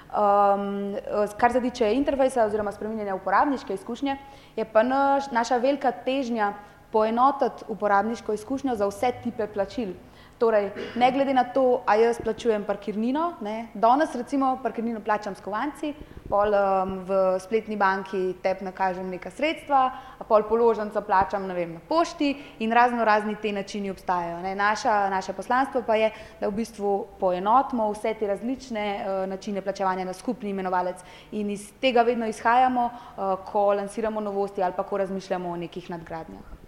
Um, 0.08 0.96
kar 1.40 1.52
se 1.52 1.60
tiče 1.60 1.88
interfejsa 1.94 2.44
oziroma 2.44 2.72
spremenjanja 2.72 3.16
uporabniške 3.16 3.74
izkušnje, 3.74 4.18
je 4.56 4.64
pa 4.64 4.82
naš, 4.82 5.30
naša 5.32 5.56
velika 5.56 5.92
težnja 5.92 6.52
poenotiti 6.92 7.64
uporabniško 7.68 8.32
izkušnjo 8.32 8.76
za 8.76 8.86
vse 8.92 9.12
tipe 9.24 9.46
plačil. 9.46 9.96
Torej, 10.38 10.70
ne 10.94 11.10
glede 11.12 11.34
na 11.34 11.44
to, 11.44 11.82
a 11.86 11.96
jaz 11.98 12.20
plačujem 12.22 12.62
parkirnino, 12.64 13.32
ne, 13.42 13.68
danes 13.74 14.14
recimo 14.14 14.52
parkirnino 14.62 15.00
plačam 15.02 15.34
s 15.34 15.42
kovanci, 15.42 15.90
pol 16.28 16.54
um, 16.54 16.92
v 17.08 17.40
spletni 17.42 17.74
banki 17.76 18.36
tep 18.42 18.60
nakažem 18.62 19.08
neka 19.10 19.32
sredstva, 19.34 19.80
pol 20.28 20.44
položnico 20.46 21.02
plačam 21.02 21.48
vem, 21.56 21.74
na 21.74 21.82
pošti 21.88 22.30
in 22.62 22.72
razno 22.72 23.04
razni 23.04 23.34
te 23.42 23.52
načini 23.52 23.90
obstajajo. 23.90 24.38
Ne. 24.44 24.54
Naša, 24.54 25.10
naše 25.10 25.32
poslanstvo 25.32 25.82
pa 25.82 25.96
je, 25.96 26.12
da 26.40 26.52
v 26.52 26.54
bistvu 26.60 26.94
poenotimo 27.18 27.90
vse 27.90 28.14
te 28.14 28.30
različne 28.30 28.86
uh, 29.00 29.26
načine 29.26 29.60
plačevanja 29.60 30.04
na 30.04 30.14
skupni 30.14 30.54
imenovalec 30.54 31.02
in 31.32 31.50
iz 31.50 31.66
tega 31.80 32.06
vedno 32.06 32.30
izhajamo, 32.30 32.86
uh, 32.86 33.34
ko 33.50 33.72
lansiramo 33.74 34.20
novosti 34.20 34.62
ali 34.62 34.76
pa 34.76 34.86
ko 34.86 35.02
razmišljamo 35.02 35.50
o 35.50 35.56
nekih 35.56 35.90
nadgradnjah. 35.90 36.58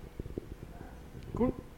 Cool. 1.36 1.69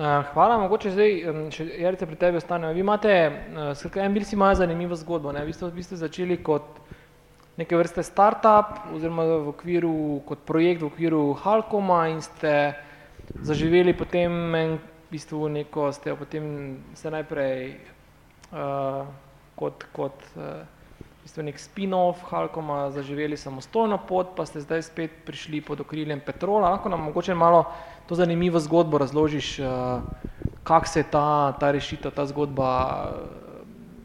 Uh, 0.00 0.24
hvala, 0.32 0.54
mogoče 0.56 0.90
zdaj, 0.94 1.10
če 1.52 1.64
Jarice 1.82 2.06
pri 2.08 2.16
tebi 2.16 2.38
ostanejo. 2.40 2.72
Vi 2.72 2.80
imate, 2.80 3.10
uh, 3.28 3.58
skratka, 3.76 4.00
en 4.00 4.14
bil 4.16 4.24
si 4.24 4.32
ima 4.32 4.46
zanimivo 4.56 4.96
zgodbo, 4.96 5.28
ne? 5.36 5.42
Vi 5.44 5.52
ste, 5.52 5.68
vi 5.76 5.84
ste 5.84 5.98
začeli 6.00 6.38
kot 6.40 6.78
neke 7.60 7.76
vrste 7.76 8.00
startup 8.08 8.78
oziroma 8.96 9.26
v 9.28 9.50
okviru, 9.52 9.92
kot 10.24 10.46
projekt 10.48 10.80
v 10.80 10.88
okviru 10.88 11.20
Halkoma 11.42 12.06
in 12.14 12.24
ste 12.24 12.54
zaživeli 13.44 13.92
potem 13.92 14.40
en, 14.56 14.74
v 14.80 15.12
bistvu 15.12 15.52
neko, 15.58 15.90
ste 15.92 16.16
potem 16.16 16.48
se 16.96 17.12
najprej 17.12 17.76
uh, 18.56 19.04
kot, 19.60 19.84
kot 19.92 20.16
uh, 20.40 20.64
v 21.20 21.28
bistvu 21.28 21.44
nek 21.44 21.60
spin-off 21.60 22.24
Halkoma 22.32 22.86
zaživeli 22.96 23.36
samostojno 23.36 24.00
pot, 24.08 24.32
pa 24.32 24.48
ste 24.48 24.64
zdaj 24.64 24.88
spet 24.88 25.20
prišli 25.28 25.60
pod 25.60 25.84
okriljem 25.84 26.24
Petrola. 26.24 26.72
Lahko 26.72 26.88
nam 26.88 27.04
mogoče 27.12 27.36
malo 27.36 27.66
to 28.10 28.16
zanimivo 28.18 28.58
zgodbo 28.58 28.98
razložiš, 28.98 29.58
uh, 29.58 29.66
kako 30.62 30.86
se 30.86 31.00
je 31.00 31.04
ta, 31.10 31.52
ta 31.52 31.70
rešitev, 31.70 32.10
ta 32.10 32.26
zgodba, 32.26 32.70
uh, 33.06 33.18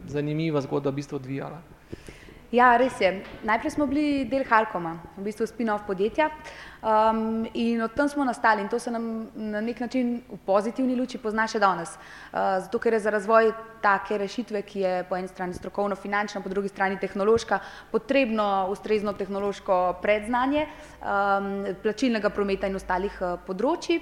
zanimiva 0.05 0.61
zgodba 0.61 0.93
v 0.93 0.99
bistvu 1.01 1.15
odvijala. 1.15 1.57
Ja, 2.51 2.77
res 2.77 3.01
je. 3.01 3.23
Najprej 3.43 3.71
smo 3.73 3.87
bili 3.89 4.27
del 4.29 4.45
Halkoma, 4.45 4.99
v 5.17 5.25
bistvu 5.25 5.47
spin-off 5.49 5.87
podjetja 5.87 6.29
um, 6.85 7.47
in 7.53 7.81
od 7.81 7.93
tam 7.93 8.09
smo 8.09 8.23
nastali 8.23 8.61
in 8.61 8.69
to 8.69 8.79
se 8.79 8.91
nam 8.91 9.27
na 9.35 9.61
nek 9.61 9.79
način 9.79 10.21
v 10.29 10.37
pozitivni 10.45 10.95
luči 10.95 11.17
pozna 11.17 11.47
še 11.47 11.59
danes. 11.59 11.89
Uh, 11.95 12.61
zato, 12.61 12.79
ker 12.79 12.93
je 12.93 12.99
za 12.99 13.09
razvoj 13.09 13.51
take 13.81 14.17
rešitve, 14.17 14.61
ki 14.61 14.79
je 14.79 14.93
po 15.09 15.17
eni 15.17 15.27
strani 15.27 15.53
strokovno 15.53 15.95
finančna, 15.95 16.41
po 16.41 16.49
drugi 16.49 16.69
strani 16.69 16.99
tehnološka, 16.99 17.59
potrebno 17.91 18.67
ustrezno 18.69 19.13
tehnološko 19.13 19.97
predznanje 20.01 20.65
um, 20.65 21.65
plačilnega 21.83 22.29
prometa 22.29 22.67
in 22.67 22.75
ostalih 22.75 23.17
uh, 23.21 23.35
področji. 23.45 23.99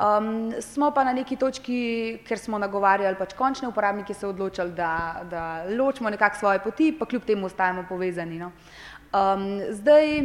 Um, 0.00 0.52
smo 0.62 0.90
pa 0.94 1.04
na 1.04 1.12
neki 1.12 1.36
točki, 1.36 1.78
ker 2.26 2.38
smo 2.38 2.58
nagovarjali 2.58 3.18
pač 3.18 3.34
končne 3.38 3.68
uporabnike, 3.68 4.14
se 4.14 4.26
odločili, 4.26 4.72
da, 4.74 5.22
da 5.30 5.42
ločimo 5.68 6.10
nekako 6.10 6.38
svoje 6.38 6.62
poti, 6.64 6.92
pa 6.98 7.06
kljub 7.06 7.26
temu 7.26 7.50
ostajamo 7.50 7.86
povezani. 7.88 8.38
No. 8.38 8.52
Um, 9.10 9.58
zdaj, 9.74 10.22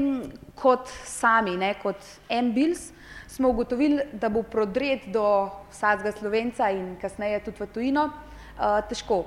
kot 0.62 0.92
sami, 1.10 1.56
ne, 1.58 1.72
kot 1.82 1.98
MBILS, 2.30 2.92
smo 3.28 3.50
ugotovili, 3.50 4.04
da 4.14 4.30
bo 4.30 4.44
prodret 4.44 5.08
do 5.14 5.50
vsakega 5.72 6.12
slovenca 6.14 6.70
in 6.70 6.94
kasneje 7.02 7.40
tudi 7.48 7.64
v 7.64 7.68
tujino 7.74 8.04
uh, 8.12 8.78
težko. 8.90 9.24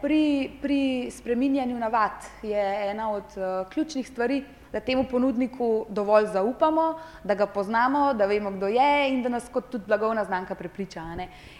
Pri, 0.00 0.50
pri 0.62 1.10
spreminjanju 1.10 1.78
navad 1.78 2.22
je 2.42 2.90
ena 2.90 3.10
od 3.10 3.24
uh, 3.36 3.72
ključnih 3.72 4.08
stvari, 4.08 4.44
da 4.72 4.80
temu 4.80 5.04
ponudniku 5.10 5.86
dovolj 5.88 6.26
zaupamo, 6.26 6.98
da 7.24 7.34
ga 7.34 7.46
poznamo, 7.46 8.14
da 8.14 8.26
vemo, 8.26 8.50
kdo 8.50 8.66
je 8.66 9.08
in 9.08 9.22
da 9.22 9.28
nas 9.28 9.48
kot 9.52 9.70
tudi 9.70 9.84
blagovna 9.86 10.24
znamka 10.24 10.54
prepriča. 10.54 11.02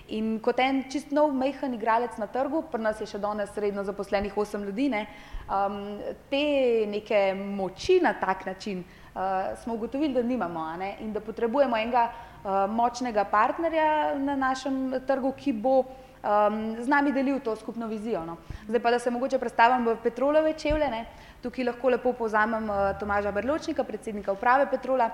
In 0.08 0.38
kot 0.38 0.60
en 0.60 0.84
čist 0.90 1.10
nov, 1.10 1.34
mehen 1.34 1.74
igralec 1.74 2.18
na 2.18 2.26
trgu, 2.26 2.62
pri 2.70 2.82
nas 2.82 3.00
je 3.00 3.06
še 3.10 3.18
danes 3.18 3.50
sredno 3.54 3.84
zaposlenih 3.84 4.38
osem 4.38 4.62
ljudi, 4.62 4.88
ne, 4.88 5.06
um, 5.50 5.98
te 6.30 6.86
neke 6.86 7.34
moči 7.34 7.98
na 8.02 8.14
tak 8.20 8.46
način 8.46 8.84
uh, 8.84 9.58
smo 9.62 9.74
ugotovili, 9.74 10.14
da 10.14 10.22
nimamo 10.22 10.76
ne, 10.78 10.96
in 11.00 11.12
da 11.12 11.20
potrebujemo 11.20 11.76
enega 11.76 12.10
uh, 12.10 12.70
močnega 12.70 13.24
partnerja 13.24 14.14
na 14.18 14.36
našem 14.36 15.00
trgu, 15.06 15.32
ki 15.32 15.52
bo 15.52 15.80
um, 16.26 16.76
z 16.82 16.88
nami 16.88 17.12
delil 17.12 17.40
to 17.40 17.56
skupno 17.56 17.86
vizijo. 17.86 18.24
No. 18.26 18.36
Zdaj 18.68 18.80
pa, 18.82 18.90
da 18.90 18.98
se 18.98 19.10
mogoče 19.10 19.38
predstavim 19.38 19.86
v 19.86 19.96
Petrolove 20.02 20.52
čevlje, 20.52 20.90
ne. 20.90 21.06
tukaj 21.42 21.64
lahko 21.64 21.88
lepo 21.88 22.12
povzamem 22.12 22.70
uh, 22.70 22.98
Tomaža 23.00 23.32
Berločnika, 23.32 23.84
predsednika 23.84 24.32
uprave 24.32 24.66
Petrola, 24.70 25.10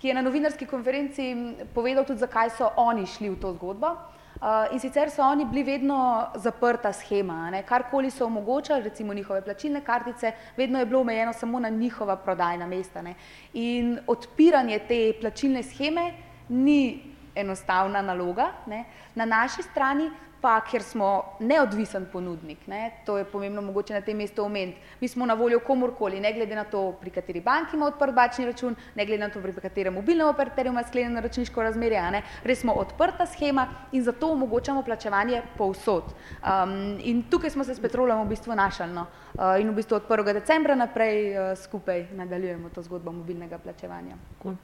ki 0.00 0.08
je 0.08 0.14
na 0.14 0.22
novinarski 0.22 0.66
konferenci 0.66 1.34
povedal 1.74 2.04
tudi, 2.04 2.20
zakaj 2.20 2.50
so 2.56 2.70
oni 2.76 3.06
šli 3.06 3.30
v 3.30 3.40
to 3.40 3.52
zgodbo. 3.52 3.94
Uh, 4.34 4.72
in 4.72 4.80
sicer 4.80 5.10
so 5.10 5.22
oni 5.22 5.44
bili 5.44 5.62
vedno 5.62 6.26
zaprta 6.34 6.92
schema, 6.92 7.50
ne? 7.50 7.62
karkoli 7.62 8.10
so 8.10 8.26
omogočali, 8.26 8.82
recimo 8.82 9.14
njihove 9.14 9.42
plačilne 9.42 9.80
kartice, 9.80 10.32
vedno 10.56 10.78
je 10.78 10.86
bilo 10.86 11.00
omejeno 11.00 11.32
samo 11.32 11.60
na 11.60 11.68
njihova 11.68 12.16
prodajna 12.16 12.66
mesta. 12.66 13.02
Ne? 13.02 13.14
In 13.52 13.98
odpiranje 14.06 14.78
te 14.88 15.12
plačilne 15.20 15.62
scheme 15.62 16.12
ni 16.48 17.14
enostavna 17.34 18.02
naloga. 18.02 18.50
Ne? 18.66 18.84
Na 19.14 19.24
naši 19.24 19.62
strani 19.62 20.10
pa 20.44 20.58
ker 20.60 20.82
smo 20.84 21.38
neodvisen 21.40 22.04
ponudnik, 22.12 22.66
ne, 22.68 22.90
to 23.06 23.16
je 23.16 23.24
pomembno 23.24 23.62
mogoče 23.64 23.94
na 23.94 24.00
tem 24.04 24.18
mestu 24.20 24.44
omeniti, 24.44 24.76
mi 25.00 25.08
smo 25.08 25.24
na 25.26 25.34
voljo 25.34 25.62
komorkoli, 25.64 26.20
ne 26.20 26.32
glede 26.36 26.54
na 26.54 26.66
to, 26.68 26.82
pri 27.00 27.10
kateri 27.10 27.40
banki 27.40 27.78
ima 27.78 27.86
odprt 27.86 28.12
bančni 28.12 28.44
račun, 28.44 28.76
ne 28.94 29.06
glede 29.08 29.22
na 29.22 29.30
to, 29.32 29.40
pri 29.40 29.54
katerem 29.64 29.96
mobilnem 29.96 30.28
operaterju 30.28 30.72
ima 30.72 30.82
sklenjeno 30.84 31.14
naročniško 31.14 31.62
razmerje, 31.62 32.02
ne, 32.12 32.20
res 32.44 32.60
smo 32.60 32.74
odprta 32.76 33.24
schema 33.26 33.64
in 33.92 34.04
zato 34.04 34.28
omogočamo 34.34 34.82
plačevanje 34.82 35.40
povsod. 35.56 36.12
Um, 36.12 36.76
in 37.00 37.24
tukaj 37.30 37.56
smo 37.56 37.64
se 37.64 37.74
s 37.74 37.80
Petrolom 37.80 38.26
v 38.26 38.34
bistvu 38.34 38.52
našli 38.52 38.90
no, 38.92 39.06
uh, 39.38 39.56
in 39.60 39.72
v 39.72 39.78
bistvu 39.80 39.96
od 39.96 40.12
1. 40.12 40.32
decembra 40.42 40.76
naprej 40.76 41.24
uh, 41.32 41.56
skupaj 41.56 42.10
nadaljujemo 42.20 42.68
to 42.68 42.84
zgodbo 42.84 43.16
mobilnega 43.16 43.58
plačevanja. 43.58 44.20
Cool. 44.42 44.60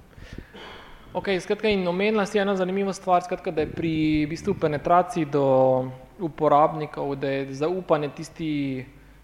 Ok, 1.13 1.27
skratka, 1.41 1.69
in 1.69 1.89
omenila 1.89 2.23
si 2.27 2.39
eno 2.39 2.53
zanimivo 2.57 2.93
stvar, 2.93 3.23
skratka, 3.23 3.51
da 3.51 3.65
je 3.65 3.73
pri 3.75 4.27
bistvu 4.31 4.55
penetraciji 4.55 5.25
do 5.27 5.91
uporabnikov, 6.23 7.17
da 7.19 7.29
je 7.29 7.55
zaupanje 7.59 8.09
tisti 8.15 8.51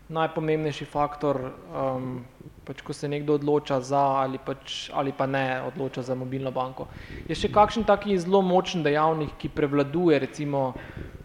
najpomembnejši 0.08 0.84
faktor, 0.90 1.38
um, 1.70 2.24
pač, 2.66 2.82
ko 2.82 2.90
se 2.90 3.06
nekdo 3.08 3.36
odloča 3.38 3.78
za 3.80 4.00
ali, 4.24 4.40
pač, 4.42 4.88
ali 4.90 5.12
pa 5.14 5.28
ne 5.30 5.60
odloča 5.68 6.02
za 6.02 6.16
mobilno 6.18 6.50
banko. 6.50 6.88
Je 7.28 7.38
še 7.38 7.52
kakšen 7.54 7.86
taki 7.86 8.18
zelo 8.18 8.40
močen 8.42 8.82
dejavnik, 8.82 9.36
ki 9.38 9.52
prevladuje, 9.54 10.18
recimo, 10.26 10.72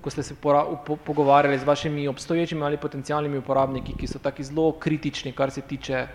ko 0.06 0.14
ste 0.14 0.22
se 0.22 0.38
pora, 0.38 0.62
po, 0.86 0.94
pogovarjali 0.94 1.58
z 1.58 1.66
vašimi 1.66 2.06
obstoječimi 2.08 2.62
ali 2.70 2.78
potencijalnimi 2.78 3.42
uporabniki, 3.42 3.98
ki 3.98 4.14
so 4.14 4.22
taki 4.22 4.46
zelo 4.46 4.76
kritični, 4.78 5.34
kar 5.34 5.50
se 5.50 5.66
tiče 5.66 6.06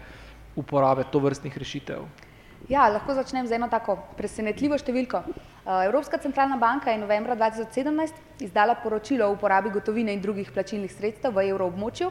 uporabe 0.54 1.02
tovrstnih 1.10 1.58
rešitev? 1.58 2.06
Ja, 2.68 2.88
lahko 2.88 3.14
začnem 3.14 3.46
z 3.46 3.54
eno 3.54 3.68
tako 3.70 3.94
presenetljivo 4.18 4.78
številko. 4.80 5.20
Eh, 5.22 5.84
Evropska 5.86 6.18
centralna 6.18 6.56
banka 6.58 6.90
je 6.90 6.98
novembra 6.98 7.36
2017 7.36 8.42
izdala 8.42 8.74
poročilo 8.82 9.28
o 9.28 9.36
uporabi 9.36 9.70
gotovine 9.70 10.14
in 10.14 10.22
drugih 10.22 10.50
plačilnih 10.50 10.90
sredstev 10.90 11.36
v 11.36 11.46
evroobmočju 11.52 12.10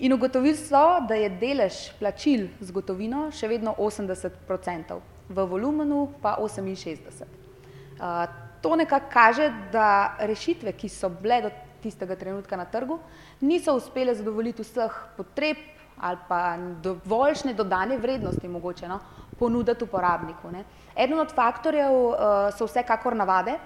in 0.00 0.12
ugotovili 0.12 0.56
so, 0.56 1.00
da 1.08 1.16
je 1.16 1.30
delež 1.40 1.78
plačil 1.98 2.48
z 2.60 2.72
gotovino 2.72 3.30
še 3.32 3.48
vedno 3.48 3.74
80%, 3.78 5.00
v 5.28 5.48
volumenu 5.48 6.06
pa 6.20 6.36
68%. 6.36 7.24
Eh, 7.24 8.26
to 8.60 8.76
nekako 8.76 9.08
kaže, 9.12 9.48
da 9.72 10.16
rešitve, 10.20 10.72
ki 10.76 10.88
so 10.88 11.08
bile 11.08 11.40
do 11.48 11.50
tistega 11.80 12.16
trenutka 12.16 12.56
na 12.56 12.66
trgu, 12.68 12.98
niso 13.40 13.72
uspele 13.80 14.14
zadovoljiti 14.14 14.62
vseh 14.62 14.92
potreb 15.16 15.56
ali 16.00 16.16
pa 16.28 16.56
dovoljšne 16.82 17.54
dodane 17.54 17.96
vrednosti 17.98 18.48
mogoče. 18.48 18.88
No? 18.88 19.00
Ponuditi 19.40 19.84
uporabniku. 19.84 20.52
Ne. 20.52 20.64
Eden 20.96 21.20
od 21.20 21.32
faktorjev 21.32 21.92
uh, 21.92 22.16
so 22.52 22.68
vsekakor 22.68 23.16
navade. 23.16 23.56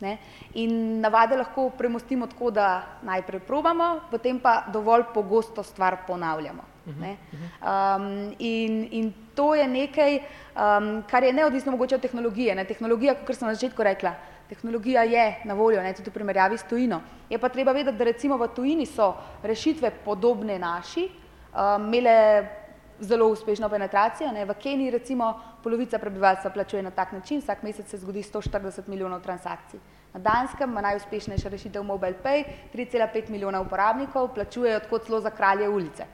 Ne. 0.00 0.16
In 0.58 1.00
navade 1.00 1.36
lahko 1.36 1.68
premostimo 1.78 2.26
tako, 2.26 2.50
da 2.50 2.82
najprej 3.06 3.44
probamo, 3.46 4.00
potem 4.10 4.40
pa 4.40 4.64
dovolj 4.72 5.04
pogosto 5.14 5.62
stvar 5.62 6.00
ponavljamo. 6.06 6.64
Ne. 6.98 7.16
Um, 7.62 8.34
in, 8.38 8.88
in 8.90 9.12
to 9.34 9.54
je 9.54 9.68
nekaj, 9.68 10.18
um, 10.18 11.02
kar 11.10 11.22
je 11.24 11.32
neodvisno 11.32 11.72
mogoče 11.72 11.94
od 11.94 12.02
tehnologije. 12.02 12.54
Ne. 12.54 12.64
Tehnologija, 12.64 13.14
kot 13.14 13.38
sem 13.38 13.46
na 13.48 13.54
začetku 13.54 13.82
rekla, 13.82 14.14
tehnologija 14.48 15.02
je 15.02 15.26
na 15.44 15.54
voljo, 15.54 15.82
ne, 15.82 15.94
tudi 15.94 16.10
v 16.10 16.14
primerjavi 16.18 16.58
s 16.58 16.66
tujino. 16.68 17.00
Je 17.30 17.38
pa 17.38 17.48
treba 17.48 17.72
vedeti, 17.72 17.98
da 17.98 18.04
recimo 18.04 18.36
v 18.36 18.48
tujini 18.56 18.86
so 18.86 19.14
rešitve 19.42 19.92
podobne 20.04 20.58
naši, 20.58 21.06
um, 21.54 21.86
imele 21.86 22.61
zelo 23.02 23.26
uspešno 23.28 23.68
penetracijo. 23.68 24.32
Ne. 24.32 24.44
V 24.44 24.54
Keniji 24.54 24.90
recimo 24.90 25.40
polovica 25.62 25.98
prebivalstva 25.98 26.50
plačuje 26.50 26.82
na 26.82 26.90
tak 26.90 27.12
način, 27.12 27.40
vsak 27.40 27.62
mesec 27.62 27.90
se 27.90 27.98
zgodi 27.98 28.22
140 28.22 28.88
milijonov 28.88 29.20
transakcij. 29.20 29.80
Na 30.14 30.20
Danskem 30.20 30.70
ima 30.70 30.80
najuspešnejša 30.80 31.48
rešitev 31.48 31.82
MobilePay, 31.82 32.44
3,5 32.74 33.30
milijona 33.30 33.60
uporabnikov, 33.60 34.28
plačujejo 34.34 34.80
kot 34.90 35.06
celo 35.06 35.20
za 35.20 35.30
kralje 35.30 35.68
ulice. 35.68 36.04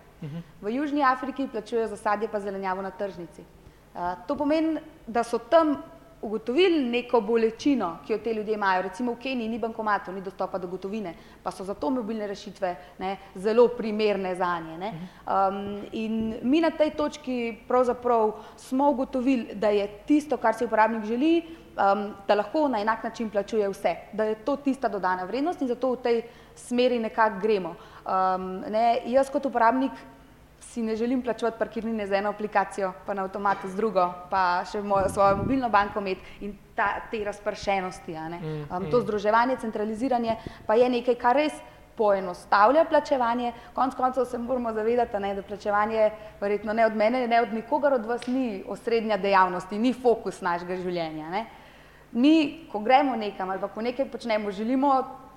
V 0.61 0.71
Južni 0.75 1.05
Afriki 1.05 1.49
plačujejo 1.53 1.89
za 1.89 1.97
sadje 1.97 2.29
pa 2.29 2.41
zelenjavo 2.41 2.83
na 2.83 2.91
tržnici. 2.91 3.43
To 4.27 4.37
pomeni, 4.37 4.81
da 5.07 5.23
so 5.25 5.39
tam 5.39 5.77
ugotovili 6.23 6.85
neko 6.91 7.21
bolečino, 7.21 7.99
ki 8.07 8.13
jo 8.13 8.19
te 8.19 8.35
ljudje 8.35 8.55
imajo. 8.55 8.83
Recimo 8.83 9.13
v 9.13 9.21
Keniji 9.23 9.49
ni 9.49 9.59
bankomatov, 9.59 10.15
ni 10.15 10.21
dostopa 10.21 10.59
do 10.59 10.69
gotovine, 10.69 11.15
pa 11.43 11.51
so 11.51 11.65
zato 11.65 11.91
mobilne 11.91 12.27
rešitve 12.27 12.75
ne, 12.99 13.17
zelo 13.35 13.69
primerne 13.69 14.35
za 14.35 14.59
nje. 14.61 14.93
Um, 15.27 15.87
in 15.93 16.35
mi 16.43 16.61
na 16.61 16.71
tej 16.71 16.91
točki 16.91 17.57
pravzaprav 17.69 18.33
smo 18.57 18.91
ugotovili, 18.91 19.55
da 19.55 19.69
je 19.69 19.87
tisto, 20.07 20.37
kar 20.37 20.55
si 20.55 20.65
uporabnik 20.65 21.05
želi, 21.05 21.43
um, 21.79 22.15
da 22.29 22.35
lahko 22.35 22.69
na 22.69 22.81
enak 22.81 23.05
način 23.05 23.31
plačuje 23.31 23.69
vse, 23.69 23.97
da 24.13 24.25
je 24.25 24.35
to 24.35 24.57
tista 24.57 24.89
dodana 24.89 25.25
vrednost 25.25 25.63
in 25.63 25.69
zato 25.69 25.93
v 25.93 26.03
tej 26.03 26.23
smeri 26.55 26.99
nekako 26.99 27.41
gremo. 27.41 27.75
Um, 28.05 28.65
ne, 28.71 29.01
jaz 29.07 29.31
kot 29.31 29.47
uporabnik 29.47 29.93
si 30.61 30.83
ne 30.83 30.97
želim 30.97 31.23
plačevati 31.23 31.59
parkirnine 31.59 32.07
z 32.07 32.13
eno 32.13 32.31
aplikacijo, 32.31 32.93
pa 33.07 33.15
na 33.15 33.25
avtomatu 33.25 33.69
z 33.69 33.77
drugo, 33.77 34.13
pa 34.31 34.65
še 34.73 34.83
mojo, 34.83 35.09
svojo 35.09 35.37
mobilno 35.37 35.69
banko 35.69 36.01
imeti 36.01 36.45
in 36.47 36.57
ta, 36.75 37.01
te 37.11 37.25
razpršenosti. 37.25 38.13
Mm, 38.13 38.63
um, 38.71 38.91
to 38.91 38.99
mm. 38.99 39.03
združevanje, 39.03 39.57
centraliziranje 39.61 40.37
pa 40.67 40.75
je 40.75 40.89
nekaj, 40.89 41.15
kar 41.15 41.37
res 41.37 41.55
poenostavlja 41.99 42.85
plačevanje. 42.85 43.53
Konec 43.75 43.95
koncev 43.95 44.25
se 44.25 44.39
moramo 44.39 44.73
zavedati, 44.73 45.19
ne, 45.21 45.35
da 45.35 45.43
plačevanje 45.43 46.11
verjetno 46.41 46.73
ne 46.73 46.87
od 46.87 46.97
mene, 46.97 47.27
ne 47.29 47.43
od 47.43 47.53
nikogar 47.53 47.95
od 47.95 48.07
vas 48.07 48.27
ni 48.27 48.63
osrednja 48.69 49.17
dejavnost, 49.17 49.71
ni 49.71 49.93
fokus 49.93 50.41
našega 50.41 50.77
življenja. 50.77 51.31
Ne. 51.31 51.47
Mi, 52.13 52.69
ko 52.73 52.81
gremo 52.81 53.17
nekam 53.17 53.51
ali 53.51 53.61
pa 53.61 53.69
ko 53.69 53.83
nekaj 53.83 54.07
počnemo, 54.11 54.51
želimo 54.51 54.93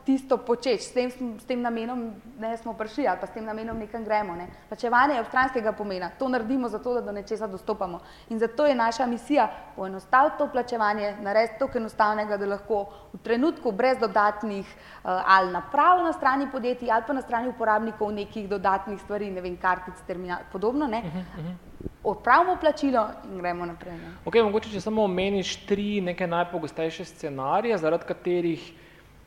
tisto 0.05 0.37
početi, 0.37 0.83
s, 0.83 0.93
s 1.41 1.45
tem 1.45 1.61
namenom 1.61 2.11
ne 2.39 2.57
smo 2.57 2.73
prišli 2.73 3.07
ali 3.07 3.19
pa 3.21 3.27
s 3.27 3.33
tem 3.33 3.45
namenom 3.45 3.77
nekam 3.77 4.03
gremo. 4.03 4.35
Ne. 4.35 4.47
Plačevanje 4.69 5.13
je 5.13 5.21
obstranskega 5.21 5.71
pomena, 5.71 6.09
to 6.19 6.27
naredimo 6.27 6.69
zato, 6.69 6.93
da 6.93 7.01
do 7.01 7.11
nečesa 7.11 7.47
dostopamo. 7.47 7.99
In 8.29 8.39
zato 8.39 8.65
je 8.65 8.75
naša 8.75 9.05
misija 9.05 9.47
poenostaviti 9.75 10.37
to 10.37 10.47
plačevanje, 10.51 11.15
narediti 11.21 11.59
to 11.59 11.69
enostavnega, 11.75 12.37
da 12.37 12.45
lahko 12.45 12.85
v 13.13 13.17
trenutku 13.23 13.71
brez 13.71 13.97
dodatnih 13.99 14.65
uh, 14.65 15.09
ali 15.25 15.51
naprav 15.51 16.03
na 16.03 16.13
strani 16.13 16.47
podjetij 16.51 16.91
ali 16.91 17.03
pa 17.07 17.13
na 17.13 17.21
strani 17.21 17.49
uporabnikov 17.49 18.11
nekih 18.11 18.49
dodatnih 18.49 19.01
stvari, 19.01 19.31
ne 19.31 19.41
vem, 19.41 19.57
kartic, 19.57 19.95
terminal, 20.07 20.39
podobno. 20.51 20.87
Ne. 20.87 20.97
Uh 20.97 21.13
-huh, 21.13 21.39
uh 21.39 21.45
-huh. 21.45 21.71
Odpravimo 22.03 22.57
plačilo 22.61 23.07
in 23.31 23.37
gremo 23.37 23.65
naprej. 23.65 23.93
Okay, 24.25 24.43
mogoče, 24.43 24.69
če 24.69 24.81
samo 24.81 25.03
omeniš 25.03 25.65
tri 25.65 26.01
neke 26.01 26.27
najpogostejše 26.27 27.05
scenarije, 27.05 27.77
zaradi 27.77 28.05
katerih 28.07 28.73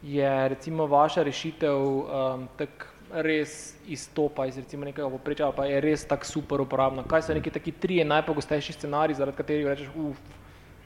je 0.05 0.49
recimo 0.49 0.87
vaša 0.87 1.23
rešitev 1.23 1.77
um, 1.77 2.49
tako 2.57 2.93
res 3.11 3.75
izstopa 3.87 4.47
iz 4.47 4.57
recimo 4.59 4.85
nekega 4.85 5.09
poprečja, 5.11 5.53
pa 5.57 5.65
je 5.65 5.81
res 5.81 6.05
tako 6.09 6.27
super 6.27 6.61
uporabna. 6.61 7.05
Kaj 7.09 7.23
so 7.23 7.35
neki 7.35 7.51
taki 7.51 7.73
trije 7.73 8.05
najpogostejši 8.05 8.73
scenariji, 8.73 9.21
zaradi 9.21 9.37
katerih 9.37 9.67
rečeš, 9.67 9.93
uf, 9.95 10.19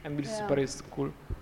MBL 0.05 0.27
ja. 0.27 0.35
super 0.37 0.61
res 0.61 0.81
kul? 0.83 1.09
Cool. 1.09 1.39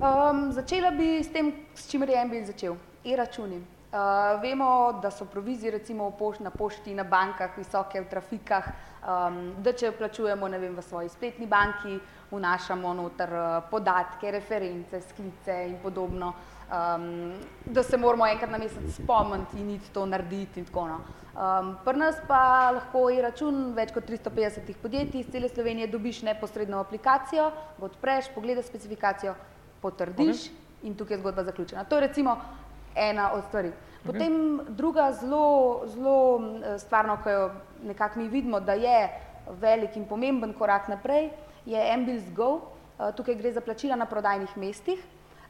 Um, 0.00 0.48
začela 0.52 0.90
bi 0.96 1.18
s 1.20 1.28
tem, 1.28 1.52
s 1.74 1.90
čimer 1.90 2.08
je 2.08 2.24
MBL 2.24 2.44
začel, 2.48 2.76
e-računi. 3.04 3.60
Uh, 3.90 4.38
vemo, 4.40 5.00
da 5.02 5.10
so 5.10 5.24
provizije 5.26 5.72
recimo 5.74 6.10
poš 6.10 6.38
na 6.38 6.50
pošti, 6.50 6.94
na 6.94 7.04
bankah, 7.04 7.50
visoke 7.58 8.00
v 8.00 8.06
trafikah, 8.08 8.68
um, 9.02 9.40
da 9.58 9.72
če 9.74 9.90
plačujemo 9.98 10.48
vem, 10.48 10.76
v 10.76 10.82
svoji 10.82 11.08
spletni 11.08 11.46
banki, 11.46 11.98
vnašamo 12.30 12.94
noter 12.94 13.34
uh, 13.34 13.48
podatke, 13.70 14.30
reference, 14.30 15.00
sklice 15.10 15.66
in 15.66 15.76
podobno, 15.82 16.32
um, 16.70 17.32
da 17.64 17.82
se 17.82 17.96
moramo 17.96 18.26
enkrat 18.26 18.50
na 18.50 18.58
mesec 18.58 18.94
spomniti 18.94 19.60
in 19.60 19.70
iti 19.70 19.90
to 19.92 20.06
narediti 20.06 20.60
in 20.60 20.66
tako 20.66 20.86
naprej. 20.86 21.06
No. 21.06 21.20
Um, 21.30 21.76
Pri 21.84 21.96
nas 21.96 22.16
pa 22.26 22.70
lahko 22.74 23.08
je 23.10 23.22
račun 23.22 23.72
več 23.74 23.92
kot 23.94 24.08
350 24.08 24.74
podjetij 24.82 25.20
iz 25.20 25.28
cele 25.30 25.48
Slovenije, 25.48 25.86
dobiš 25.86 26.22
neposredno 26.26 26.80
aplikacijo, 26.82 27.50
ga 27.78 27.86
odpreš, 27.86 28.32
pogledaš 28.34 28.66
specifikacijo, 28.66 29.34
potrdiš 29.80 30.48
okay. 30.48 30.56
in 30.82 30.94
tukaj 30.94 31.16
je 31.16 31.20
zgodba 31.20 31.44
zaključena. 31.44 31.84
To 31.84 31.96
je 31.96 32.06
recimo 32.08 32.36
ena 32.94 33.32
od 33.32 33.44
stvari. 33.48 33.72
Potem 34.04 34.32
okay. 34.32 34.74
druga 34.76 35.12
zelo, 35.12 35.82
zelo 35.86 36.16
stvarno, 36.78 37.16
ki 37.22 37.30
jo 37.30 37.50
nekako 37.84 38.18
mi 38.18 38.28
vidimo, 38.28 38.60
da 38.60 38.72
je 38.72 39.08
velik 39.60 39.96
in 39.96 40.04
pomemben 40.08 40.52
korak 40.52 40.88
naprej, 40.88 41.30
je 41.66 41.78
Ambil's 41.94 42.34
Go. 42.34 42.50
Uh, 42.98 43.14
tukaj 43.16 43.34
gre 43.34 43.52
za 43.52 43.60
plačila 43.60 43.96
na 43.96 44.06
prodajnih 44.06 44.56
mestih. 44.56 44.98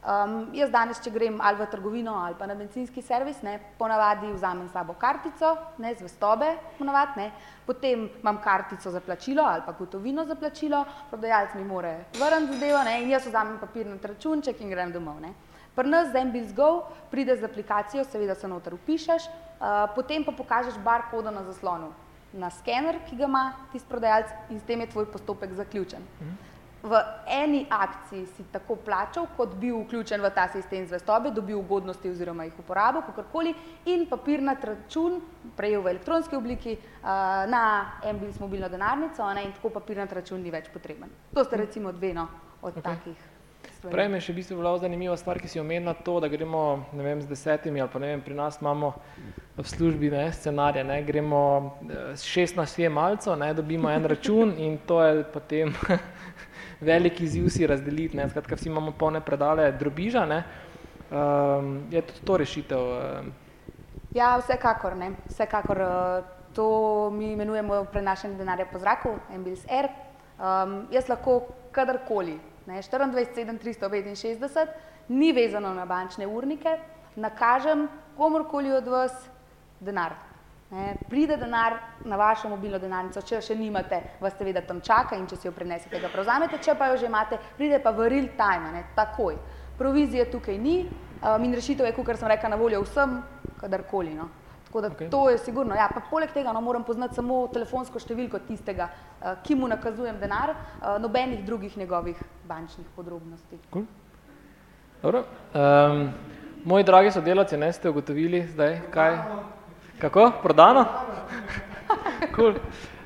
Um, 0.01 0.47
jaz 0.57 0.71
danes, 0.73 0.97
če 0.97 1.11
grem 1.13 1.35
ali 1.45 1.59
v 1.59 1.65
trgovino 1.69 2.15
ali 2.17 2.33
pa 2.33 2.47
na 2.49 2.55
benzinski 2.57 3.03
servis, 3.05 3.43
ne, 3.45 3.59
ponavadi 3.77 4.31
vzamem 4.33 4.65
sabo 4.73 4.95
kartico, 4.97 5.51
ne, 5.77 5.91
zvestobe, 5.93 6.47
ponavadi, 6.79 7.19
ne, 7.19 7.27
potem 7.67 8.07
imam 8.23 8.39
kartico 8.41 8.89
za 8.89 8.97
plačilo 8.99 9.45
ali 9.45 9.61
pa 9.61 9.75
gotovino 9.77 10.25
za 10.25 10.33
plačilo, 10.35 10.81
prodajalec 11.11 11.53
mi 11.53 11.67
more 11.69 11.93
vrniti 12.17 12.57
zadevo 12.57 12.81
ne, 12.89 12.97
in 13.03 13.13
jaz 13.13 13.29
vzamem 13.29 13.61
papirni 13.61 13.99
računček 14.01 14.65
in 14.65 14.73
grem 14.73 14.91
domov. 14.91 15.21
Ne. 15.21 15.35
Pri 15.75 15.93
nas 15.93 16.09
z 16.09 16.17
Ambil's 16.17 16.55
Go 16.57 16.87
pride 17.11 17.37
z 17.37 17.45
aplikacijo, 17.45 18.03
seveda 18.03 18.33
se 18.35 18.49
noter 18.49 18.73
upišeš, 18.73 19.29
uh, 19.29 19.83
potem 19.93 20.25
pa 20.25 20.33
pokažeš 20.33 20.81
barkodo 20.81 21.29
na 21.29 21.45
zaslonu, 21.45 21.93
na 22.33 22.49
skener, 22.49 23.03
ki 23.05 23.21
ga 23.21 23.29
ima 23.29 23.51
tisti 23.71 23.89
prodajalec 23.89 24.33
in 24.49 24.57
s 24.57 24.65
tem 24.65 24.81
je 24.81 24.95
tvoj 24.97 25.11
postopek 25.13 25.53
zaključen. 25.53 26.01
Mhm 26.21 26.50
v 26.83 27.01
eni 27.27 27.65
akciji 27.69 28.25
si 28.25 28.43
tako 28.51 28.75
plačal, 28.75 29.27
kot 29.37 29.53
bil 29.61 29.83
vključen 29.83 30.21
v 30.21 30.31
ta 30.33 30.47
sistem 30.49 30.87
zvestobe, 30.87 31.31
dobil 31.31 31.59
ugodnosti 31.59 32.09
oziroma 32.09 32.47
jih 32.47 32.59
uporabil, 32.59 33.03
kakorkoli, 33.05 33.53
in 33.85 34.07
papirnat 34.09 34.63
račun 34.65 35.19
prejel 35.57 35.81
v 35.81 35.93
elektronski 35.95 36.35
obliki 36.35 36.77
uh, 36.77 37.09
na 37.49 37.91
MBIS 38.13 38.39
mobilno 38.39 38.69
denarnico 38.69 39.33
ne, 39.33 39.45
in 39.45 39.53
tako 39.53 39.69
papirnat 39.77 40.13
račun 40.13 40.41
ni 40.41 40.51
več 40.51 40.71
potreben. 40.73 41.09
To 41.35 41.45
sta 41.45 41.61
recimo 41.61 41.91
dve 41.91 42.13
no, 42.17 42.27
od 42.61 42.73
okay. 42.73 42.81
takih. 42.81 43.29
Prej 43.81 44.09
me 44.09 44.19
je 44.19 44.27
še 44.27 44.33
v 44.33 44.37
bistvu 44.37 44.55
bila 44.59 44.75
zanimiva 44.77 45.15
stvar, 45.17 45.39
ki 45.41 45.49
si 45.49 45.59
omenila 45.61 45.95
to, 46.05 46.19
da 46.21 46.29
gremo 46.29 46.85
ne 46.93 47.05
vem, 47.05 47.21
z 47.21 47.29
desetimi 47.29 47.81
ali 47.81 47.89
pa 47.89 48.01
ne 48.01 48.11
vem, 48.13 48.21
pri 48.21 48.37
nas 48.37 48.59
imamo 48.61 48.91
v 49.57 49.65
službi 49.65 50.11
ne, 50.13 50.27
scenarije, 50.33 50.83
ne, 50.85 50.99
gremo 51.05 51.41
eh, 51.89 52.13
s 52.13 52.25
16 52.29 52.79
jemalcev, 52.85 53.37
ne, 53.41 53.53
dobimo 53.57 53.89
en 53.89 54.05
račun 54.05 54.53
in 54.57 54.77
to 54.85 55.01
je 55.01 55.23
potem 55.33 55.73
velik 56.81 57.21
izziv 57.21 57.49
si 57.49 57.67
razdeliti, 57.67 58.17
ne, 58.17 58.29
skratka 58.29 58.55
vsi 58.55 58.69
imamo 58.69 58.91
polne 58.97 59.21
predale 59.21 59.71
drobiža, 59.71 60.25
ne, 60.25 60.43
um, 61.11 61.73
je 61.91 62.01
tudi 62.01 62.25
to 62.25 62.37
rešitev? 62.37 62.79
Um. 62.79 63.31
Ja, 64.15 64.35
vsekakor, 64.41 64.97
ne, 64.97 65.11
vsekakor, 65.29 65.81
uh, 65.81 66.23
to 66.55 67.09
mi 67.13 67.31
imenujemo 67.31 67.83
prenašanje 67.91 68.35
denarja 68.35 68.65
po 68.71 68.79
zraku, 68.79 69.13
MBS 69.37 69.65
Air, 69.69 69.91
um, 70.39 70.81
jaz 70.91 71.09
lahko 71.09 71.41
kadarkoli, 71.71 72.39
ne, 72.67 72.81
24, 72.81 73.25
7, 73.35 73.59
365, 73.61 74.73
ni 75.09 75.31
vezano 75.33 75.73
na 75.73 75.85
bančne 75.85 76.27
urnike, 76.27 76.77
nakažem 77.15 77.87
komorkoli 78.17 78.71
od 78.71 78.87
vas 78.87 79.13
denar, 79.79 80.15
Ne, 80.71 80.95
pride 81.09 81.35
denar 81.37 81.73
na 82.05 82.15
vašo 82.15 82.49
mobilno 82.49 82.77
denarnico, 82.79 83.19
če 83.27 83.41
še 83.43 83.55
nimate, 83.59 83.97
vas 84.23 84.37
seveda 84.39 84.61
tam 84.63 84.77
čaka 84.79 85.17
in 85.19 85.25
če 85.27 85.35
si 85.35 85.49
jo 85.49 85.51
prenesete, 85.51 85.99
ga 85.99 86.07
prevzamete, 86.13 86.61
če 86.63 86.77
pa 86.79 86.87
jo 86.87 87.01
že 87.01 87.09
imate, 87.09 87.39
pride 87.57 87.81
pa 87.83 87.91
v 87.91 88.07
real 88.13 88.29
time, 88.39 88.71
ne, 88.77 88.85
takoj. 88.95 89.35
Provizije 89.75 90.29
tukaj 90.31 90.55
ni 90.55 90.85
um, 90.85 91.43
in 91.43 91.57
rešitev 91.59 91.89
je, 91.89 91.91
kot 91.97 92.15
sem 92.15 92.31
rekla, 92.31 92.53
na 92.55 92.61
voljo 92.61 92.85
vsem, 92.85 93.19
kadarkoli. 93.59 94.15
No. 94.15 94.29
Tako 94.69 94.87
da 94.87 94.93
okay. 94.95 95.11
to 95.11 95.25
je 95.27 95.43
sigurno. 95.43 95.75
Ja, 95.75 95.89
poleg 96.09 96.31
tega 96.31 96.55
no, 96.55 96.63
moram 96.63 96.87
poznati 96.87 97.19
samo 97.19 97.43
telefonsko 97.51 97.99
številko 97.99 98.39
tistega, 98.47 98.87
uh, 99.19 99.33
ki 99.43 99.59
mu 99.59 99.67
nakazujem 99.67 100.23
denar, 100.23 100.55
uh, 100.55 100.95
nobenih 101.03 101.43
drugih 101.43 101.75
njegovih 101.83 102.21
bančnih 102.47 102.87
podrobnosti. 102.95 103.59
Cool. 103.73 103.89
Dobro. 105.03 105.25
Um, 105.51 106.13
moji 106.63 106.87
dragi 106.87 107.11
sodelavci, 107.11 107.59
ne 107.59 107.73
ste 107.75 107.91
ugotovili 107.91 108.47
zdaj, 108.53 108.85
kaj? 108.93 109.25
Kako? 110.01 110.31
Prodano? 110.41 110.85
cool. 112.35 112.53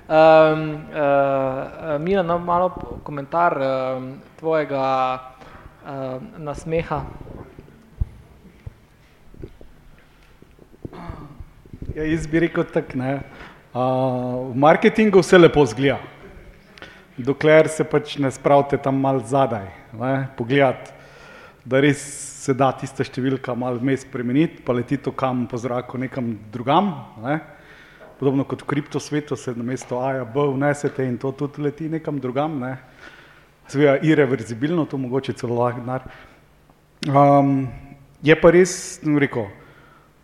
Um, 0.08 0.88
uh, 0.96 2.00
Mina, 2.00 2.24
no, 2.24 2.40
malo 2.40 2.70
komentar 3.04 3.58
um, 3.60 4.14
tvojega 4.40 4.84
uh, 5.84 6.22
nasmeha. 6.38 7.04
Ja, 11.96 12.04
jaz 12.04 12.28
bi 12.32 12.40
rekel 12.40 12.64
tako, 12.64 12.98
ne. 13.04 13.20
Uh, 13.76 14.54
v 14.54 14.56
marketingu 14.56 15.20
vse 15.20 15.38
lepo 15.38 15.66
zgleda, 15.68 16.00
dokler 17.18 17.68
se 17.68 17.84
pač 17.84 18.16
ne 18.24 18.32
spravite 18.32 18.80
tam 18.80 19.04
mal 19.04 19.20
zadaj, 19.20 19.68
ne, 20.00 20.14
pogledati, 20.38 20.96
da 21.68 21.84
res 21.84 22.35
se 22.46 22.54
da 22.54 22.70
tista 22.78 23.02
številka 23.06 23.56
malo 23.58 23.80
vmes 23.82 24.04
spremeniti, 24.06 24.62
pa 24.66 24.76
leti 24.78 25.00
to 25.02 25.14
kam 25.18 25.46
po 25.50 25.58
zraku 25.58 25.98
nekam 25.98 26.36
drugam. 26.54 26.92
Ne? 27.24 27.40
Podobno 28.20 28.46
kot 28.48 28.62
v 28.62 28.70
kriptosvetu 28.70 29.38
se 29.40 29.56
na 29.58 29.66
mesto 29.66 29.98
A, 30.04 30.22
B 30.24 30.46
vnesete 30.54 31.08
in 31.08 31.18
to 31.22 31.34
tudi 31.34 31.66
leti 31.66 31.90
nekam 31.90 32.20
drugam. 32.22 32.60
Ne? 32.62 32.76
Seveda 33.72 33.98
irreverzibilno, 34.06 34.86
to 34.86 35.00
mogoče 35.02 35.34
celo 35.40 35.58
lahko 35.58 35.82
denar. 35.82 36.06
Um, 37.10 37.66
je 38.26 38.38
pa 38.38 38.54
res, 38.54 38.76
rekel, 39.04 39.50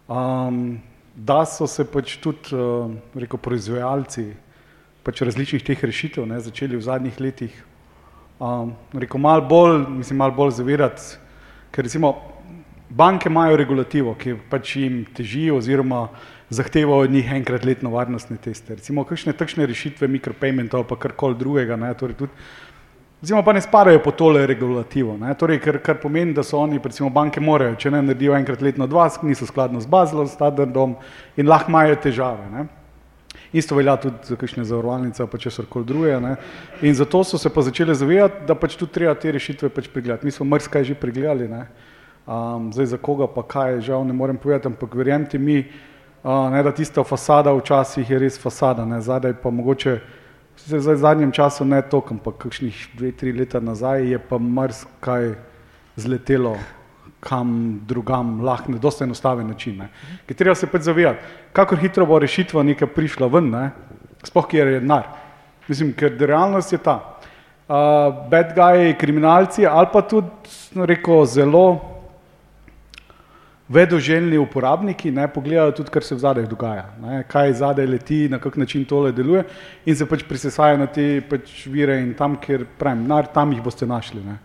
um, 0.05 0.77
da 1.15 1.41
so 1.49 1.65
se 1.69 1.85
pač 1.89 2.15
tudi 2.21 2.53
uh, 2.53 2.93
rekel, 3.17 3.41
proizvajalci 3.41 4.29
pač 5.01 5.25
različnih 5.25 5.65
teh 5.65 5.81
rešitev 5.81 6.29
ne, 6.29 6.37
začeli 6.41 6.77
v 6.77 6.85
zadnjih 6.85 7.17
letih 7.21 7.57
um, 8.41 8.73
rekel, 8.93 9.21
malo 9.21 9.41
bolj, 9.45 9.83
mislim, 9.89 10.21
malo 10.21 10.37
bolj 10.37 10.55
zavirati 10.61 11.17
Ker 11.71 11.83
recimo 11.87 12.15
banke 12.89 13.29
imajo 13.29 13.55
regulativo, 13.55 14.15
ki 14.19 14.35
pač 14.49 14.75
jim 14.75 15.05
teži 15.15 15.51
oziroma 15.51 16.09
zahteva 16.51 16.97
od 16.97 17.11
njih 17.11 17.31
enkrat 17.31 17.65
letno 17.65 17.89
varnostne 17.93 18.37
teste. 18.37 18.75
Recimo 18.75 19.05
kakšne 19.07 19.33
takšne 19.33 19.65
rešitve 19.65 20.07
mikropaymentov 20.07 20.83
pa 20.89 20.97
karkoli 20.99 21.39
drugega, 21.39 21.77
ne, 21.79 21.93
torej 21.95 22.17
tudi, 22.19 22.31
recimo 23.21 23.43
pa 23.47 23.53
ne 23.55 23.61
spadajo 23.63 24.01
po 24.03 24.11
tole 24.11 24.43
regulativo, 24.47 25.15
ne, 25.17 25.31
torej 25.39 25.61
kar, 25.63 25.79
kar 25.79 26.01
pomeni, 26.03 26.35
da 26.35 26.43
so 26.43 26.59
oni, 26.59 26.81
recimo 26.83 27.09
banke 27.09 27.39
morajo, 27.39 27.79
če 27.79 27.93
ne 27.95 28.03
naredijo 28.03 28.35
enkrat 28.35 28.61
letno 28.61 28.87
dva, 28.91 29.07
niso 29.23 29.47
skladno 29.47 29.79
z 29.79 29.87
bazlo, 29.87 30.27
standardom 30.27 30.97
in 31.37 31.47
lahko 31.47 31.71
imajo 31.71 31.95
težave. 32.03 32.51
Ne. 32.51 32.67
Isto 33.53 33.75
velja 33.75 33.97
tudi 33.99 34.15
za 34.23 34.35
kakšne 34.39 34.63
zavarovalnice, 34.63 35.25
pa 35.27 35.37
če 35.37 35.51
so 35.51 35.65
koli 35.67 35.85
druge. 35.85 36.13
Ne. 36.23 36.35
In 36.87 36.95
zato 36.95 37.23
so 37.27 37.37
se 37.37 37.49
pa 37.51 37.61
začele 37.61 37.95
zavedati, 37.95 38.45
da 38.47 38.55
pač 38.55 38.77
tudi 38.79 38.95
treba 38.95 39.15
te 39.19 39.31
rešitve 39.31 39.69
pač 39.69 39.89
pregledati. 39.91 40.25
Mi 40.25 40.31
smo 40.31 40.47
mrskaj 40.47 40.87
že 40.87 40.95
pregledali, 40.95 41.49
ne. 41.51 41.65
Um, 42.27 42.69
zdaj 42.71 42.93
za 42.93 42.97
koga 43.01 43.27
pa 43.27 43.43
kaj, 43.43 43.81
žal 43.81 44.05
ne 44.07 44.13
morem 44.13 44.37
povedati, 44.37 44.69
ampak 44.69 44.95
verjemite 44.95 45.39
mi, 45.41 45.65
uh, 46.23 46.47
ne, 46.53 46.63
da 46.63 46.71
tista 46.71 47.03
fasada 47.03 47.51
včasih 47.57 48.09
je 48.09 48.19
res 48.19 48.37
fasada, 48.39 48.85
ne, 48.85 49.01
zadaj 49.01 49.33
pa 49.41 49.49
mogoče, 49.49 49.97
zdaj 50.67 50.95
v 50.95 50.97
zadnjem 51.01 51.31
času 51.33 51.65
ne 51.65 51.81
toliko, 51.81 52.15
ampak 52.15 52.37
kakšnih 52.45 52.77
dve, 52.93 53.11
tri 53.11 53.33
leta 53.33 53.59
nazaj 53.59 54.05
je 54.13 54.19
pa 54.21 54.37
mrskaj 54.37 55.33
zletelo 55.97 56.55
kam 57.21 57.81
drugam, 57.87 58.39
lahko 58.41 58.73
na 58.73 58.81
dosta 58.81 59.05
enostaven 59.05 59.47
način. 59.47 59.77
Ne. 59.77 59.89
Ker 60.27 60.37
treba 60.37 60.55
se 60.57 60.67
pač 60.67 60.89
zavedati, 60.89 61.21
kako 61.53 61.77
hitro 61.77 62.05
bo 62.09 62.19
rešitva 62.19 62.63
nekaj 62.63 62.89
prišla 62.95 63.29
ven, 63.29 63.49
ne. 63.53 63.69
spoh 64.23 64.47
kjer 64.47 64.67
je 64.67 64.79
denar. 64.79 65.07
Mislim, 65.67 65.93
ker 65.93 66.17
realnost 66.19 66.73
je 66.73 66.77
ta. 66.81 66.99
Uh, 67.71 68.27
bad 68.29 68.51
guy, 68.57 68.91
kriminalci 68.99 69.65
ali 69.65 69.87
pa 69.93 70.01
tudi, 70.01 70.27
rekel, 70.75 71.25
zelo 71.25 71.91
vedoželjni 73.71 74.37
uporabniki, 74.37 75.11
ne, 75.11 75.27
pogledajo 75.31 75.71
tudi, 75.71 75.91
kar 75.93 76.03
se 76.03 76.15
v 76.15 76.19
zadaj 76.19 76.47
dogaja, 76.51 76.89
ne, 77.01 77.21
kaj 77.29 77.53
zadaj 77.61 77.87
leti, 77.87 78.25
na 78.29 78.39
kak 78.39 78.57
način 78.59 78.83
tole 78.85 79.13
deluje 79.15 79.45
in 79.85 79.95
se 79.95 80.05
pač 80.05 80.25
prisesajo 80.27 80.79
na 80.81 80.89
te 80.91 81.21
pač 81.29 81.53
vire 81.71 81.95
in 82.01 82.11
tam, 82.17 82.35
kjer 82.41 82.65
pravim, 82.79 83.05
nar, 83.07 83.29
tam 83.31 83.53
jih 83.55 83.63
boste 83.63 83.87
našli. 83.87 84.23
Ne. 84.25 84.35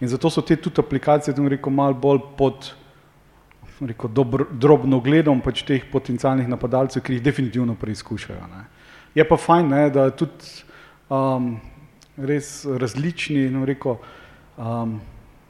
In 0.00 0.08
zato 0.08 0.30
so 0.30 0.42
te 0.42 0.56
tudi 0.56 0.80
aplikacije, 0.80 1.34
da 1.34 1.48
rekel, 1.48 1.72
malo 1.72 1.94
bolj 1.94 2.20
pod 2.36 2.72
rekel, 3.80 4.10
dobro, 4.12 4.46
drobno 4.52 5.00
gledom 5.00 5.40
pač 5.40 5.62
teh 5.64 5.84
potencialnih 5.92 6.48
napadalcev, 6.48 7.02
ki 7.02 7.16
jih 7.16 7.24
definitivno 7.24 7.74
preizkušajo. 7.74 8.46
Ne. 8.52 8.64
Je 9.14 9.24
pa 9.24 9.36
fajn, 9.36 9.68
ne, 9.68 9.82
da 9.90 10.08
tudi 10.10 10.64
um, 11.08 11.56
res 12.16 12.64
različni, 12.64 13.48
no, 13.52 13.64
rekel, 13.68 13.98
um, 14.56 14.98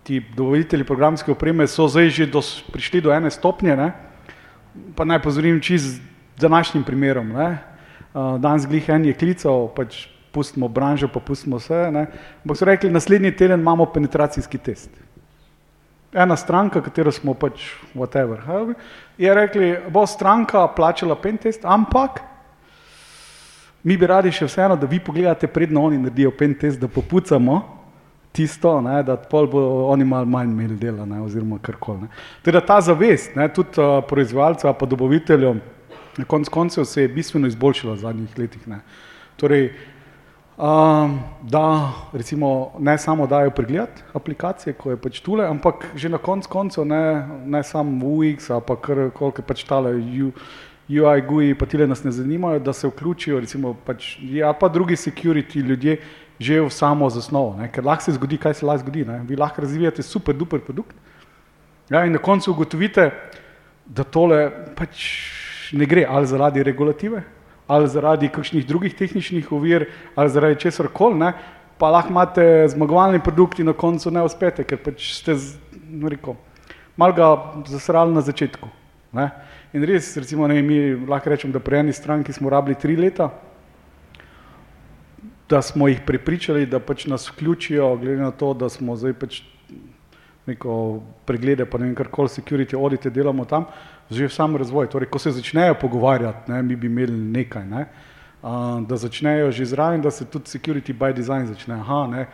ti 0.07 0.21
dovolitelji 0.37 0.87
programske 0.87 1.33
opreme 1.35 1.67
so 1.67 1.89
zdaj 1.91 2.11
že 2.15 2.27
dos, 2.31 2.61
prišli 2.73 3.01
do 3.03 3.15
ene 3.15 3.31
stopnje, 3.31 3.77
ne, 3.77 3.91
Pa 4.97 5.05
naj 5.05 5.23
pozorim 5.23 5.61
čist 5.61 5.85
z 5.85 6.01
današnjim 6.41 6.85
primerom. 6.85 7.29
Ne? 7.33 7.59
Uh, 8.15 8.41
danes 8.41 8.67
glih 8.67 8.89
en 8.89 9.05
je 9.05 9.15
klical, 9.17 9.69
pač 9.73 10.07
pustimo 10.37 10.69
branžo, 10.69 11.09
pa 11.09 11.21
pustimo 11.21 11.57
vse. 11.57 11.87
Ampak 12.45 12.61
so 12.61 12.69
rekli, 12.69 12.93
naslednji 12.93 13.33
teden 13.37 13.61
imamo 13.61 13.89
penetracijski 13.89 14.59
test. 14.59 14.91
Ena 16.13 16.37
stranka, 16.37 16.81
katero 16.85 17.13
smo 17.13 17.35
pač 17.35 17.71
whatever, 17.95 18.41
je 19.19 19.35
rekli, 19.35 19.75
bo 19.93 20.07
stranka 20.07 20.63
plačala 20.77 21.17
pen 21.21 21.37
test, 21.37 21.65
ampak 21.65 22.23
mi 23.83 23.97
bi 23.97 24.07
radi 24.07 24.33
še 24.33 24.49
vseeno, 24.49 24.77
da 24.77 24.89
vi 24.91 25.01
pogledate 25.01 25.47
predno 25.47 25.85
oni 25.87 25.99
naredijo 25.99 26.33
pen 26.39 26.55
test, 26.59 26.81
da 26.81 26.89
popucamo 26.89 27.61
tisto, 28.37 28.81
ne, 28.85 29.01
da 29.03 29.17
pol 29.17 29.47
bo 29.49 29.63
oni 29.93 30.05
malo 30.05 30.29
manj 30.29 30.51
imeli 30.53 30.77
dela, 30.77 31.07
ne, 31.09 31.21
oziroma 31.25 31.59
karkoli. 31.63 32.09
Teda 32.45 32.61
ta 32.61 32.81
zavest, 32.85 33.37
ne, 33.37 33.49
tudi 33.49 33.81
uh, 33.81 34.01
proizvajalcev, 34.09 34.75
pa 34.77 34.89
dobaviteljev, 34.91 35.61
na 36.17 36.25
koncu 36.25 36.53
koncev 36.53 36.85
se 36.85 37.05
je 37.05 37.13
bistveno 37.13 37.49
izboljšala 37.49 37.95
v 37.95 38.03
zadnjih 38.03 38.39
letih. 38.39 38.67
Ne. 38.69 38.81
Torej, 39.41 39.71
um, 40.57 41.21
da 41.43 41.93
recimo 42.13 42.73
ne 42.79 42.99
samo 42.99 43.27
dajo 43.27 43.51
pregled 43.51 43.89
aplikacije, 44.15 44.73
ko 44.73 44.91
je 44.91 44.97
pač 44.97 45.21
tule, 45.21 45.47
ampak 45.47 45.87
že 45.95 46.09
na 46.09 46.19
koncu 46.19 46.49
koncev 46.49 46.85
ne, 46.85 47.29
ne 47.47 47.63
samo 47.63 48.07
UX, 48.07 48.49
pa 48.67 48.77
kar 48.77 49.11
koliko 49.15 49.43
pač 49.43 49.65
tale 49.65 49.93
UI, 50.89 51.21
GUI, 51.29 51.55
pa 51.55 51.67
tile 51.67 51.87
nas 51.87 52.05
ne 52.05 52.11
zanimajo, 52.11 52.59
da 52.59 52.73
se 52.73 52.89
vključijo, 52.89 53.41
recimo 53.41 53.75
pač, 53.87 54.17
ja 54.23 54.53
pa 54.53 54.69
drugi 54.69 54.97
security 54.97 55.61
ljudje 55.61 55.99
že 56.39 56.61
v 56.61 56.69
samo 56.69 57.09
zasnovo, 57.09 57.57
ne? 57.57 57.71
ker 57.73 57.85
lahko 57.85 58.05
se 58.05 58.13
zgodi, 58.13 58.37
kaj 58.37 58.55
se 58.55 58.67
lahko 58.67 58.85
zgodi, 58.85 59.07
ne? 59.09 59.23
vi 59.25 59.37
lahko 59.37 59.63
razvijate 59.65 60.03
super 60.03 60.37
duper 60.37 60.61
produkt 60.61 60.97
ja, 61.89 62.05
in 62.05 62.13
na 62.13 62.19
koncu 62.19 62.51
ugotovite, 62.51 63.11
da 63.87 64.05
tole 64.05 64.51
pač 64.77 65.07
ne 65.73 65.87
gre 65.87 66.05
ali 66.05 66.27
zaradi 66.27 66.63
regulative, 66.63 67.23
ali 67.67 67.89
zaradi 67.89 68.29
kakšnih 68.29 68.67
drugih 68.67 68.95
tehničnih 68.95 69.53
ovir, 69.53 69.89
ali 70.15 70.31
zaradi 70.31 70.61
česar 70.61 70.89
koli, 70.89 71.33
pa 71.79 71.91
lahko 71.91 72.11
imate 72.11 72.69
zmagovalni 72.69 73.21
produkt 73.21 73.59
in 73.59 73.67
na 73.67 73.73
koncu 73.73 74.11
ne 74.11 74.23
uspete, 74.23 74.65
ker 74.65 74.79
pač 74.81 75.13
ste, 75.19 75.37
no 75.91 76.09
rekel, 76.09 76.37
malo 76.97 77.13
ga 77.13 77.29
zasrali 77.69 78.15
na 78.15 78.23
začetku. 78.25 78.69
Ne? 79.13 79.31
In 79.73 79.85
res, 79.85 80.15
recimo, 80.17 80.47
ne, 80.49 80.63
mi 80.63 80.95
lahko 81.09 81.31
rečem, 81.31 81.53
da 81.53 81.61
pri 81.61 81.83
eni 81.83 81.93
stranki 81.93 82.33
smo 82.33 82.51
rabili 82.51 82.79
tri 82.81 82.97
leta, 82.97 83.29
da 85.49 85.61
smo 85.63 85.89
jih 85.89 86.01
prepričali, 86.07 86.67
da 86.67 86.81
pač 86.81 87.07
nas 87.07 87.29
vključijo, 87.31 87.97
glede 88.01 88.23
na 88.23 88.31
to, 88.31 88.55
da 88.55 88.69
smo 88.73 88.97
zdaj 88.97 89.15
pač 89.21 89.43
neko 90.47 91.03
preglede, 91.27 91.67
pa 91.67 91.79
ne 91.79 91.91
vem, 91.91 91.95
karkoli 91.99 92.31
security 92.31 92.79
audite 92.79 93.11
delamo 93.11 93.45
tam, 93.45 93.67
že 94.11 94.29
sam 94.29 94.57
razvoj. 94.57 94.89
Torej, 94.91 95.11
ko 95.11 95.19
se 95.19 95.31
začnejo 95.31 95.75
pogovarjati, 95.81 96.53
ne, 96.53 96.63
mi 96.63 96.77
bi 96.77 96.87
imeli 96.87 97.13
nekaj, 97.13 97.65
ne, 97.67 97.87
uh, 98.43 98.83
da 98.87 98.97
začnejo 98.97 99.51
že 99.51 99.65
zraven, 99.65 100.03
da 100.03 100.11
se 100.11 100.25
tudi 100.25 100.51
security 100.51 100.95
by 100.95 101.15
design 101.15 101.47
začne. 101.47 101.75
Aha, 101.75 102.07
ne, 102.07 102.27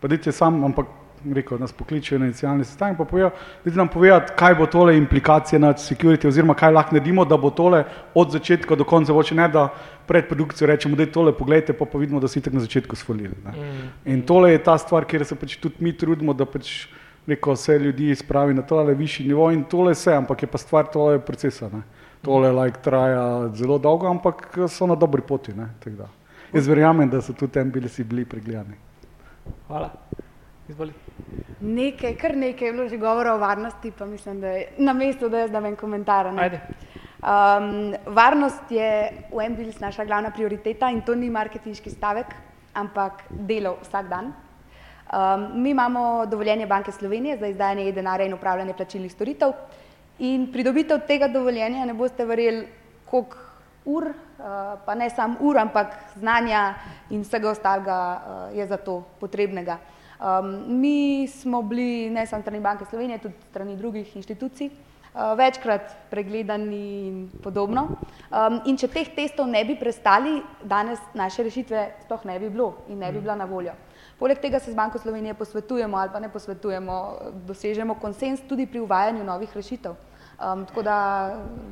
pa 0.00 0.08
dajte 0.08 0.32
sam, 0.32 0.64
ampak 0.64 0.86
rekel, 1.34 1.58
nas 1.58 1.72
pokličejo 1.72 2.18
na 2.18 2.24
inicijalni 2.24 2.64
sestanek, 2.64 2.98
pa 2.98 3.04
povejo, 3.04 3.30
dajte 3.64 3.76
nam 3.76 3.88
povedati, 3.88 4.32
kaj 4.36 4.54
bo 4.54 4.66
tole 4.66 4.96
implikacije 4.96 5.58
na 5.58 5.72
security, 5.72 6.28
oziroma 6.28 6.54
kaj 6.54 6.72
lahko 6.72 6.94
naredimo, 6.94 7.24
da 7.24 7.36
bo 7.36 7.50
tole 7.50 7.84
od 8.14 8.32
začetka 8.32 8.74
do 8.76 8.84
konca, 8.84 9.12
voče 9.12 9.34
ne, 9.34 9.48
da 9.48 9.68
pred 10.06 10.28
produkcijo 10.28 10.66
rečemo, 10.66 10.96
da 10.96 11.02
je 11.02 11.12
tole, 11.12 11.32
pogledajte, 11.36 11.72
pa 11.72 11.84
pa 11.84 11.98
vidimo, 11.98 12.20
da 12.20 12.28
si 12.28 12.40
tako 12.40 12.56
na 12.56 12.64
začetku 12.64 12.96
sfolili. 12.96 13.34
Mm. 13.44 13.90
In 14.12 14.22
tole 14.26 14.52
je 14.52 14.62
ta 14.64 14.78
stvar, 14.78 15.04
kjer 15.04 15.24
se 15.24 15.36
pač 15.36 15.56
tudi 15.56 15.84
mi 15.84 15.92
trudimo, 15.92 16.34
da 16.34 16.46
pač 16.48 16.88
neko 17.26 17.52
vse 17.52 17.78
ljudi 17.78 18.14
spravi 18.14 18.54
na 18.54 18.62
tole 18.62 18.94
višji 18.94 19.26
nivo 19.28 19.50
in 19.50 19.64
tole 19.64 19.92
vse, 19.92 20.14
ampak 20.14 20.42
je 20.42 20.48
pa 20.48 20.58
stvar 20.58 20.86
tole 20.92 21.18
procesa. 21.18 21.68
Ne. 21.72 21.82
Tole 22.22 22.52
like, 22.52 22.80
traja 22.82 23.48
zelo 23.54 23.78
dolgo, 23.78 24.08
ampak 24.08 24.58
so 24.68 24.86
na 24.86 24.94
dobri 24.94 25.22
poti. 25.22 25.52
Ne, 25.56 25.68
Jaz 26.52 26.66
verjamem, 26.66 27.08
da 27.10 27.20
so 27.22 27.32
tudi 27.32 27.52
tem 27.52 27.70
bili 27.70 27.88
si 27.88 28.04
bili 28.04 28.24
pregledani. 28.24 28.74
Hvala. 29.68 29.90
Izvoli. 30.68 30.92
Nekaj, 31.60 32.14
kar 32.18 32.36
nekaj 32.36 32.68
je 32.68 32.72
bilo 32.72 32.88
že 32.88 32.98
govora 32.98 33.34
o 33.34 33.38
varnosti, 33.38 33.92
pa 33.98 34.06
mislim, 34.06 34.40
da 34.40 34.48
je 34.48 34.66
na 34.78 34.92
mestu, 34.92 35.28
da 35.28 35.44
jaz 35.44 35.50
dam 35.50 35.66
en 35.66 35.76
komentar. 35.76 36.26
Um, 36.26 37.94
varnost 38.06 38.70
je 38.70 39.12
v 39.32 39.48
MBLS 39.50 39.80
naša 39.80 40.04
glavna 40.04 40.30
prioriteta 40.30 40.90
in 40.90 41.02
to 41.02 41.14
ni 41.14 41.30
marketinški 41.30 41.90
stavek, 41.90 42.26
ampak 42.74 43.24
delo 43.30 43.76
vsak 43.82 44.08
dan. 44.08 44.32
Um, 45.10 45.62
mi 45.62 45.70
imamo 45.70 46.26
dovoljenje 46.26 46.66
Banke 46.66 46.92
Slovenije 46.92 47.36
za 47.36 47.46
izdajanje 47.46 47.88
e-denarja 47.88 48.26
in 48.26 48.34
upravljanje 48.34 48.72
plačilnih 48.72 49.12
storitev 49.12 49.52
in 50.18 50.52
pridobitev 50.52 51.00
tega 51.06 51.28
dovoljenja 51.28 51.84
ne 51.84 51.94
boste 51.94 52.24
verjeli, 52.24 52.68
koliko 53.10 53.36
ur, 53.84 54.04
uh, 54.06 54.44
pa 54.86 54.94
ne 54.94 55.10
samo 55.10 55.36
ur, 55.40 55.58
ampak 55.58 55.96
znanja 56.14 56.74
in 57.10 57.24
vsega 57.24 57.50
ostalega 57.50 57.96
uh, 58.14 58.56
je 58.56 58.66
za 58.66 58.76
to 58.76 59.02
potrebnega. 59.20 59.78
Um, 60.20 60.80
mi 60.80 61.28
smo 61.28 61.62
bili 61.62 62.10
ne 62.10 62.26
samo 62.26 62.42
strani 62.42 62.60
Banke 62.60 62.84
Slovenije, 62.84 63.18
tudi 63.18 63.34
strani 63.50 63.76
drugih 63.76 64.16
inštitucij, 64.16 64.68
uh, 64.68 65.38
večkrat 65.38 65.90
pregledani 66.10 67.08
in 67.08 67.30
podobno. 67.42 67.88
Um, 68.30 68.60
in 68.66 68.76
če 68.76 68.88
teh 68.88 69.14
testov 69.16 69.48
ne 69.48 69.64
bi 69.64 69.74
prestali, 69.80 70.42
danes 70.62 71.00
naše 71.14 71.42
rešitve 71.42 71.88
sploh 72.04 72.24
ne 72.24 72.38
bi 72.38 72.50
bilo 72.50 72.74
in 72.88 72.98
ne 72.98 73.12
bi 73.12 73.20
bila 73.20 73.34
na 73.34 73.44
voljo. 73.44 73.72
Poleg 74.20 74.38
tega 74.38 74.58
se 74.60 74.70
z 74.72 74.76
Banko 74.76 74.98
Slovenije 74.98 75.34
posvetujemo 75.34 75.96
ali 75.96 76.10
pa 76.12 76.20
ne 76.20 76.28
posvetujemo, 76.28 76.94
dosežemo 77.48 77.94
konsens 77.94 78.40
tudi 78.48 78.66
pri 78.66 78.80
uvajanju 78.80 79.24
novih 79.24 79.56
rešitev. 79.56 79.94
Um, 80.40 80.66
tako 80.66 80.82
da 80.82 80.96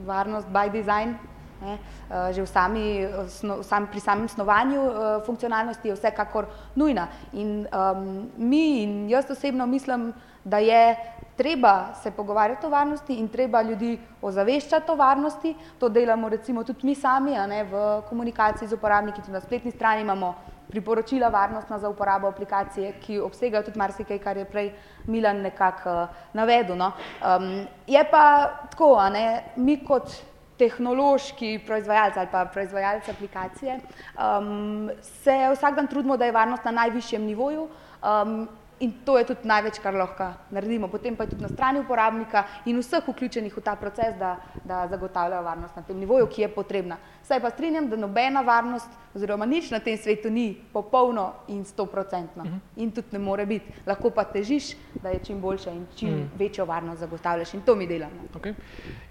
varnost 0.07 0.49
by 0.49 0.71
design, 0.73 1.13
ne, 1.61 1.77
uh, 1.77 2.33
že 2.33 2.43
v 2.43 2.47
sami, 2.47 2.85
sno, 3.29 3.63
sam, 3.63 3.87
pri 3.93 4.01
samem 4.01 4.29
snovanju 4.29 4.81
uh, 4.81 4.93
funkcionalnosti 5.27 5.89
je 5.89 5.95
vsekakor 5.95 6.49
nujna. 6.75 7.09
In 7.33 7.67
um, 7.69 8.31
mi 8.37 8.83
in 8.83 9.11
jaz 9.11 9.31
osebno 9.31 9.67
mislim, 9.67 10.13
da 10.45 10.59
je 10.59 10.97
treba 11.37 11.95
se 12.03 12.11
pogovarjati 12.11 12.67
o 12.67 12.71
varnosti 12.71 13.15
in 13.15 13.29
treba 13.29 13.63
ljudi 13.63 13.99
ozaveščati 14.23 14.91
o 14.91 14.97
varnosti. 14.97 15.55
To 15.79 15.89
delamo 15.89 16.29
recimo 16.29 16.65
tudi 16.65 16.87
mi 16.87 16.95
sami, 16.95 17.37
ne 17.49 17.65
v 17.65 18.03
komunikaciji 18.09 18.69
z 18.69 18.73
uporabniki, 18.73 19.21
tudi 19.21 19.33
na 19.33 19.41
spletni 19.41 19.71
strani 19.71 20.01
imamo 20.01 20.35
priporočila 20.69 21.29
varnostna 21.29 21.79
za 21.79 21.89
uporabo 21.89 22.29
aplikacije, 22.29 22.93
ki 23.01 23.21
obsegajo 23.21 23.63
tudi 23.63 23.79
marsikaj, 23.79 24.19
kar 24.19 24.37
je 24.37 24.45
prej 24.45 24.73
Milan 25.07 25.43
nekako 25.43 25.91
uh, 25.91 26.09
navedel. 26.33 26.77
No. 26.77 26.93
Um, 27.21 27.67
je 27.87 28.05
pa 28.11 28.51
tako, 28.71 28.97
ne, 29.13 29.45
mi 29.57 29.79
kot 29.85 30.13
tehnološki 30.59 31.61
proizvajalci 31.67 32.19
ali 32.19 32.29
pa 32.33 32.45
proizvajalci 32.45 33.11
aplikacije 33.11 33.79
um, 34.19 34.91
se 35.03 35.37
vsak 35.55 35.75
dan 35.75 35.87
trudimo, 35.87 36.17
da 36.17 36.25
je 36.25 36.33
varnost 36.33 36.65
na 36.65 36.71
najvišjem 36.71 37.23
nivoju. 37.23 37.69
Um, 38.03 38.49
In 38.81 38.93
to 39.05 39.19
je 39.19 39.25
tudi 39.25 39.49
največ, 39.49 39.81
kar 39.83 39.95
lahko 39.95 40.31
naredimo. 40.55 40.89
Potem 40.89 41.17
pa 41.17 41.25
je 41.25 41.35
tudi 41.35 41.43
na 41.43 41.49
strani 41.49 41.81
uporabnika 41.81 42.45
in 42.67 42.79
vseh 42.79 43.03
vključenih 43.09 43.57
v 43.57 43.63
ta 43.63 43.75
proces, 43.77 44.15
da, 44.19 44.37
da 44.65 44.87
zagotavljajo 44.87 45.43
varnost 45.43 45.77
na 45.77 45.83
tem 45.83 45.99
nivoju, 45.99 46.27
ki 46.31 46.43
je 46.43 46.49
potrebna. 46.49 46.97
Saj 47.23 47.41
pa 47.41 47.51
strinjam, 47.51 47.89
da 47.91 47.97
nobena 47.97 48.41
varnost 48.41 48.89
oziroma 49.15 49.47
nič 49.47 49.71
na 49.71 49.81
tem 49.83 49.97
svetu 49.99 50.31
ni 50.31 50.55
popolno 50.73 51.33
in 51.49 51.65
stoprocentno. 51.65 52.43
Uh 52.43 52.49
mhm. 52.49 52.57
-huh. 52.57 52.83
In 52.83 52.91
tudi 52.91 53.09
ne 53.13 53.19
more 53.19 53.47
biti. 53.47 53.73
Lahko 53.87 54.11
pa 54.11 54.25
težiš, 54.25 54.77
da 55.03 55.09
je 55.09 55.19
čim 55.25 55.41
boljša 55.41 55.71
in 55.71 55.87
čim 55.97 56.09
uh 56.09 56.15
mhm. 56.15 56.25
-huh. 56.25 56.39
večjo 56.39 56.65
varnost 56.65 57.01
zagotavljaš 57.01 57.55
in 57.55 57.61
to 57.61 57.75
mi 57.75 57.87
delamo. 57.87 58.23
Okay. 58.35 58.55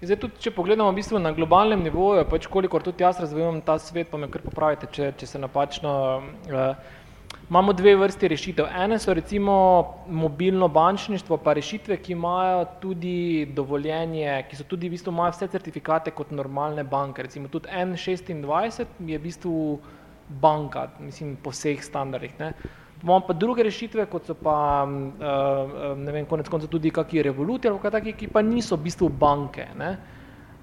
Zdaj 0.02 0.16
tudi, 0.16 0.34
če 0.38 0.50
pogledamo 0.50 0.90
v 0.90 0.94
bistvu 0.94 1.18
na 1.18 1.32
globalnem 1.32 1.82
nivoju, 1.82 2.24
pač 2.30 2.46
kolikor 2.46 2.82
tudi 2.82 3.02
jaz 3.02 3.20
razvijam 3.20 3.60
ta 3.60 3.78
svet, 3.78 4.10
pa 4.10 4.16
me 4.16 4.30
kar 4.30 4.42
popravite, 4.42 4.86
če, 4.90 5.12
če 5.16 5.26
se 5.26 5.38
napačno 5.38 6.22
uh, 6.46 6.76
Imamo 7.50 7.72
dve 7.72 7.94
vrsti 7.96 8.28
rešitev. 8.28 8.66
Ene 8.76 8.98
so 8.98 9.14
recimo 9.14 9.84
mobilno 10.08 10.68
bančništvo, 10.68 11.36
pa 11.36 11.52
rešitve, 11.52 11.96
ki 11.96 12.12
imajo 12.12 12.66
tudi 12.80 13.46
dovoljenje, 13.56 14.44
ki 14.50 14.56
so 14.56 14.66
tudi 14.68 14.88
v 14.88 14.92
bistvu 14.92 15.12
imajo 15.12 15.32
vse 15.32 15.48
certifikate 15.48 16.10
kot 16.10 16.30
normalne 16.30 16.84
banke. 16.84 17.22
Recimo 17.22 17.48
tudi 17.48 17.68
N26 17.72 18.84
je 19.06 19.18
v 19.18 19.22
bistvu 19.22 19.78
banka, 20.28 20.90
mislim, 21.00 21.38
po 21.42 21.50
vseh 21.50 21.80
standardih. 21.84 22.36
Ne. 22.38 22.52
Imamo 23.02 23.24
pa 23.26 23.32
druge 23.32 23.64
rešitve, 23.64 24.06
kot 24.12 24.28
so 24.28 24.36
pa, 24.36 24.84
uh, 24.84 25.96
ne 25.96 26.12
vem, 26.12 26.26
konec 26.26 26.52
konca 26.52 26.68
tudi 26.68 26.90
kakšni 26.92 27.22
revoluti 27.22 27.68
ali 27.68 27.80
kakšni, 27.80 28.12
ki 28.12 28.28
pa 28.28 28.42
niso 28.42 28.76
v 28.76 28.90
bistvu 28.90 29.08
banke. 29.08 29.70
Ne. 29.78 29.94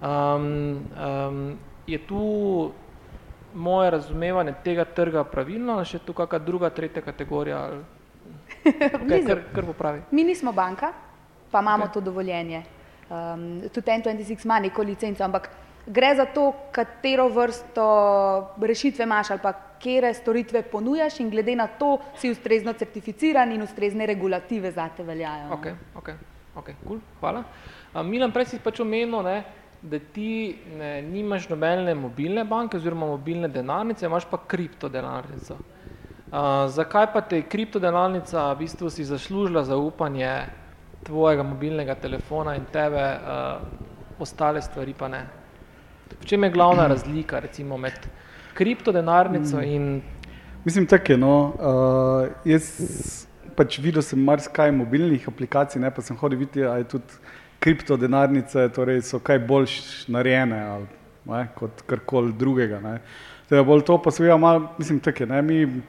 Um, 0.06 0.86
um, 1.02 1.58
je 1.88 1.98
tu 2.06 2.22
moje 3.56 3.92
razumevanje 3.92 4.54
tega 4.64 4.86
trga 4.86 5.24
pravilno, 5.24 5.80
ali 5.80 5.86
še 5.86 6.00
tu 6.04 6.14
kakšna 6.14 6.40
druga, 6.40 6.70
tretja 6.70 7.02
kategorija? 7.02 7.60
Kaj, 9.10 9.22
kar, 9.28 9.44
kar 9.54 9.66
popravi? 9.66 10.02
Mi 10.12 10.24
nismo 10.24 10.52
banka, 10.52 10.92
pa 11.52 11.62
imamo 11.62 11.86
okay. 11.86 11.94
to 11.94 12.02
dovoljenje. 12.02 12.64
Um, 13.10 13.62
tudi 13.74 13.92
N26 13.92 14.46
ima 14.46 14.60
neko 14.60 14.84
licenco, 14.84 15.24
ampak 15.24 15.50
gre 15.86 16.16
za 16.16 16.26
to, 16.26 16.52
katero 16.72 17.28
vrsto 17.30 17.86
rešitve 18.62 19.04
imaš 19.04 19.32
ali 19.32 19.40
pa 19.44 19.54
kere 19.80 20.14
storitve 20.14 20.62
ponujaš 20.62 21.20
in 21.20 21.30
glede 21.30 21.56
na 21.56 21.68
to 21.68 21.98
si 22.18 22.32
ustrezno 22.32 22.74
certificiran 22.74 23.52
in 23.52 23.62
ustrezne 23.62 24.06
regulative 24.06 24.72
za 24.72 24.90
te 24.98 25.04
veljajo. 25.04 25.52
Ok, 25.54 25.68
ok, 25.96 26.10
ok, 26.56 26.70
cool, 26.88 27.00
hvala. 27.20 27.44
Um, 27.94 28.10
Milan, 28.10 28.32
prej 28.32 28.46
si 28.46 28.60
pač 28.60 28.80
omenil, 28.82 29.22
ne, 29.24 29.44
da 29.90 30.00
ti 30.00 30.56
ne, 30.78 31.02
nimaš 31.02 31.50
nobene 31.50 31.94
mobilne 31.96 32.44
banke 32.44 32.78
oziroma 32.78 33.06
mobilne 33.06 33.48
denarnice, 33.48 34.06
imaš 34.06 34.26
pa 34.30 34.38
kriptodenarnico. 34.48 35.56
Uh, 35.56 36.66
zakaj 36.74 37.12
pa 37.14 37.22
te 37.22 37.42
kriptodenarnica 37.42 38.52
v 38.54 38.58
bistvu 38.66 38.90
si 38.90 39.06
zaslužila 39.06 39.64
zaupanje 39.64 40.32
tvojega 41.06 41.44
mobilnega 41.44 41.96
telefona 41.96 42.56
in 42.56 42.66
tebe, 42.74 43.04
uh, 43.04 44.20
ostale 44.20 44.62
stvari 44.62 44.94
pa 44.98 45.08
ne? 45.08 45.22
V 46.22 46.26
čem 46.26 46.44
je 46.44 46.50
glavna 46.50 46.88
razlika 46.94 47.40
recimo 47.40 47.78
med 47.78 48.10
kriptodenarnico 48.54 49.62
in 49.62 50.02
Mislim, 50.66 50.88
tako 50.88 51.12
je. 51.12 51.18
No. 51.18 51.54
Uh, 51.60 52.28
jaz 52.46 53.26
pač 53.56 53.78
videl 53.80 54.02
sem 54.02 54.20
marsikaj 54.20 54.72
mobilnih 54.74 55.28
aplikacij, 55.30 55.80
ne, 55.82 55.92
pa 55.94 56.04
sem 56.04 56.18
hodil 56.18 56.42
videti, 56.42 56.64
ali 56.66 56.84
je 56.84 56.88
tudi 56.96 57.20
kriptodenarnice, 57.60 58.70
torej 58.76 59.02
so 59.02 59.20
kaj 59.20 59.40
bolj 59.48 59.80
narejene 60.08 60.60
ali, 60.62 60.88
ne, 61.26 61.48
kot 61.56 61.82
karkoli 61.90 62.34
drugega. 62.38 62.80
Ne. 62.84 63.00
Teda 63.50 63.64
bolj 63.64 63.86
to 63.86 63.98
pa 64.02 64.12
seveda 64.12 64.38
malo, 64.38 64.70
mislim, 64.78 65.00
tako 65.00 65.24
je. 65.24 65.28
Ne, 65.28 65.42
mi, 65.42 65.82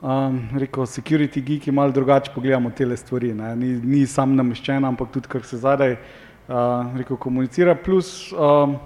um, 0.00 0.40
rekel, 0.58 0.86
security 0.86 1.42
geeki 1.44 1.72
malo 1.72 1.92
drugače 1.92 2.32
pogledamo 2.34 2.70
te 2.70 2.96
stvari. 2.96 3.34
Ne. 3.34 3.54
Ni, 3.56 3.74
ni 3.84 4.06
sam 4.06 4.36
nameščen, 4.36 4.84
ampak 4.84 5.12
tudi 5.12 5.28
kar 5.28 5.44
se 5.44 5.58
zadaj 5.60 5.92
uh, 5.92 6.96
rekel, 6.96 7.16
komunicira. 7.16 7.74
Plus, 7.74 8.32
um, 8.32 8.76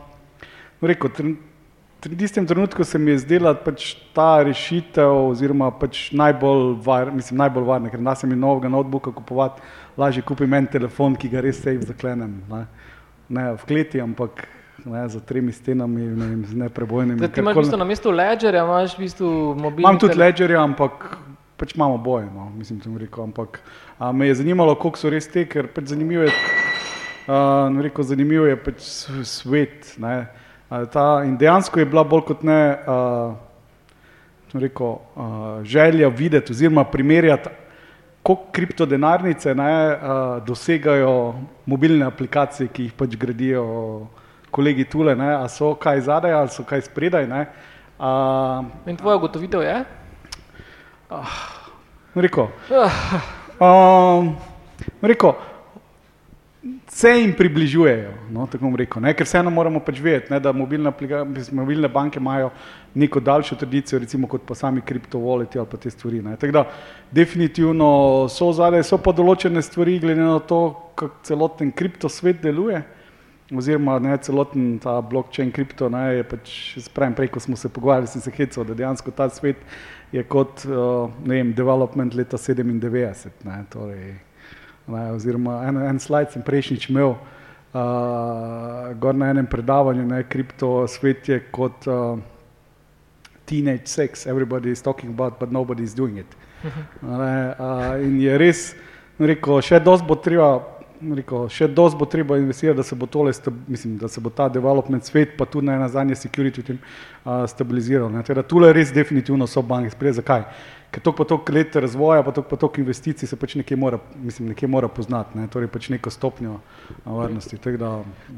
rekel, 0.80 1.10
v 2.06 2.16
tistem 2.16 2.46
trenutku 2.46 2.84
se 2.84 2.98
mi 2.98 3.10
je 3.10 3.18
zdela 3.18 3.54
pač 3.54 3.94
ta 4.12 4.42
rešitev, 4.44 5.30
oziroma 5.30 5.70
pač 5.70 6.10
najbolj, 6.12 6.74
var, 6.84 7.10
mislim, 7.14 7.38
najbolj 7.38 7.64
varna, 7.64 7.90
ker 7.92 8.00
nas 8.00 8.22
je 8.22 8.28
mi 8.28 8.36
novega 8.36 8.68
notebooka 8.68 9.12
kupovati, 9.14 9.62
lažje 9.96 10.22
kupim 10.22 10.54
en 10.54 10.66
telefon, 10.66 11.16
ki 11.16 11.30
ga 11.32 11.40
res 11.44 11.62
safe 11.62 11.86
zaklenem. 11.86 12.36
Ne, 12.50 12.66
ne 13.28 13.46
v 13.54 13.68
kleti, 13.68 14.02
ampak 14.02 14.44
ne, 14.84 15.06
za 15.08 15.20
tremi 15.20 15.52
stenami, 15.52 16.10
ne 16.12 16.28
vem, 16.34 16.44
z 16.44 16.60
neprebojnimi. 16.66 17.20
da 17.20 17.28
ti 17.28 17.40
imaš 17.40 17.56
v 17.56 17.64
bistvu 17.64 17.80
na 17.80 17.88
mestu 17.88 18.12
ledgerja, 18.12 18.64
imaš 18.64 18.98
v 18.98 19.06
bistvu 19.06 19.32
mobilni 19.54 19.88
Imam 19.88 19.98
tudi 19.98 20.18
ledgerja, 20.18 20.60
ampak 20.62 21.08
pač 21.56 21.74
imamo 21.78 21.98
boje, 21.98 22.28
no, 22.34 22.50
mislim, 22.58 22.80
tem 22.84 22.96
rekel, 22.98 23.24
ampak 23.24 23.60
a, 23.98 24.12
me 24.12 24.28
je 24.28 24.40
zanimalo, 24.42 24.74
koliko 24.74 25.00
so 25.00 25.10
res 25.12 25.30
te, 25.30 25.46
ker 25.48 25.70
pač 25.72 25.94
zanimivo 25.94 26.26
je, 26.26 26.32
uh, 27.30 27.82
rekel, 27.86 28.04
zanimivo 28.04 28.48
je 28.50 28.56
pač 28.60 28.88
svet, 29.24 29.94
ne, 30.02 30.16
a, 30.26 30.43
ta, 30.68 31.22
in 31.24 31.36
dejansko 31.36 31.80
je 31.80 31.86
bila 31.86 32.04
bolj 32.04 32.24
kot 32.28 32.42
ne, 32.42 32.60
uh, 32.86 33.34
rekel, 34.54 34.86
uh, 34.86 35.62
želja 35.62 36.08
videti 36.08 36.52
oziroma 36.52 36.84
primerjati, 36.84 37.48
koliko 38.22 38.52
kriptodenarnice 38.52 39.54
ne, 39.54 39.72
uh, 39.92 40.44
dosegajo 40.46 41.34
mobilne 41.66 42.06
aplikacije, 42.06 42.68
ki 42.68 42.88
jih 42.88 42.92
pač 42.92 43.16
gradijo 43.16 43.66
kolegi 44.50 44.84
tule, 44.84 45.16
ne, 45.16 45.34
a 45.36 45.48
so 45.48 45.74
kaj 45.74 46.00
zadaj 46.00 46.32
ali 46.32 46.48
so 46.48 46.64
kaj 46.64 46.86
spredaj, 46.88 47.26
ne, 47.28 47.46
uh, 47.98 48.64
In 48.86 48.96
tvoja 48.96 49.16
ugotovitev 49.16 49.62
je? 49.62 49.84
Rekel, 52.14 52.48
um, 53.60 54.36
rekel, 55.02 55.32
se 56.88 57.10
jim 57.10 57.32
približujejo, 57.36 58.12
no, 58.32 58.46
tako 58.46 58.64
bom 58.64 58.76
rekel, 58.76 59.02
ne, 59.02 59.12
ker 59.16 59.26
vseeno 59.26 59.50
moramo 59.52 59.80
pač 59.84 59.98
vedeti, 60.00 60.32
ne, 60.32 60.40
da 60.40 60.52
mobilne, 60.52 60.92
mobilne 61.52 61.90
banke 61.92 62.20
imajo 62.20 62.50
neko 62.94 63.20
daljšo 63.20 63.58
tradicijo, 63.60 63.98
recimo 64.00 64.28
kot 64.30 64.46
pa 64.48 64.54
sami 64.54 64.80
kriptovoleti 64.80 65.58
ali 65.58 65.68
pa 65.70 65.76
te 65.76 65.90
stvari. 65.90 66.22
Ne. 66.22 66.36
Tako 66.40 66.52
da 66.52 66.64
definitivno 67.12 67.88
so 68.32 68.52
zadaj, 68.56 68.84
so 68.88 68.98
pa 69.02 69.12
določene 69.12 69.62
stvari, 69.62 69.98
glede 70.00 70.24
na 70.24 70.38
to, 70.40 70.60
kako 70.94 71.24
celoten 71.26 71.72
kriptosvet 71.72 72.42
deluje. 72.42 72.82
Oziroma, 73.54 73.98
ne, 74.00 74.14
celoten 74.24 74.78
ta 74.80 74.96
blockchain 75.04 75.50
kripto 75.52 75.90
ne, 75.92 76.04
je 76.16 76.28
pač, 76.30 76.54
spravim, 76.86 77.16
prej, 77.18 77.28
ko 77.34 77.42
smo 77.44 77.58
se 77.60 77.68
pogovarjali, 77.68 78.08
sem 78.08 78.24
se 78.24 78.32
hecal, 78.32 78.64
da 78.64 78.76
dejansko 78.78 79.12
ta 79.12 79.28
svet 79.28 79.60
je 80.14 80.22
kot 80.24 80.64
uh, 80.64 81.10
ne 81.26 81.42
vem, 81.42 81.52
development 81.52 82.14
leta 82.16 82.38
97. 82.40 83.44
Ne, 83.44 83.58
torej, 83.70 84.14
ne, 84.86 85.12
oziroma 85.12 85.62
en, 85.68 85.80
en 85.88 86.00
slajd 86.00 86.34
sem 86.34 86.42
prejšnjič 86.44 86.88
imel, 86.90 87.16
uh, 87.74 88.92
gor 89.00 89.14
na 89.14 89.30
enem 89.34 89.46
predavanju, 89.50 90.06
ne, 90.06 90.22
kripto 90.28 90.86
svet 90.88 91.28
je 91.28 91.40
kot 91.54 91.88
uh, 91.88 92.18
teenage 93.44 93.86
sex, 93.86 94.26
everybody 94.26 94.70
is 94.70 94.82
talking 94.82 95.10
about, 95.10 95.38
but 95.40 95.52
nobody 95.52 95.82
is 95.82 95.94
doing 95.94 96.18
it. 96.18 96.36
Ne, 97.02 97.54
uh, 97.58 98.04
in 98.04 98.20
je 98.20 98.38
res, 98.40 98.70
rekel, 99.18 99.60
še 99.60 99.82
dosti 99.84 100.08
bo 100.08 100.16
treba. 100.20 100.54
Rekel, 101.04 101.50
še 101.52 101.66
dosti 101.68 101.98
bo 102.00 102.06
treba 102.08 102.38
investirati, 102.40 102.78
da 102.78 102.84
se 102.86 102.96
bo 102.96 103.04
tole, 103.10 103.32
mislim, 103.68 103.98
da 104.00 104.08
se 104.08 104.22
bo 104.24 104.30
ta 104.32 104.46
development 104.48 105.04
svet, 105.04 105.34
pa 105.36 105.44
tudi 105.44 105.66
na 105.66 105.88
zadnje 105.90 106.16
security 106.16 106.62
tem 106.64 106.78
uh, 106.78 107.42
stabiliziral. 107.50 108.08
ne. 108.08 108.22
Teda 108.24 108.40
tule 108.46 108.70
res 108.72 108.94
definitivno 108.94 109.44
so 109.50 109.60
banke 109.60 109.90
sprejeli. 109.92 110.22
Zakaj? 110.22 110.46
Ker 110.94 111.02
to 111.02 111.10
pa 111.12 111.24
toliko 111.26 111.52
let 111.52 111.76
razvoja, 111.76 112.22
pa 112.22 112.30
toliko 112.30 112.50
pa 112.50 112.56
toliko 112.56 112.80
investicij 112.80 113.26
se 113.26 113.36
pač 113.36 113.56
nekje 113.58 113.76
mora, 113.76 113.98
mislim, 114.14 114.48
nekje 114.52 114.68
mora 114.70 114.86
poznati, 114.88 115.38
ne? 115.38 115.48
torej 115.50 115.66
pač 115.68 115.88
neko 115.90 116.10
stopnjo 116.10 116.60
varnosti. 117.04 117.58
tako 117.58 117.80
Da, 117.80 117.88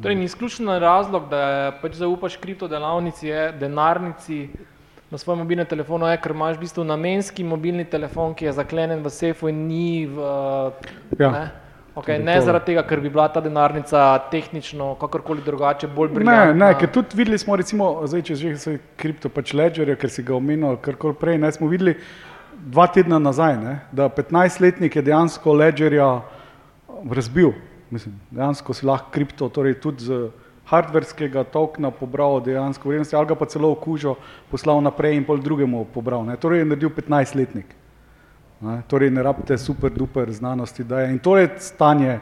Torej, 0.02 0.16
ni 0.16 0.24
izključen 0.24 0.70
razlog, 0.80 1.28
da 1.28 1.72
pač 1.82 1.98
zaupaš 2.00 2.38
kriptodelavnici, 2.40 3.28
je 3.28 3.52
denarnici 3.60 4.48
na 5.10 5.18
svojem 5.18 5.38
mobilnem 5.44 5.66
telefonu, 5.66 6.08
je, 6.08 6.16
ker 6.18 6.32
imaš 6.32 6.56
v 6.56 6.64
bistvu 6.64 6.84
namenski 6.84 7.44
mobilni 7.44 7.84
telefon, 7.84 8.32
ki 8.34 8.48
je 8.48 8.52
zaklenjen 8.56 9.04
v 9.04 9.12
sefu 9.12 9.48
in 9.52 9.60
ni 9.68 10.06
v. 10.06 10.16
Ja. 11.20 11.30
Ne, 11.30 11.42
okay, 11.94 12.18
ne 12.18 12.40
zaradi 12.40 12.72
tega, 12.72 12.82
ker 12.88 13.00
bi 13.04 13.12
bila 13.12 13.28
ta 13.28 13.40
denarnica 13.44 14.06
tehnično, 14.32 14.94
kakorkoli 15.00 15.44
drugače, 15.44 15.86
bolj 15.92 16.08
Ne, 16.08 16.14
briljantna. 16.14 16.54
ne, 16.66 16.70
ker 16.80 16.90
tudi 16.90 17.20
videli 17.20 17.38
smo, 17.38 17.56
recimo, 17.56 17.90
zdaj, 18.06 18.24
če 18.30 18.34
že 18.34 18.56
se 18.56 18.78
kripto 18.96 19.28
pač 19.28 19.52
ledgerja, 19.52 19.94
ker 20.00 20.10
si 20.10 20.24
ga 20.24 20.34
omenil, 20.34 20.72
ali 20.72 20.82
karkoli 20.82 21.14
prej, 21.20 21.38
ne, 21.38 21.52
smo 21.52 21.68
videli 21.68 21.94
dva 22.64 22.86
tedna 22.86 23.18
nazaj, 23.18 23.56
ne, 23.60 23.78
da 23.92 24.08
15-letnik 24.08 24.96
je 24.96 25.02
dejansko 25.02 25.52
ledgerja 25.52 26.22
razbil. 27.10 27.52
Mislim, 27.90 28.20
dejansko 28.30 28.74
si 28.74 28.86
lahko 28.86 29.10
kripto, 29.14 29.48
torej 29.48 29.80
tudi 29.80 30.04
z 30.04 30.28
hardverskega 30.66 31.44
tokna 31.44 31.90
pobral 31.90 32.40
dejansko 32.42 32.88
vrednosti, 32.88 33.16
ali 33.16 33.26
ga 33.26 33.34
pa 33.38 33.46
celo 33.46 33.70
okužil, 33.72 34.16
poslal 34.50 34.82
naprej 34.82 35.16
in 35.16 35.24
pol 35.24 35.38
drugemu 35.38 35.84
pobral. 35.94 36.24
Ne. 36.26 36.36
Torej 36.36 36.64
je 36.64 36.70
naredil 36.72 36.90
15-letnik. 36.90 37.76
Ne, 38.60 38.80
torej 38.88 39.10
ne 39.12 39.22
rabite 39.22 39.58
super 39.58 39.92
duper 39.92 40.32
znanosti, 40.32 40.84
da 40.84 41.00
je. 41.00 41.12
In 41.12 41.18
to 41.18 41.36
je 41.36 41.50
stanje, 41.60 42.18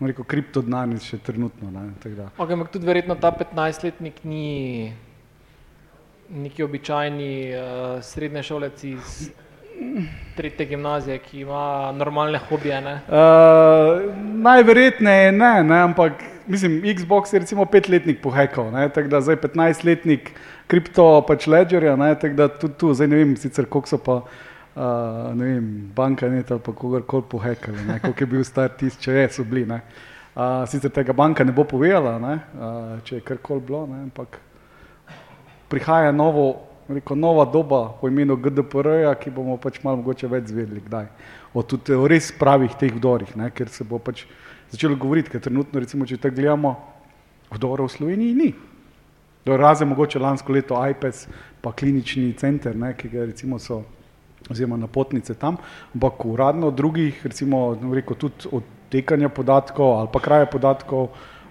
rekel, 0.00 0.26
kriptodnarnic 0.26 1.06
še 1.06 1.20
trenutno. 1.24 1.70
Ne, 1.70 1.92
tako 2.02 2.16
da. 2.18 2.28
Ampak 2.36 2.74
tudi 2.74 2.88
verjetno 2.88 3.16
ta 3.16 3.30
15-letnik 3.32 4.24
ni 4.24 4.92
neki 6.30 6.62
običajni 6.62 7.32
uh, 7.54 8.02
srednješolec 8.04 8.84
iz 8.84 9.30
tretje 10.36 10.66
gimnazije, 10.66 11.18
ki 11.18 11.40
ima 11.40 11.92
normalne 11.92 12.38
hobije. 12.38 12.80
Ne? 12.80 12.94
Uh, 13.08 14.14
najverjetneje 14.42 15.32
ne, 15.32 15.64
ne, 15.64 15.80
ampak 15.82 16.12
mislim, 16.46 16.82
Xbox 16.82 17.34
je 17.34 17.40
recimo 17.40 17.64
petletnik 17.64 18.22
pohekal, 18.22 18.70
ne, 18.72 18.88
tako 18.88 19.08
da 19.08 19.20
zdaj 19.20 19.36
15-letnik 19.36 20.30
kripto 20.66 21.24
pač 21.28 21.46
ledgerja, 21.46 21.96
ne, 21.96 22.14
tako 22.14 22.34
da 22.34 22.48
tudi 22.48 22.74
tu, 22.78 22.94
zdaj 22.94 23.08
ne 23.08 23.16
vem 23.16 23.36
sicer 23.36 23.66
koliko 23.66 23.88
so 23.88 23.98
pa, 23.98 24.20
uh, 24.22 25.34
ne 25.34 25.44
vem, 25.44 25.66
banka 25.96 26.28
net 26.28 26.50
ali 26.50 26.60
pa 26.64 26.72
kogarkoli 26.72 27.26
pohekali, 27.30 27.84
ne, 27.86 27.98
koliko 28.00 28.24
je 28.24 28.30
bil 28.34 28.44
star 28.44 28.72
tisti, 28.78 29.02
če 29.06 29.18
je, 29.18 29.28
so 29.36 29.44
bili, 29.44 29.66
ne. 29.66 29.82
Uh, 30.30 30.62
sicer 30.70 30.90
tega 30.94 31.12
banka 31.12 31.44
ne 31.44 31.52
bo 31.52 31.64
povedala, 31.68 32.18
ne, 32.22 32.38
uh, 32.56 32.96
če 33.04 33.20
je 33.20 33.26
karkoli 33.26 33.66
bilo, 33.66 33.84
ne, 33.90 34.04
ampak 34.08 34.40
prihaja 35.70 36.12
novo, 36.12 36.69
rekel, 36.94 37.16
nova 37.16 37.44
doba 37.44 37.88
po 38.00 38.08
imenu 38.08 38.36
GDPR-ja, 38.36 39.14
ki 39.14 39.30
bomo 39.34 39.56
pač 39.60 39.80
malo 39.84 40.00
mogoče 40.00 40.28
več 40.30 40.50
zvedeli, 40.50 40.82
kdaj. 40.86 41.06
O, 41.54 41.62
tudi, 41.62 41.96
res 42.10 42.30
pravih 42.36 42.74
teh 42.78 42.92
vdorih, 42.94 43.34
ne, 43.38 43.50
ker 43.54 43.68
se 43.68 43.84
bo 43.84 43.98
pač 43.98 44.24
začelo 44.70 44.96
govoriti, 44.96 45.30
ker 45.32 45.42
trenutno, 45.44 45.82
recimo, 45.82 46.06
če 46.06 46.20
tako 46.20 46.38
gledamo, 46.38 46.74
vdorov 47.50 47.90
v 47.90 47.94
Sloveniji 47.96 48.36
ni. 48.38 48.50
Do 49.46 49.56
razen 49.56 49.88
mogoče 49.88 50.20
lansko 50.20 50.52
leto 50.52 50.76
IPES, 50.76 51.24
pa 51.64 51.72
klinični 51.72 52.34
center, 52.38 52.76
ne, 52.76 52.92
ki 52.94 53.08
ga 53.12 53.24
recimo 53.30 53.58
so 53.58 53.82
oziroma 54.50 54.76
napotnice 54.80 55.34
tam, 55.34 55.58
ampak 55.94 56.24
uradno 56.24 56.70
drugih, 56.70 57.20
recimo, 57.26 57.74
rekel, 57.94 58.16
tudi 58.16 58.48
odtekanja 58.52 59.28
podatkov 59.28 59.98
ali 59.98 60.08
pa 60.12 60.20
kraja 60.20 60.46
podatkov, 60.50 61.10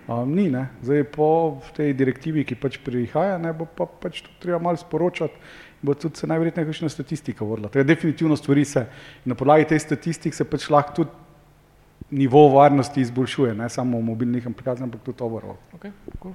um, 0.10 0.36
ni. 0.36 0.49
Ne. 0.49 0.66
Zdaj 0.82 1.05
po 1.14 1.62
tej 1.78 1.93
direktivi, 1.93 2.43
ki 2.43 2.57
pač 2.57 2.80
prihaja, 2.82 3.38
ne, 3.38 3.53
bo 3.53 3.70
pa 3.70 3.86
pač 3.86 4.24
to 4.26 4.34
treba 4.41 4.60
malo 4.60 4.82
sporočati, 4.82 5.38
bo 5.82 5.93
tudi 5.93 6.20
se 6.20 6.28
najverjetneje 6.28 6.68
kakšna 6.68 6.89
statistika 6.89 7.45
vodila. 7.45 7.70
Teda 7.70 7.86
definitivno 7.88 8.36
stvari 8.36 8.66
se 8.66 8.88
na 9.26 9.38
podlagi 9.38 9.70
teh 9.70 9.82
statistik 9.82 10.34
se 10.34 10.43
pač 10.43 10.70
lahko 10.74 11.03
tudi 11.03 11.12
nivo 12.10 12.47
varnosti 12.49 13.01
izboljšuje, 13.01 13.53
ne 13.53 13.70
samo 13.70 13.99
v 13.99 14.07
mobilnih 14.10 14.47
aplikacijah, 14.47 14.88
ampak 14.88 15.05
tudi 15.05 15.24
overall. 15.24 15.60
Okay, 15.78 15.93
cool. 16.20 16.34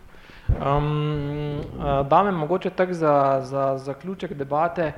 um, 0.55 1.59
uh, 1.59 2.07
dame, 2.09 2.33
mogoče 2.33 2.71
tako 2.71 2.95
za, 2.95 3.43
za 3.45 3.65
zaključek 3.79 4.35
debate. 4.39 4.93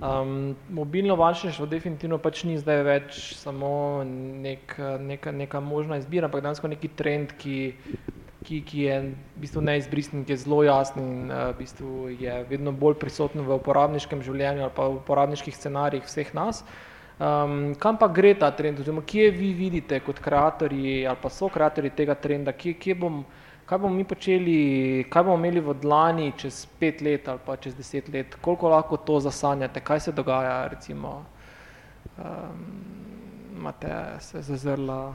Um, 0.00 0.56
mobilno 0.72 1.16
bančništvo 1.16 1.66
definitivno 1.66 2.16
pač 2.18 2.44
ni 2.48 2.56
zdaj 2.58 2.82
več 2.86 3.18
samo 3.36 4.00
nek, 4.04 4.78
neka, 5.00 5.32
neka 5.32 5.60
možna 5.60 5.98
izbira, 6.00 6.30
ampak 6.30 6.40
dejansko 6.40 6.70
neki 6.72 6.88
trend, 6.96 7.36
ki 7.38 7.74
ki, 8.44 8.60
ki 8.64 8.84
je 8.86 8.94
v 9.12 9.40
bistvu 9.40 9.62
neizbrisen, 9.64 10.24
ki 10.24 10.32
je 10.32 10.42
zelo 10.44 10.62
jasen 10.64 11.02
in 11.02 11.32
uh, 11.32 11.50
v 11.52 11.58
bistvu 11.60 12.08
je 12.16 12.38
vedno 12.48 12.72
bolj 12.72 12.96
prisoten 13.00 13.44
v 13.44 13.58
uporabniškem 13.60 14.22
življenju 14.24 14.64
ali 14.64 14.76
pa 14.76 14.88
v 14.88 15.00
uporabniških 15.02 15.56
scenarijih 15.56 16.08
vseh 16.08 16.32
nas. 16.36 16.64
Um, 17.20 17.74
kam 17.76 17.98
pa 18.00 18.08
gre 18.08 18.32
ta 18.40 18.48
trend, 18.56 18.80
oziroma 18.80 19.04
kje 19.04 19.28
vi 19.36 19.52
vidite 19.52 20.00
kot 20.00 20.22
ustvarjalci 20.22 21.04
ali 21.04 21.20
pa 21.20 21.28
so 21.28 21.50
ustvarjalci 21.50 21.92
tega 21.92 22.16
trenda, 22.16 22.56
kje, 22.56 22.78
kje 22.80 22.96
bom, 22.96 23.20
kaj 23.70 23.78
bomo 23.78 23.94
mi 23.94 24.04
počeli, 24.04 25.04
kaj 25.10 25.22
bomo 25.22 25.36
imeli 25.38 25.60
v 25.62 25.76
dlani 25.78 26.32
čez 26.36 26.64
pet 26.80 26.98
let 27.06 27.28
ali 27.30 27.38
pa 27.46 27.54
čez 27.56 27.76
deset 27.78 28.08
let, 28.10 28.34
koliko 28.42 28.68
lahko 28.68 28.96
to 28.96 29.20
zasanjate, 29.22 29.80
kaj 29.80 30.00
se 30.00 30.12
dogaja, 30.12 30.66
recimo, 30.66 31.24
um, 32.18 32.66
Mateja 33.62 34.18
se 34.20 34.38
je 34.38 34.42
zazrla. 34.42 35.14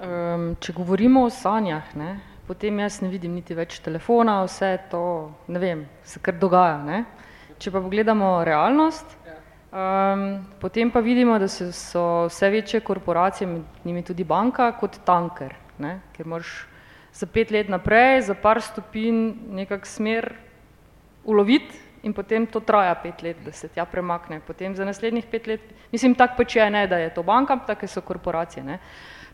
Um, 0.00 0.56
če 0.56 0.72
govorimo 0.72 1.26
o 1.26 1.30
sanjah, 1.30 1.92
ne, 2.00 2.16
potem 2.48 2.80
jaz 2.80 3.02
ne 3.04 3.12
vidim 3.12 3.36
niti 3.36 3.52
več 3.54 3.82
telefona, 3.84 4.40
vse 4.48 4.78
to, 4.88 5.04
ne 5.52 5.60
vem, 5.60 5.84
se 6.00 6.24
kar 6.24 6.40
dogaja. 6.40 6.80
Ne. 6.86 7.04
Če 7.60 7.74
pa 7.74 7.84
pogledamo 7.84 8.38
realnost, 8.48 9.18
um, 9.68 10.28
potem 10.62 10.88
pa 10.88 11.04
vidimo, 11.04 11.36
da 11.36 11.48
se, 11.48 11.68
so 11.76 12.24
vse 12.30 12.48
večje 12.56 12.80
korporacije, 12.80 13.50
med 13.50 13.84
njimi 13.84 14.06
tudi 14.06 14.24
banka, 14.24 14.72
kot 14.80 15.02
tanker, 15.04 15.59
ne, 15.80 16.00
ker 16.16 16.26
moraš 16.26 16.66
za 17.12 17.26
pet 17.26 17.50
let 17.50 17.68
naprej, 17.68 18.22
za 18.28 18.34
par 18.34 18.62
stopinj 18.62 19.34
nekak 19.50 19.86
smer 19.86 20.34
uloviti 21.24 21.74
in 22.02 22.14
potem 22.16 22.46
to 22.46 22.60
traja 22.60 22.94
pet 22.94 23.22
let, 23.22 23.36
da 23.44 23.52
se 23.52 23.68
tja 23.68 23.84
premakne. 23.84 24.40
Potem 24.40 24.76
za 24.76 24.84
naslednjih 24.84 25.26
pet 25.30 25.46
let, 25.46 25.60
mislim, 25.92 26.14
tako 26.14 26.40
pač 26.40 26.56
je, 26.56 26.70
ne, 26.70 26.86
da 26.86 26.96
je 26.96 27.10
to 27.14 27.22
banka, 27.22 27.58
take 27.66 27.88
so 27.88 28.00
korporacije. 28.00 28.64
Ne. 28.64 28.78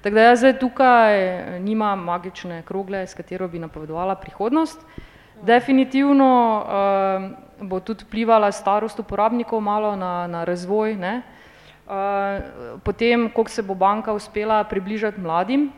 Tako 0.03 0.15
da 0.15 0.23
jaz 0.23 0.39
zdaj 0.39 0.59
tukaj 0.59 1.15
eh, 1.19 1.61
nimam 1.61 2.03
magične 2.05 2.63
krogle, 2.67 3.07
s 3.07 3.15
katero 3.15 3.49
bi 3.49 3.59
napovedovala 3.59 4.15
prihodnost. 4.15 4.83
Definitivno 5.43 6.65
uh, 6.65 7.67
bo 7.69 7.81
tudi 7.81 8.07
vplivala 8.07 8.49
starost 8.53 8.99
uporabnikov 8.99 9.61
malo 9.61 9.97
na, 9.97 10.27
na 10.27 10.45
razvoj. 10.45 10.95
Ne? 10.97 11.23
Uh, 11.87 12.81
potem, 12.81 13.29
koliko 13.31 13.51
se 13.51 13.63
bo 13.63 13.75
banka 13.75 14.13
uspela 14.17 14.65
približati 14.65 15.21
mladim, 15.21 15.69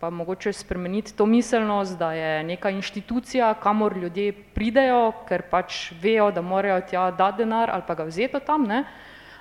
pa 0.00 0.10
mogoče 0.10 0.52
spremeniti 0.52 1.16
to 1.16 1.26
miselnost, 1.26 1.98
da 1.98 2.12
je 2.12 2.44
neka 2.44 2.70
inštitucija, 2.70 3.54
kamor 3.54 3.96
ljudje 3.96 4.32
pridejo, 4.54 5.12
ker 5.28 5.42
pač 5.50 5.92
vejo, 6.02 6.30
da 6.30 6.42
morajo 6.42 6.80
tja 6.90 7.10
dati 7.10 7.42
denar 7.42 7.70
ali 7.70 7.82
pa 7.86 7.94
ga 7.94 8.04
vzeti 8.04 8.40
tam, 8.46 8.66
ne? 8.66 8.84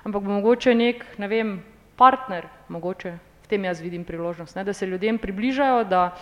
ampak 0.04 0.24
bo 0.24 0.32
mogoče 0.32 0.76
nek, 0.76 1.06
ne 1.18 1.28
vem, 1.28 1.58
partner, 1.98 2.48
mogoče 2.70 3.18
v 3.44 3.50
tem 3.50 3.64
jaz 3.64 3.82
vidim 3.82 4.04
priložnost, 4.04 4.56
ne, 4.56 4.64
da 4.64 4.74
se 4.74 4.88
ljudem 4.88 5.18
približajo, 5.18 5.84
da, 5.84 6.16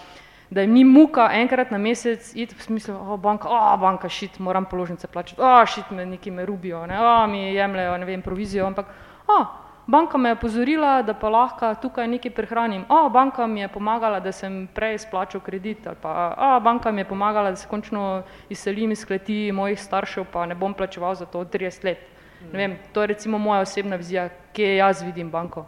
da 0.50 0.62
jim 0.62 0.74
ni 0.74 0.84
muka 0.84 1.30
enkrat 1.34 1.72
na 1.72 1.78
mesec 1.78 2.32
iti 2.36 2.56
v 2.56 2.62
smislu, 2.62 2.96
o, 2.96 3.18
banka, 3.18 3.50
o, 3.50 3.78
banka, 3.82 4.10
šit, 4.10 4.40
moram 4.40 4.66
položnice 4.66 5.08
plačati, 5.08 5.42
o, 5.42 5.66
šit, 5.66 5.92
me 5.92 6.06
neki 6.06 6.32
me 6.32 6.46
rubijo, 6.46 6.86
ne, 6.88 7.00
o, 7.02 7.28
mi 7.28 7.54
jemljajo, 7.56 7.98
ne 7.98 8.06
vem, 8.06 8.22
provizijo, 8.22 8.66
ampak, 8.66 8.92
o, 9.28 9.40
banka 9.88 10.18
me 10.18 10.30
je 10.30 10.36
pozorila, 10.36 11.02
da 11.02 11.14
pa 11.14 11.30
lahko 11.30 11.74
tukaj 11.82 12.08
nekaj 12.08 12.32
prehranim, 12.32 12.86
o, 12.90 13.10
banka 13.10 13.48
mi 13.48 13.60
je 13.60 13.68
pomagala, 13.68 14.20
da 14.20 14.32
sem 14.32 14.68
prej 14.74 14.98
splačal 15.06 15.42
kredit, 15.42 15.88
ali 15.88 15.96
pa, 16.02 16.34
o, 16.38 16.60
banka 16.60 16.92
mi 16.92 17.02
je 17.02 17.06
pomagala, 17.06 17.50
da 17.50 17.56
se 17.56 17.68
končno 17.68 18.24
izselim 18.50 18.92
iz 18.92 19.06
kleti 19.06 19.52
mojih 19.52 19.82
staršev, 19.82 20.26
pa 20.34 20.46
ne 20.46 20.56
bom 20.56 20.74
plačeval 20.74 21.16
za 21.16 21.26
to 21.26 21.46
30 21.46 21.86
let. 21.86 22.12
Ne 22.52 22.58
vem, 22.58 22.78
to 22.94 23.02
je 23.02 23.08
recimo 23.08 23.38
moja 23.38 23.62
osebna 23.62 23.96
vizija, 23.96 24.30
kje 24.54 24.76
jaz 24.76 25.02
vidim 25.02 25.32
banko. 25.32 25.66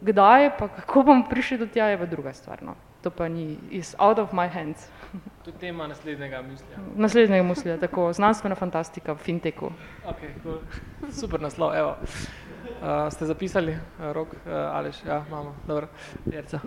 Kdaj 0.00 0.50
pa 0.58 0.68
kako 0.68 1.02
bomo 1.02 1.24
prišli 1.30 1.58
do 1.58 1.66
tja, 1.66 1.86
je 1.86 1.98
pa 1.98 2.06
druga 2.06 2.32
stvar. 2.32 2.62
No. 2.62 2.74
To 3.02 3.10
pa 3.10 3.28
ni 3.28 3.58
is 3.70 3.94
out 3.98 4.18
of 4.18 4.32
my 4.32 4.48
hands. 4.48 4.90
To 5.46 5.50
je 5.50 5.58
tema 5.58 5.86
naslednjega 5.86 6.42
mislja. 6.42 6.76
Naslednjega 6.96 7.42
mislja, 7.42 7.76
tako 7.78 8.12
znanstvena 8.12 8.54
fantastika 8.54 9.12
v 9.12 9.16
finteku. 9.16 9.70
Okay, 10.06 10.32
cool. 10.42 10.58
Super 11.10 11.40
naslov, 11.40 11.76
evo. 11.76 11.96
Uh, 12.66 13.12
ste 13.12 13.26
zapisali, 13.26 13.72
uh, 13.72 14.12
rok, 14.12 14.28
uh, 14.34 14.52
Aleš, 14.52 14.96
ja, 15.06 15.24
imamo, 15.28 15.54
dobro, 15.66 15.88
Jerca. 16.26 16.60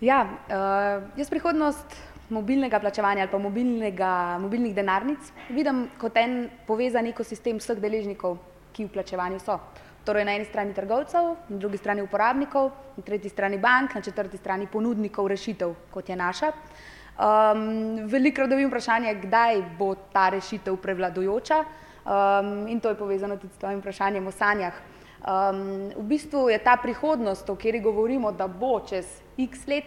Ja, 0.00 0.22
uh, 0.24 1.18
jaz 1.18 1.30
prihodnost 1.30 1.96
mobilnega 2.30 2.80
plačevanja 2.80 3.22
ali 3.22 3.30
pa 3.30 3.38
mobilnega, 3.38 4.38
mobilnih 4.40 4.74
denarnic 4.74 5.32
vidim 5.48 5.88
kot 5.98 6.16
en 6.16 6.48
povezan 6.66 7.06
ekosistem 7.08 7.58
vseh 7.58 7.80
deležnikov, 7.80 8.36
ki 8.72 8.86
v 8.86 8.92
plačevanju 8.98 9.40
so. 9.40 9.58
Torej 10.04 10.24
na 10.24 10.36
eni 10.36 10.44
strani 10.44 10.72
trgovcev, 10.76 11.32
na 11.48 11.56
drugi 11.60 11.80
strani 11.80 12.04
uporabnikov, 12.04 12.70
na 12.96 13.02
tretji 13.04 13.30
strani 13.30 13.58
bank, 13.58 13.94
na 13.94 14.00
četrti 14.00 14.38
strani 14.38 14.68
ponudnikov 14.70 15.26
rešitev, 15.28 15.74
kot 15.90 16.08
je 16.08 16.16
naša. 16.16 16.52
Um, 17.18 18.06
Velikokrat 18.08 18.50
dobim 18.50 18.70
vprašanje, 18.70 19.14
kdaj 19.24 19.62
bo 19.78 19.94
ta 20.12 20.28
rešitev 20.30 20.76
prevladujoča 20.76 21.58
um, 21.64 22.68
in 22.68 22.80
to 22.80 22.88
je 22.88 22.94
povezano 22.94 23.36
tudi 23.36 23.52
s 23.54 23.58
tvojim 23.58 23.80
vprašanjem 23.80 24.26
o 24.26 24.32
sanjah. 24.32 24.78
Um, 25.18 25.90
v 25.96 26.04
bistvu 26.14 26.48
je 26.48 26.58
ta 26.62 26.76
prihodnost, 26.82 27.50
o 27.50 27.56
kateri 27.56 27.80
govorimo, 27.80 28.32
da 28.32 28.46
bo 28.46 28.78
čez 28.80 29.06
x 29.36 29.66
let 29.66 29.84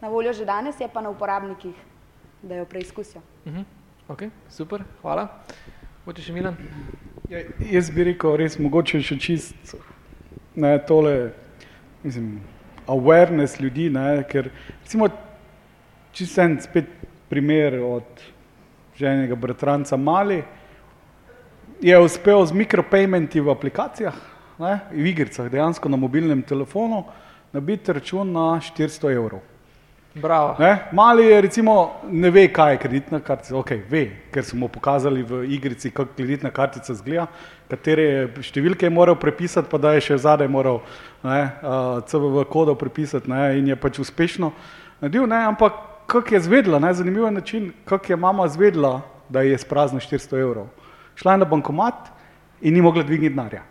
na 0.00 0.08
voljo 0.08 0.32
že 0.32 0.44
danes, 0.44 0.80
je 0.80 0.88
pa 0.88 1.00
na 1.00 1.10
uporabnikih, 1.10 1.74
da 2.42 2.54
jo 2.54 2.64
preizkusijo. 2.64 3.22
Uh 3.44 3.52
mhm. 3.52 3.60
-huh. 3.60 3.64
Ok, 4.08 4.22
super, 4.48 4.82
hvala. 5.02 5.28
Hočeš 6.04 6.24
še 6.24 6.32
Milan? 6.32 6.56
Ja, 7.30 7.44
jaz 7.70 7.90
bi 7.94 8.04
rekel, 8.04 8.36
res 8.36 8.58
mogoče 8.58 8.98
še 9.06 9.18
čist 9.22 9.74
ne, 10.58 10.72
tole, 10.86 11.30
mislim, 12.02 12.40
awareness 12.90 13.60
ljudi, 13.60 13.90
ne, 13.90 14.24
ker 14.26 14.50
recimo 14.82 15.06
čist 16.12 16.38
en 16.38 16.56
spet 16.60 16.90
primer 17.30 17.78
od 17.86 18.24
ženega 18.98 19.38
bratranca 19.38 19.96
Mali, 19.96 20.42
je 21.80 21.98
uspel 22.02 22.42
z 22.46 22.52
mikropaymenti 22.52 23.40
v 23.40 23.54
aplikacijah, 23.54 24.18
ne, 24.60 24.80
v 24.92 25.06
igricah, 25.06 25.48
dejansko 25.48 25.88
na 25.88 25.96
mobilnem 25.96 26.42
telefonu, 26.42 27.04
nabiti 27.52 27.92
račun 27.92 28.32
na 28.32 28.60
400 28.60 29.14
evrov. 29.14 29.40
Ne? 30.58 30.88
Mali 30.92 31.26
je 31.26 31.40
recimo 31.40 31.90
ne 32.10 32.30
ve, 32.30 32.48
kaj 32.52 32.72
je 32.72 32.78
kreditna 32.78 33.20
kartica, 33.20 33.56
ok, 33.56 33.70
ve, 33.90 34.02
ker 34.34 34.44
smo 34.44 34.60
mu 34.60 34.68
pokazali 34.68 35.22
v 35.22 35.44
igrici, 35.54 35.90
kako 35.90 36.16
kreditna 36.16 36.50
kartica 36.50 36.94
zgleda, 36.94 37.28
katere 37.70 38.26
številke 38.42 38.88
je 38.88 38.90
moral 38.90 39.14
prepisati, 39.14 39.70
pa 39.70 39.78
da 39.78 39.94
je 39.94 40.08
še 40.08 40.18
zadaj 40.26 40.50
moral 40.50 40.82
ne, 41.22 41.38
uh, 41.62 42.02
CVV 42.10 42.44
kodov 42.50 42.80
prepisati 42.82 43.30
ne, 43.30 43.54
in 43.60 43.70
je 43.70 43.78
pač 43.78 44.02
uspešno 44.02 44.50
naredil, 45.00 45.30
ne, 45.30 45.44
ampak 45.46 45.78
kako 46.10 46.34
je 46.34 46.42
zvedla, 46.42 46.82
ne, 46.82 46.90
zanimiv 46.90 47.28
je 47.28 47.34
način, 47.38 47.72
kako 47.86 48.12
je 48.12 48.18
mama 48.18 48.48
zvedla, 48.50 48.96
da 49.30 49.46
je 49.46 49.58
sprazno 49.62 50.02
400 50.02 50.42
evrov. 50.42 50.66
Šla 51.14 51.38
je 51.38 51.44
na 51.44 51.46
bankomat 51.46 52.10
in 52.66 52.74
ni 52.74 52.82
mogla 52.82 53.06
dvigniti 53.06 53.30
denarja 53.30 53.69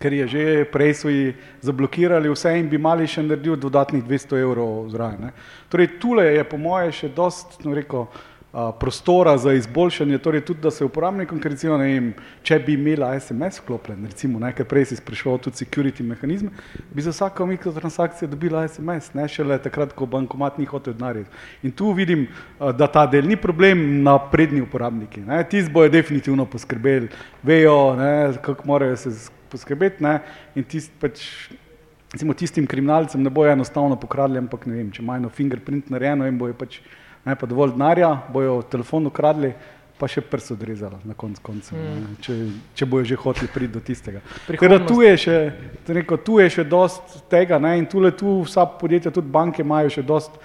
ker 0.00 0.12
je 0.12 0.26
že 0.28 0.64
prej 0.64 0.94
so 0.94 1.12
ji 1.12 1.34
zablokirali 1.60 2.32
vse 2.32 2.56
in 2.56 2.68
bi 2.72 2.78
mali 2.80 3.04
še 3.06 3.20
naredil 3.22 3.56
dodatnih 3.60 4.00
200 4.08 4.40
evrov 4.40 4.88
zraven. 4.88 5.28
Torej, 5.68 6.00
tule 6.00 6.24
je 6.24 6.44
po 6.48 6.56
moje 6.56 6.92
še 6.92 7.08
dost, 7.12 7.58
no 7.64 7.74
rekel, 7.76 8.06
a, 8.52 8.70
prostora 8.72 9.36
za 9.38 9.52
izboljšanje, 9.52 10.18
torej 10.24 10.40
tudi, 10.48 10.62
da 10.64 10.70
se 10.72 10.86
uporabnikom, 10.88 11.36
ker 11.38 11.52
recimo, 11.52 11.76
ne 11.76 11.84
vem, 11.84 12.06
če 12.42 12.56
bi 12.64 12.78
imela 12.78 13.12
SMS 13.20 13.60
vklopljen, 13.60 14.06
recimo, 14.08 14.40
ne, 14.40 14.54
ker 14.56 14.64
prej 14.66 14.88
si 14.88 14.96
spraševal 14.98 15.36
tudi 15.44 15.60
security 15.60 16.06
mehanizme, 16.06 16.48
bi 16.96 17.04
za 17.04 17.12
vsako 17.12 17.46
mikrotransakcijo 17.52 18.30
dobila 18.32 18.64
SMS, 18.66 19.12
ne 19.14 19.26
šele 19.28 19.58
takrat, 19.60 19.92
ko 19.94 20.08
bankomat 20.08 20.56
ni 20.58 20.64
hotel 20.70 20.96
denarja. 20.96 21.28
In 21.62 21.76
tu 21.76 21.92
vidim, 21.92 22.24
da 22.58 22.88
ta 22.88 23.04
del 23.06 23.28
ni 23.28 23.36
problem 23.36 24.00
na 24.02 24.16
prednji 24.32 24.64
uporabniki. 24.64 25.26
Tisti 25.50 25.70
bojo 25.70 25.92
definitivno 25.92 26.48
poskrbeli, 26.48 27.12
vejo, 27.44 27.76
ne, 28.00 28.32
kako 28.40 28.66
morajo 28.72 28.96
se 28.96 29.14
poskrbeti. 29.50 30.04
Ne? 30.04 30.20
In 30.54 30.66
tist, 30.68 30.92
pač, 31.00 31.24
recimo, 32.12 32.34
tistim 32.38 32.68
kriminalcem 32.70 33.22
ne 33.22 33.30
bojo 33.30 33.52
enostavno 33.52 33.98
pokradli, 34.00 34.40
ampak 34.40 34.66
ne 34.70 34.78
vem, 34.78 34.88
če 34.94 35.02
imajo 35.02 35.32
fingerprint 35.34 35.90
narejeno 35.92 36.28
in 36.30 36.38
bojo 36.40 36.56
pač 36.58 36.80
ne 37.26 37.36
pa 37.36 37.46
dovolj 37.46 37.76
denarja, 37.76 38.14
bojo 38.32 38.62
telefon 38.70 39.10
ukradli. 39.10 39.52
Pa 40.00 40.08
še 40.08 40.22
prst 40.24 40.54
odrezala 40.54 40.96
na 41.04 41.12
koncu, 41.12 41.42
koncu, 41.44 41.74
mm. 41.76 42.12
če, 42.24 42.34
če 42.72 42.86
bojo 42.88 43.04
že 43.04 43.18
hoteli 43.20 43.50
priti 43.52 43.74
do 43.74 43.82
tistega. 43.84 44.22
Ker 44.48 44.74
tu 44.88 45.02
je 45.04 45.10
še, 45.26 45.34
rekel, 45.92 46.16
tu 46.24 46.38
je 46.40 46.46
še 46.54 46.64
dost 46.64 47.18
tega 47.28 47.58
ne? 47.60 47.74
in 47.76 47.84
tule 47.84 48.08
tu 48.16 48.38
vsa 48.46 48.64
podjetja, 48.80 49.12
tudi 49.12 49.28
banke 49.28 49.60
imajo 49.60 49.92
še 49.92 50.06
dost 50.08 50.38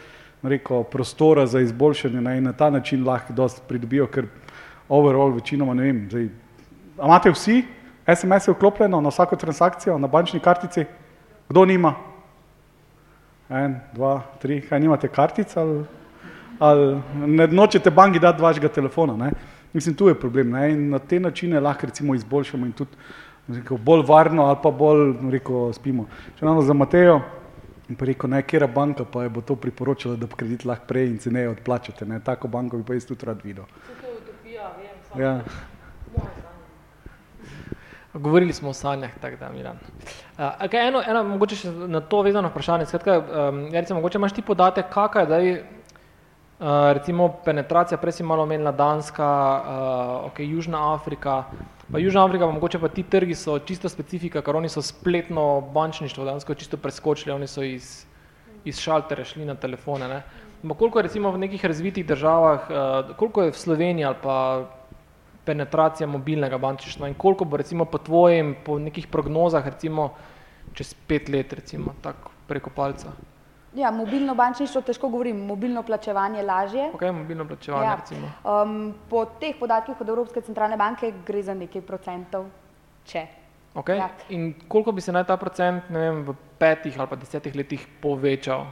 rekel, 0.43 0.83
prostora 0.91 1.45
za 1.47 1.63
izboljšanje 1.63 2.21
ne? 2.21 2.35
in 2.41 2.49
na 2.49 2.51
ta 2.51 2.67
način 2.69 3.07
lahko 3.07 3.31
dost 3.33 3.63
pridobijo, 3.69 4.09
ker 4.11 4.27
overall 4.89 5.31
večinoma 5.37 5.73
ne 5.73 5.87
vem. 5.87 6.03
Zdaj, 6.11 6.27
imate 6.99 7.31
vsi 7.31 7.61
SMS 8.05 8.47
je 8.47 8.53
vklopljeno 8.53 9.01
na 9.01 9.09
vsako 9.09 9.35
transakcijo 9.35 9.97
na 9.97 10.07
bančni 10.07 10.39
kartici. 10.39 10.85
Kdo 11.49 11.65
nima? 11.65 11.93
En, 13.49 13.79
dva, 13.93 14.21
tri, 14.41 14.61
kaj 14.61 14.79
nimate 14.79 15.07
kartic 15.07 15.57
ali, 15.57 15.83
ali 16.59 17.01
ne 17.15 17.47
nočete 17.47 17.91
banki 17.91 18.19
dati 18.19 18.41
vašega 18.41 18.67
telefona. 18.67 19.17
Ne? 19.17 19.31
Mislim, 19.73 19.95
tu 19.95 20.07
je 20.07 20.19
problem 20.19 20.51
ne? 20.51 20.71
in 20.71 20.89
na 20.89 20.99
te 20.99 21.19
načine 21.19 21.59
lahko 21.59 21.85
recimo 21.85 22.15
izboljšamo 22.15 22.65
in 22.65 22.71
tudi 22.71 22.91
rekel, 23.47 23.77
bolj 23.77 24.05
varno 24.07 24.45
ali 24.45 24.57
pa 24.63 24.71
bolj 24.71 25.13
rekel, 25.31 25.73
spimo. 25.73 26.07
Če 26.39 26.45
nam 26.45 26.61
za 26.61 26.73
Matejo, 26.73 27.21
In 27.85 27.95
pa 27.95 28.05
rekel, 28.09 28.29
ne, 28.33 28.41
kera 28.41 28.67
banka 28.67 29.05
pa 29.05 29.23
je 29.23 29.29
bo 29.29 29.41
to 29.45 29.55
priporočila, 29.55 30.15
da 30.17 30.25
bo 30.25 30.35
kredit 30.35 30.65
lahko 30.65 30.87
prej 30.89 31.05
in 31.05 31.19
ceneje 31.21 31.51
odplačate. 31.51 32.05
Ne. 32.09 32.17
Tako 32.19 32.49
banko 32.49 32.81
bi 32.81 32.83
pa 32.87 32.97
jaz 32.97 33.05
tudi 33.05 33.25
rad 33.29 33.43
videl. 33.45 33.67
To 33.85 34.07
je 34.07 34.13
utopija, 34.17 34.71
vem, 34.79 35.21
Ja. 35.21 35.41
Govorili 38.15 38.53
smo 38.53 38.69
o 38.69 38.73
sanjah, 38.73 39.11
tako 39.21 39.37
da, 39.37 39.49
Miran. 39.49 39.75
Uh, 40.37 40.39
okay, 40.39 40.87
eno, 40.87 41.01
eno, 41.07 41.23
mogoče 41.23 41.55
še 41.59 41.71
na 41.71 41.99
to 41.99 42.21
vezano 42.23 42.47
vprašanje. 42.47 42.85
Skratka, 42.87 43.17
um, 43.19 43.57
Jarica, 43.73 43.97
mogoče 43.97 44.21
imaš 44.21 44.35
ti 44.37 44.41
podatek, 44.41 44.87
kakšna 44.93 45.21
je 45.21 45.27
zdaj, 45.27 45.49
uh, 45.55 46.67
recimo, 46.95 47.27
penetracija, 47.45 47.99
prej 47.99 48.15
si 48.15 48.23
malo 48.23 48.45
omenila 48.47 48.71
Danska, 48.71 49.27
uh, 49.27 50.29
okay, 50.29 50.47
Južna 50.47 50.93
Afrika, 50.93 51.41
pa 51.91 51.99
Južna 51.99 52.23
Afrika, 52.23 52.47
pa 52.47 52.55
mogoče 52.55 52.79
pa 52.79 52.87
ti 52.87 53.03
trgi 53.03 53.35
so 53.35 53.57
čisto 53.59 53.91
specifika, 53.91 54.41
ker 54.41 54.55
oni 54.55 54.71
so 54.71 54.81
spletno 54.81 55.59
bančništvo, 55.75 56.25
dansko 56.25 56.55
čisto 56.55 56.79
preskočili, 56.79 57.35
oni 57.35 57.51
so 57.51 57.67
iz, 57.67 58.05
iz 58.63 58.79
šaltere 58.79 59.25
šli 59.27 59.45
na 59.45 59.59
telefone. 59.59 60.07
Ne? 60.07 60.23
Ma 60.63 60.73
koliko 60.73 60.99
je 60.99 61.09
recimo 61.11 61.35
v 61.35 61.43
nekih 61.43 61.65
razvitih 61.65 62.07
državah, 62.07 62.71
uh, 62.71 63.15
koliko 63.19 63.43
je 63.43 63.51
v 63.51 63.63
Sloveniji 63.65 64.07
ali 64.07 64.23
pa 64.23 64.39
penetracija 65.45 66.07
mobilnega 66.07 66.57
bančništva 66.57 67.07
in 67.07 67.13
koliko 67.13 67.45
bo 67.45 67.57
recimo 67.57 67.85
po 67.85 67.97
tvojem, 67.97 68.55
po 68.65 68.79
nekih 68.79 69.07
prognozah 69.07 69.65
recimo 69.65 70.09
čez 70.73 70.93
pet 71.07 71.29
let 71.29 71.53
recimo 71.53 71.93
tako 72.01 72.31
preko 72.47 72.69
palca? 72.69 73.11
Ja, 73.75 73.91
mobilno 73.91 74.35
bančništvo 74.35 74.81
težko 74.81 75.09
govorim, 75.09 75.45
mobilno 75.45 75.83
plačevanje 75.83 76.43
lažje. 76.43 76.89
Ok, 76.93 77.01
mobilno 77.01 77.45
plačevanje 77.47 77.85
Ja. 77.85 77.95
recimo. 77.95 78.31
Um, 78.43 78.93
po 79.09 79.25
teh 79.25 79.55
podatkih 79.59 80.01
od 80.01 80.09
Evropske 80.09 80.41
centralne 80.41 80.77
banke 80.77 81.13
gre 81.27 81.41
za 81.43 81.53
nekaj 81.53 81.81
procentov, 81.81 82.45
če. 83.05 83.25
Ok, 83.75 83.89
Ja. 83.89 84.09
in 84.29 84.53
koliko 84.67 84.91
bi 84.91 85.01
se 85.01 85.11
naj 85.11 85.23
ta 85.27 85.37
procent, 85.37 85.83
vem, 85.89 86.23
v 86.23 86.35
petih 86.57 86.99
ali 86.99 87.07
pa 87.09 87.15
desetih 87.15 87.55
letih 87.55 87.87
povečal? 88.01 88.65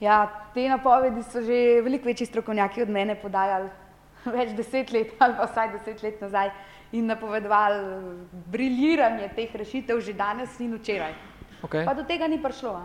Ja, 0.00 0.30
te 0.54 0.68
napovedi 0.68 1.22
so 1.22 1.42
že 1.42 1.82
veliko 1.82 2.04
večji 2.04 2.26
strokovnjaki 2.26 2.82
od 2.82 2.88
mene 2.88 3.14
podajali 3.14 3.68
več 4.36 4.54
deset 4.56 4.92
let 4.92 5.14
ali 5.18 5.36
pa 5.36 5.48
vsaj 5.50 5.72
deset 5.78 6.02
let 6.02 6.20
nazaj 6.20 6.50
in 6.92 7.06
napovedovali 7.06 8.26
briljiranje 8.52 9.28
teh 9.36 9.54
rešitev 9.56 10.00
že 10.00 10.12
danes 10.12 10.60
in 10.60 10.74
včeraj. 10.78 11.14
Okay. 11.64 11.84
Pa 11.84 11.94
do 11.94 12.04
tega 12.04 12.28
ni 12.28 12.42
prišlo. 12.42 12.76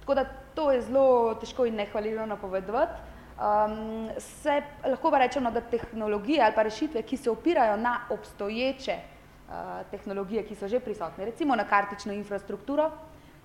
Tako 0.00 0.14
da 0.14 0.24
to 0.54 0.70
je 0.72 0.80
zelo 0.82 1.34
težko 1.40 1.66
in 1.66 1.76
nehvaljivo 1.76 2.26
napovedovati. 2.26 3.14
Um, 3.34 4.10
se, 4.18 4.62
lahko 4.86 5.10
pa 5.10 5.18
rečemo, 5.18 5.50
da 5.50 5.60
tehnologije 5.60 6.42
ali 6.42 6.54
pa 6.54 6.62
rešitve, 6.62 7.02
ki 7.02 7.16
se 7.16 7.30
opirajo 7.30 7.76
na 7.76 8.00
obstoječe 8.10 8.94
uh, 8.94 9.54
tehnologije, 9.90 10.44
ki 10.46 10.54
so 10.54 10.68
že 10.68 10.80
prisotne, 10.80 11.24
recimo 11.24 11.56
na 11.56 11.64
kartično 11.64 12.12
infrastrukturo, 12.12 12.90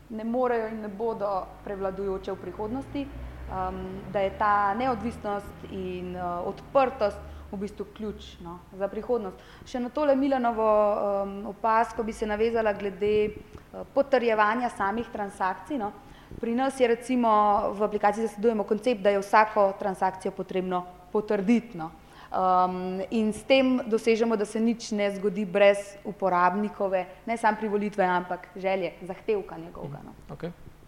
ne 0.09 0.23
morejo 0.23 0.67
in 0.67 0.81
ne 0.81 0.87
bodo 0.87 1.47
prevladujoče 1.63 2.31
v 2.31 2.41
prihodnosti, 2.41 3.07
um, 3.49 4.01
da 4.13 4.19
je 4.19 4.31
ta 4.37 4.73
neodvisnost 4.73 5.71
in 5.71 6.15
uh, 6.15 6.47
odprtost 6.47 7.17
v 7.51 7.57
bistvu 7.57 7.85
ključ 7.97 8.37
no, 8.45 8.59
za 8.77 8.87
prihodnost. 8.87 9.37
Še 9.65 9.81
na 9.81 9.89
tole 9.89 10.15
Milanovo 10.15 10.67
um, 10.69 11.33
opasko 11.49 12.03
bi 12.03 12.13
se 12.13 12.27
navezala 12.29 12.73
glede 12.73 13.13
uh, 13.29 13.81
potrjevanja 13.93 14.69
samih 14.69 15.09
transakcij. 15.13 15.77
No. 15.81 15.91
Pri 16.39 16.53
nas 16.55 16.77
je 16.79 16.87
recimo 16.87 17.29
v 17.73 17.83
aplikaciji 17.83 18.27
zasledujemo 18.27 18.63
koncept, 18.63 19.01
da 19.01 19.09
je 19.09 19.23
vsako 19.23 19.73
transakcijo 19.79 20.31
potrebno 20.31 20.83
potrditi. 21.11 21.77
No. 21.77 21.89
Um, 22.29 23.01
in 23.09 23.33
s 23.33 23.41
tem 23.49 23.79
dosežemo, 23.89 24.37
da 24.37 24.45
se 24.45 24.59
nič 24.61 24.91
ne 24.93 25.09
zgodi 25.15 25.45
brez 25.49 25.97
uporabnikove, 26.05 27.05
ne 27.25 27.37
samo 27.37 27.57
privolitve, 27.57 28.05
ampak 28.05 28.47
želje, 28.55 28.93
zahtevka 29.01 29.57
njegovega. 29.57 30.05
No. 30.05 30.13
Ok, 30.29 30.43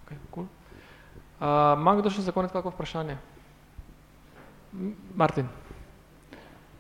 ok, 0.05 0.13
cool. 0.29 0.45
Uh, 1.41 1.47
ima 1.73 1.95
kdo 1.97 2.09
še 2.13 2.21
za 2.21 2.31
konec 2.31 2.51
kako 2.53 2.69
vprašanje? 2.69 3.15
Martin, 5.17 5.47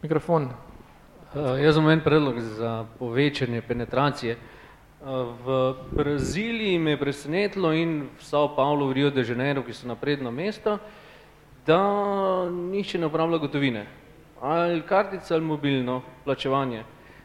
mikrofon. 0.03 0.51
Uh, 1.33 1.55
jaz 1.57 1.79
imam 1.79 1.89
en 1.95 2.03
predlog 2.05 2.37
za 2.59 2.85
povečanje 2.99 3.63
penetracije. 3.65 4.35
Uh, 4.37 5.31
v 5.41 5.55
Braziliji 5.97 6.77
me 6.77 6.93
je 6.93 6.99
presenetilo 7.01 7.71
in 7.73 8.03
v 8.05 8.21
Sao 8.21 8.51
Paulo, 8.53 8.91
v 8.91 8.99
Rio 8.99 9.09
de 9.09 9.25
Janeiro, 9.25 9.63
ki 9.65 9.73
so 9.73 9.89
napredno 9.89 10.29
mesto, 10.29 10.75
da 11.65 11.81
nihče 12.45 13.01
ne 13.01 13.09
uporablja 13.09 13.39
gotovine. 13.41 13.87
Ali 14.45 14.83
kartica 14.85 15.33
ali 15.33 15.43
mobilno 15.43 16.03
plačevanje. 16.21 16.83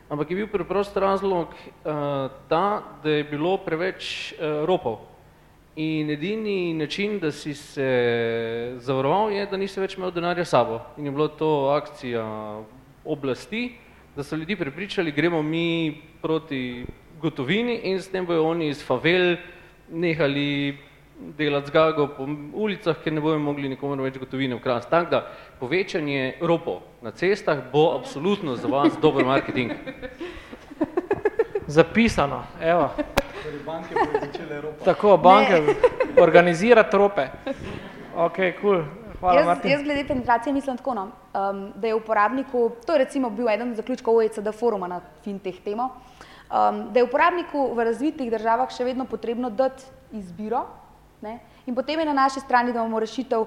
Ampak 0.08 0.32
je 0.32 0.40
bil 0.40 0.48
preprost 0.48 0.96
razlog 0.96 1.52
uh, 1.52 2.32
ta, 2.48 2.80
da 3.04 3.10
je 3.10 3.28
bilo 3.28 3.58
preveč 3.60 4.32
uh, 4.32 4.64
ropov. 4.64 5.15
In 5.76 6.10
edini 6.10 6.74
način, 6.74 7.18
da 7.18 7.32
si 7.32 7.54
se 7.54 8.76
zavaroval, 8.78 9.32
je, 9.32 9.42
da 9.46 9.58
nisi 9.60 9.80
več 9.80 9.98
imel 9.98 10.08
denarja 10.10 10.44
s 10.44 10.54
sabo. 10.54 10.78
In 10.96 11.04
je 11.04 11.10
bila 11.12 11.28
to 11.28 11.50
akcija 11.74 12.22
oblasti, 13.04 13.74
da 14.16 14.24
so 14.24 14.36
ljudi 14.36 14.56
prepričali, 14.56 15.12
gremo 15.12 15.42
mi 15.42 16.00
proti 16.22 16.86
gotovini 17.20 17.80
in 17.84 18.00
s 18.00 18.08
tem 18.08 18.24
bojo 18.26 18.46
oni 18.48 18.68
iz 18.68 18.80
favel 18.86 19.36
nehali 19.92 20.78
delati 21.36 21.68
zgago 21.68 22.08
po 22.16 22.24
ulicah, 22.54 22.96
ker 23.04 23.12
ne 23.12 23.20
bojo 23.20 23.38
mogli 23.38 23.68
nikomu 23.68 24.00
več 24.02 24.16
gotovine 24.16 24.56
ukrasti. 24.56 24.90
Tako 24.90 25.10
da 25.10 25.22
povečanje 25.60 26.38
ropov 26.40 26.80
na 27.02 27.12
cestah 27.12 27.60
bo 27.72 27.90
absolutno 27.98 28.56
za 28.56 28.68
vas 28.68 28.96
dober 29.02 29.28
marketing. 29.28 29.76
Zapisano, 31.66 32.44
evo. 32.60 32.90
Torej, 33.42 33.60
banke 33.66 33.94
bodo 33.94 34.26
začele 34.26 34.60
ropati. 34.60 34.84
Tako, 34.84 35.16
banke 35.16 35.76
organizirati 36.20 36.90
trope. 36.90 37.28
Ok, 38.16 38.38
cool. 38.60 38.84
Hvala, 39.20 39.40
Jaz, 39.40 39.46
Martin. 39.46 39.70
jaz 39.70 39.82
glede 39.82 40.04
penetracije 40.04 40.52
mislim 40.52 40.76
tako, 40.76 40.94
no, 40.94 41.02
um, 41.02 41.72
da 41.74 41.86
je 41.86 41.94
uporabniku, 41.94 42.70
to 42.86 42.92
je 42.92 42.98
recimo 42.98 43.30
bil 43.30 43.48
eden 43.48 43.70
od 43.70 43.76
zaključkov 43.76 44.16
OECD 44.16 44.52
foruma 44.58 44.86
na 44.86 45.00
fintech 45.24 45.60
temo, 45.64 45.84
um, 45.84 46.92
da 46.92 47.00
je 47.00 47.04
uporabniku 47.04 47.74
v 47.74 47.84
razvitih 47.84 48.30
državah 48.30 48.70
še 48.70 48.84
vedno 48.84 49.04
potrebno 49.04 49.50
dati 49.50 49.84
izbiro 50.12 50.66
ne, 51.22 51.38
in 51.66 51.74
potem 51.74 52.00
je 52.00 52.06
na 52.06 52.12
naši 52.12 52.40
strani, 52.40 52.72
da 52.72 52.80
imamo 52.80 53.00
rešitev, 53.00 53.46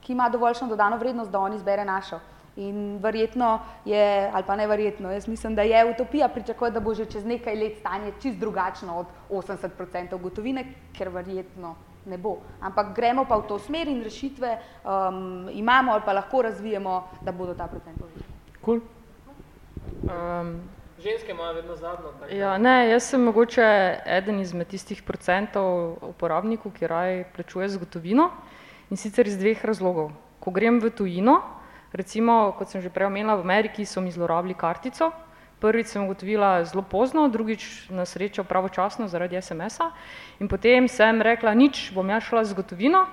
ki 0.00 0.12
ima 0.12 0.28
dovoljšno 0.28 0.68
dodano 0.68 0.96
vrednost, 0.96 1.30
da 1.30 1.38
on 1.38 1.52
izbere 1.52 1.84
našo. 1.84 2.20
In 2.60 2.98
verjetno 3.00 3.58
je, 3.84 4.30
ali 4.32 4.44
pa 4.46 4.56
ne 4.56 4.66
verjetno, 4.66 5.10
jaz 5.10 5.28
mislim, 5.28 5.54
da 5.56 5.62
je 5.62 5.84
utopija 5.90 6.28
pričakovati, 6.28 6.74
da 6.74 6.80
bo 6.80 6.94
že 6.94 7.06
čez 7.08 7.24
nekaj 7.24 7.56
let 7.56 7.78
stanje 7.78 8.12
čist 8.22 8.38
drugačno 8.38 8.98
od 8.98 9.06
80% 9.30 10.20
gotovine, 10.20 10.64
ker 10.92 11.08
verjetno 11.08 11.74
ne 12.06 12.18
bo. 12.18 12.36
Ampak 12.60 12.94
gremo 12.96 13.24
pa 13.24 13.36
v 13.36 13.48
to 13.48 13.58
smer 13.58 13.88
in 13.88 14.02
rešitve 14.04 14.58
um, 14.84 15.48
imamo 15.52 15.92
ali 15.92 16.02
pa 16.04 16.12
lahko 16.12 16.42
razvijemo, 16.42 17.08
da 17.20 17.32
bodo 17.32 17.54
ta 17.54 17.66
procent 17.66 17.98
povečali. 17.98 18.28
Cool. 18.64 18.80
Um, 20.04 20.60
Ženske 21.00 21.32
imajo 21.32 21.52
vedno 21.52 21.76
zadnjo. 21.76 22.12
Ja, 22.30 22.58
ne, 22.58 22.90
jaz 22.90 23.06
sem 23.08 23.22
mogoče 23.24 23.64
eden 24.04 24.40
izmed 24.40 24.68
tistih 24.68 25.00
procentov 25.02 25.96
uporabnikov, 26.10 26.74
ki 26.76 26.86
raje 26.86 27.24
plačuje 27.36 27.68
z 27.68 27.80
gotovino 27.80 28.28
in 28.90 29.00
sicer 29.00 29.26
iz 29.26 29.38
dveh 29.40 29.64
razlogov. 29.64 30.10
Ko 30.40 30.52
grem 30.52 30.76
v 30.80 30.90
tujino, 30.92 31.38
recimo, 31.92 32.52
kot 32.58 32.68
sem 32.68 32.80
že 32.80 32.90
prej 32.90 33.06
omenila, 33.06 33.36
v 33.36 33.46
Ameriki 33.46 33.86
so 33.86 34.00
mi 34.00 34.10
zlorabili 34.10 34.54
kartico, 34.54 35.12
prvič 35.60 35.92
sem 35.92 36.04
ugotovila 36.04 36.64
zelo 36.64 36.82
pozno, 36.82 37.28
drugič 37.28 37.90
na 37.92 38.08
srečo 38.08 38.44
pravočasno 38.44 39.08
zaradi 39.08 39.36
SMS-a 39.36 39.92
in 40.40 40.48
potem 40.48 40.88
sem 40.88 41.20
rekla, 41.20 41.54
nič, 41.54 41.92
bom 41.92 42.08
ja 42.08 42.20
šla 42.20 42.44
z 42.44 42.56
gotovino, 42.56 43.04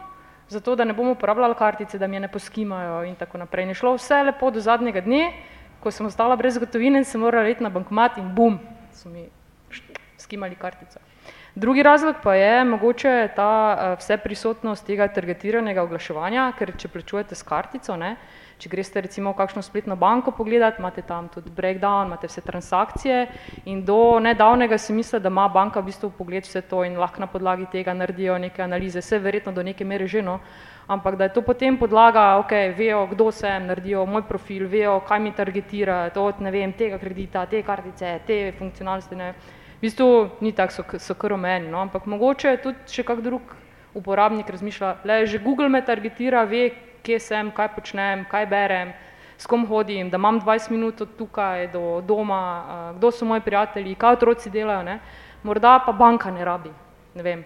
zato 0.47 0.75
da 0.75 0.87
ne 0.87 0.95
bom 0.95 1.11
uporabljala 1.11 1.53
kartice, 1.59 1.99
da 1.99 2.07
mi 2.07 2.15
je 2.15 2.25
ne 2.25 2.31
poskimajo 2.31 3.03
in 3.03 3.15
tako 3.15 3.37
naprej. 3.37 3.67
In 3.67 3.75
je 3.75 3.81
šlo 3.83 3.97
vse 3.99 4.23
lepo 4.23 4.51
do 4.51 4.63
zadnjega 4.63 5.03
dne, 5.03 5.33
ko 5.83 5.91
sem 5.91 6.07
ostala 6.07 6.35
brez 6.35 6.57
gotovine 6.57 7.03
in 7.03 7.05
sem 7.05 7.21
morala 7.21 7.49
iti 7.51 7.63
na 7.63 7.69
bankomat 7.69 8.17
in 8.17 8.31
bum, 8.35 8.59
so 8.95 9.09
mi 9.09 9.27
skimali 10.27 10.55
kartico. 10.59 10.99
Drugi 11.55 11.83
razlog 11.83 12.15
pa 12.23 12.35
je 12.35 12.63
mogoče 12.63 13.29
ta 13.35 13.51
uh, 13.73 13.99
vse 13.99 14.17
prisotnost 14.17 14.85
tega 14.85 15.07
targetiranega 15.09 15.81
oglaševanja, 15.87 16.51
ker 16.59 16.75
če 16.77 16.91
plačujete 16.93 17.35
s 17.35 17.47
kartico, 17.47 17.95
ne, 17.97 18.11
če 18.61 18.69
greste 18.69 19.01
recimo 19.01 19.31
v 19.33 19.39
kakšno 19.39 19.63
spletno 19.65 19.97
banko 19.97 20.35
pogledat, 20.37 20.77
imate 20.77 21.01
tam 21.07 21.31
tudi 21.33 21.49
breakdown, 21.49 22.11
imate 22.11 22.29
vse 22.29 22.43
transakcije 22.45 23.25
in 23.65 23.81
do 23.87 24.19
nedavnega 24.21 24.77
si 24.77 24.93
misle, 24.93 25.23
da 25.23 25.33
ima 25.33 25.47
banka 25.49 25.81
v 25.81 25.89
bistvu 25.89 26.11
pogled 26.19 26.45
vse 26.45 26.61
to 26.69 26.83
in 26.85 26.99
lahko 27.01 27.25
na 27.25 27.31
podlagi 27.31 27.65
tega 27.73 27.97
naredijo 27.97 28.37
neke 28.37 28.61
analize, 28.61 29.01
vse 29.01 29.17
verjetno 29.17 29.55
do 29.57 29.65
neke 29.65 29.85
mere 29.85 30.05
že 30.07 30.21
no, 30.21 30.39
ampak 30.87 31.17
da 31.17 31.25
je 31.25 31.33
to 31.33 31.41
potem 31.41 31.77
podlaga, 31.77 32.37
ok, 32.45 32.57
vejo, 32.77 33.05
kdo 33.15 33.31
sem, 33.31 33.65
naredijo 33.65 34.05
moj 34.05 34.27
profil, 34.29 34.69
vejo, 34.69 34.99
kaj 35.07 35.19
mi 35.19 35.33
targetira, 35.33 36.09
to 36.13 36.29
od 36.29 36.41
ne 36.41 36.51
vem, 36.51 36.73
tega 36.73 37.01
kredita, 37.01 37.45
te 37.49 37.63
kartice, 37.63 38.19
te 38.27 38.43
funkcionalnosti, 38.59 39.15
ne. 39.15 39.33
V 39.77 39.81
bistvu 39.81 40.29
ni 40.41 40.51
tako, 40.51 40.73
so, 40.73 40.83
so 40.99 41.13
kar 41.13 41.33
omeni, 41.33 41.69
no, 41.69 41.77
ampak 41.85 42.07
mogoče 42.09 42.55
tudi 42.63 42.89
še 42.89 43.03
kak 43.05 43.21
drug 43.21 43.51
uporabnik 43.97 44.49
razmišlja, 44.49 44.95
le 45.05 45.25
že 45.25 45.37
Google 45.37 45.69
me 45.69 45.81
targetira, 45.85 46.43
ve, 46.49 46.71
kje 47.05 47.19
sem, 47.21 47.51
kaj 47.53 47.69
počnem, 47.75 48.25
kaj 48.29 48.47
berem, 48.49 48.93
s 49.37 49.45
kom 49.45 49.67
hodim, 49.69 50.09
da 50.09 50.17
imam 50.17 50.41
20 50.41 50.73
minut 50.73 51.01
od 51.01 51.13
tukaj 51.17 51.67
do 51.73 52.01
doma, 52.01 52.41
uh, 52.41 52.97
kdo 52.97 53.11
so 53.11 53.25
moji 53.25 53.45
prijatelji, 53.45 53.93
kaj 53.95 54.17
otroci 54.17 54.49
delajo, 54.49 54.81
ne. 54.83 54.97
Morda 55.45 55.77
pa 55.85 55.93
banka 55.93 56.33
ne 56.33 56.45
rabi, 56.45 56.73
ne 57.13 57.23
vem, 57.23 57.45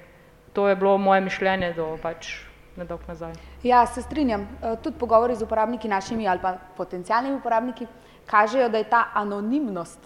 to 0.56 0.70
je 0.70 0.76
bilo 0.76 0.98
moje 0.98 1.22
mišljenje 1.28 1.74
do 1.76 1.98
pač 2.02 2.32
nedolgo 2.80 3.04
nazaj. 3.08 3.36
Ja, 3.64 3.86
se 3.86 4.02
strinjam. 4.02 4.48
Eh, 4.64 4.76
Tudi 4.84 4.98
pogovori 4.98 5.36
z 5.36 5.44
uporabniki 5.44 5.88
našimi 5.88 6.28
ali 6.28 6.40
pa 6.40 6.56
potencijalnimi 6.78 7.36
uporabniki 7.36 7.88
kažejo, 8.26 8.70
da 8.70 8.78
je 8.78 8.90
ta 8.90 9.06
anonimnost 9.14 10.00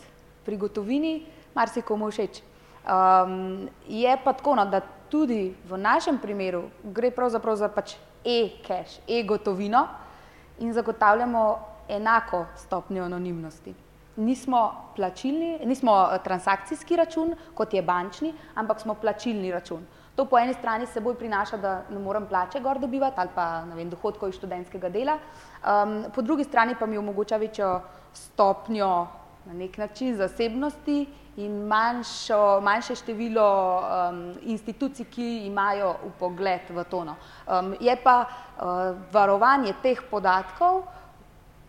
pri 0.46 0.58
gotovini 0.58 1.26
marsikomu 1.56 2.12
všeč. 2.12 2.42
Um, 2.86 3.70
je 3.88 4.18
pa 4.24 4.34
tako, 4.34 4.56
no, 4.56 4.66
da 4.66 4.82
tudi 5.10 5.56
v 5.70 5.78
našem 5.78 6.18
primeru 6.22 6.68
gre 6.84 7.10
pravzaprav 7.12 7.56
za 7.58 7.70
pač 7.70 7.96
e-cash, 8.26 9.00
e-gotovino 9.08 9.88
in 10.60 10.74
zagotavljamo 10.74 11.60
enako 11.90 12.46
stopnjo 12.58 13.04
anonimnosti. 13.04 13.74
Nismo 14.16 14.92
plačilni, 14.96 15.60
nismo 15.66 15.92
eh, 16.12 16.20
transakcijski 16.24 16.96
račun, 16.96 17.36
kot 17.54 17.74
je 17.74 17.82
bančni, 17.82 18.34
ampak 18.56 18.80
smo 18.80 18.94
plačilni 18.94 19.52
račun. 19.52 19.86
To 20.16 20.26
po 20.26 20.40
eni 20.40 20.54
strani 20.54 20.86
seboj 20.88 21.18
prinaša, 21.20 21.58
da 21.58 21.82
ne 21.90 22.00
morem 22.00 22.26
plače 22.26 22.60
gor 22.60 22.80
dobivati 22.80 23.20
ali 23.20 23.30
pa 23.36 23.64
vem, 23.76 23.90
dohodkov 23.90 24.30
iz 24.30 24.38
študentskega 24.38 24.90
dela, 24.90 25.18
um, 25.18 26.06
po 26.16 26.22
drugi 26.22 26.44
strani 26.44 26.76
pa 26.80 26.86
mi 26.86 26.98
omogoča 26.98 27.38
večjo 27.38 27.82
stopnjo 28.14 29.08
na 29.46 29.54
nek 29.54 29.78
način 29.78 30.16
zasebnosti 30.18 31.06
in 31.38 31.68
manjšo, 31.68 32.62
manjše 32.62 32.96
število 32.96 33.48
um, 33.80 34.34
institucij, 34.42 35.06
ki 35.06 35.46
imajo 35.46 35.96
upogled 36.08 36.70
v 36.70 36.84
to. 36.84 37.04
No. 37.04 37.16
Um, 37.48 37.76
je 37.80 37.96
pa 38.04 38.24
uh, 38.26 38.96
varovanje 39.12 39.74
teh 39.84 40.02
podatkov, 40.12 40.84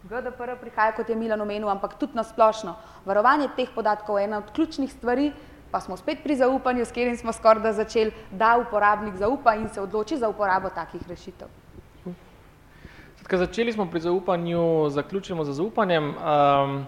GDPR 0.07 0.55
prihaja, 0.61 0.95
kot 0.95 1.09
je 1.09 1.17
Milan 1.17 1.41
omenil, 1.41 1.69
ampak 1.69 1.99
tudi 1.99 2.15
na 2.15 2.23
splošno. 2.25 2.77
Varovanje 3.05 3.49
teh 3.57 3.71
podatkov 3.75 4.19
je 4.19 4.25
ena 4.25 4.39
od 4.39 4.53
ključnih 4.55 4.93
stvari, 4.93 5.33
pa 5.71 5.81
smo 5.81 5.97
spet 5.97 6.23
pri 6.23 6.37
zaupanju, 6.37 6.85
s 6.85 6.95
katerim 6.95 7.17
smo 7.17 7.33
skoraj 7.33 7.63
da 7.63 7.73
začeli, 7.73 8.13
da 8.31 8.57
uporabnik 8.63 9.17
zaupa 9.17 9.57
in 9.59 9.69
se 9.69 9.81
odloči 9.81 10.19
za 10.19 10.29
uporabo 10.29 10.71
takih 10.71 11.03
rešitev. 11.09 11.49
Skratka, 13.17 13.37
začeli 13.37 13.73
smo 13.73 13.91
pri 13.91 14.01
zaupanju, 14.01 14.91
zaključimo 14.95 15.45
z 15.45 15.53
zaupanjem. 15.59 16.15
Um, 16.15 16.87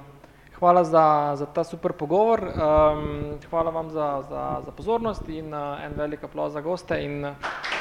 hvala 0.58 0.84
za, 0.84 1.32
za 1.36 1.46
ta 1.46 1.64
super 1.64 1.92
pogovor, 1.92 2.40
um, 2.42 3.38
hvala 3.50 3.70
vam 3.70 3.90
za, 3.90 4.22
za, 4.28 4.60
za 4.64 4.70
pozornost 4.70 5.28
in 5.28 5.54
uh, 5.54 5.84
en 5.84 5.92
velik 5.96 6.24
aplauz 6.24 6.52
za 6.52 6.60
goste. 6.60 7.02
In, 7.04 7.24
uh, 7.24 7.77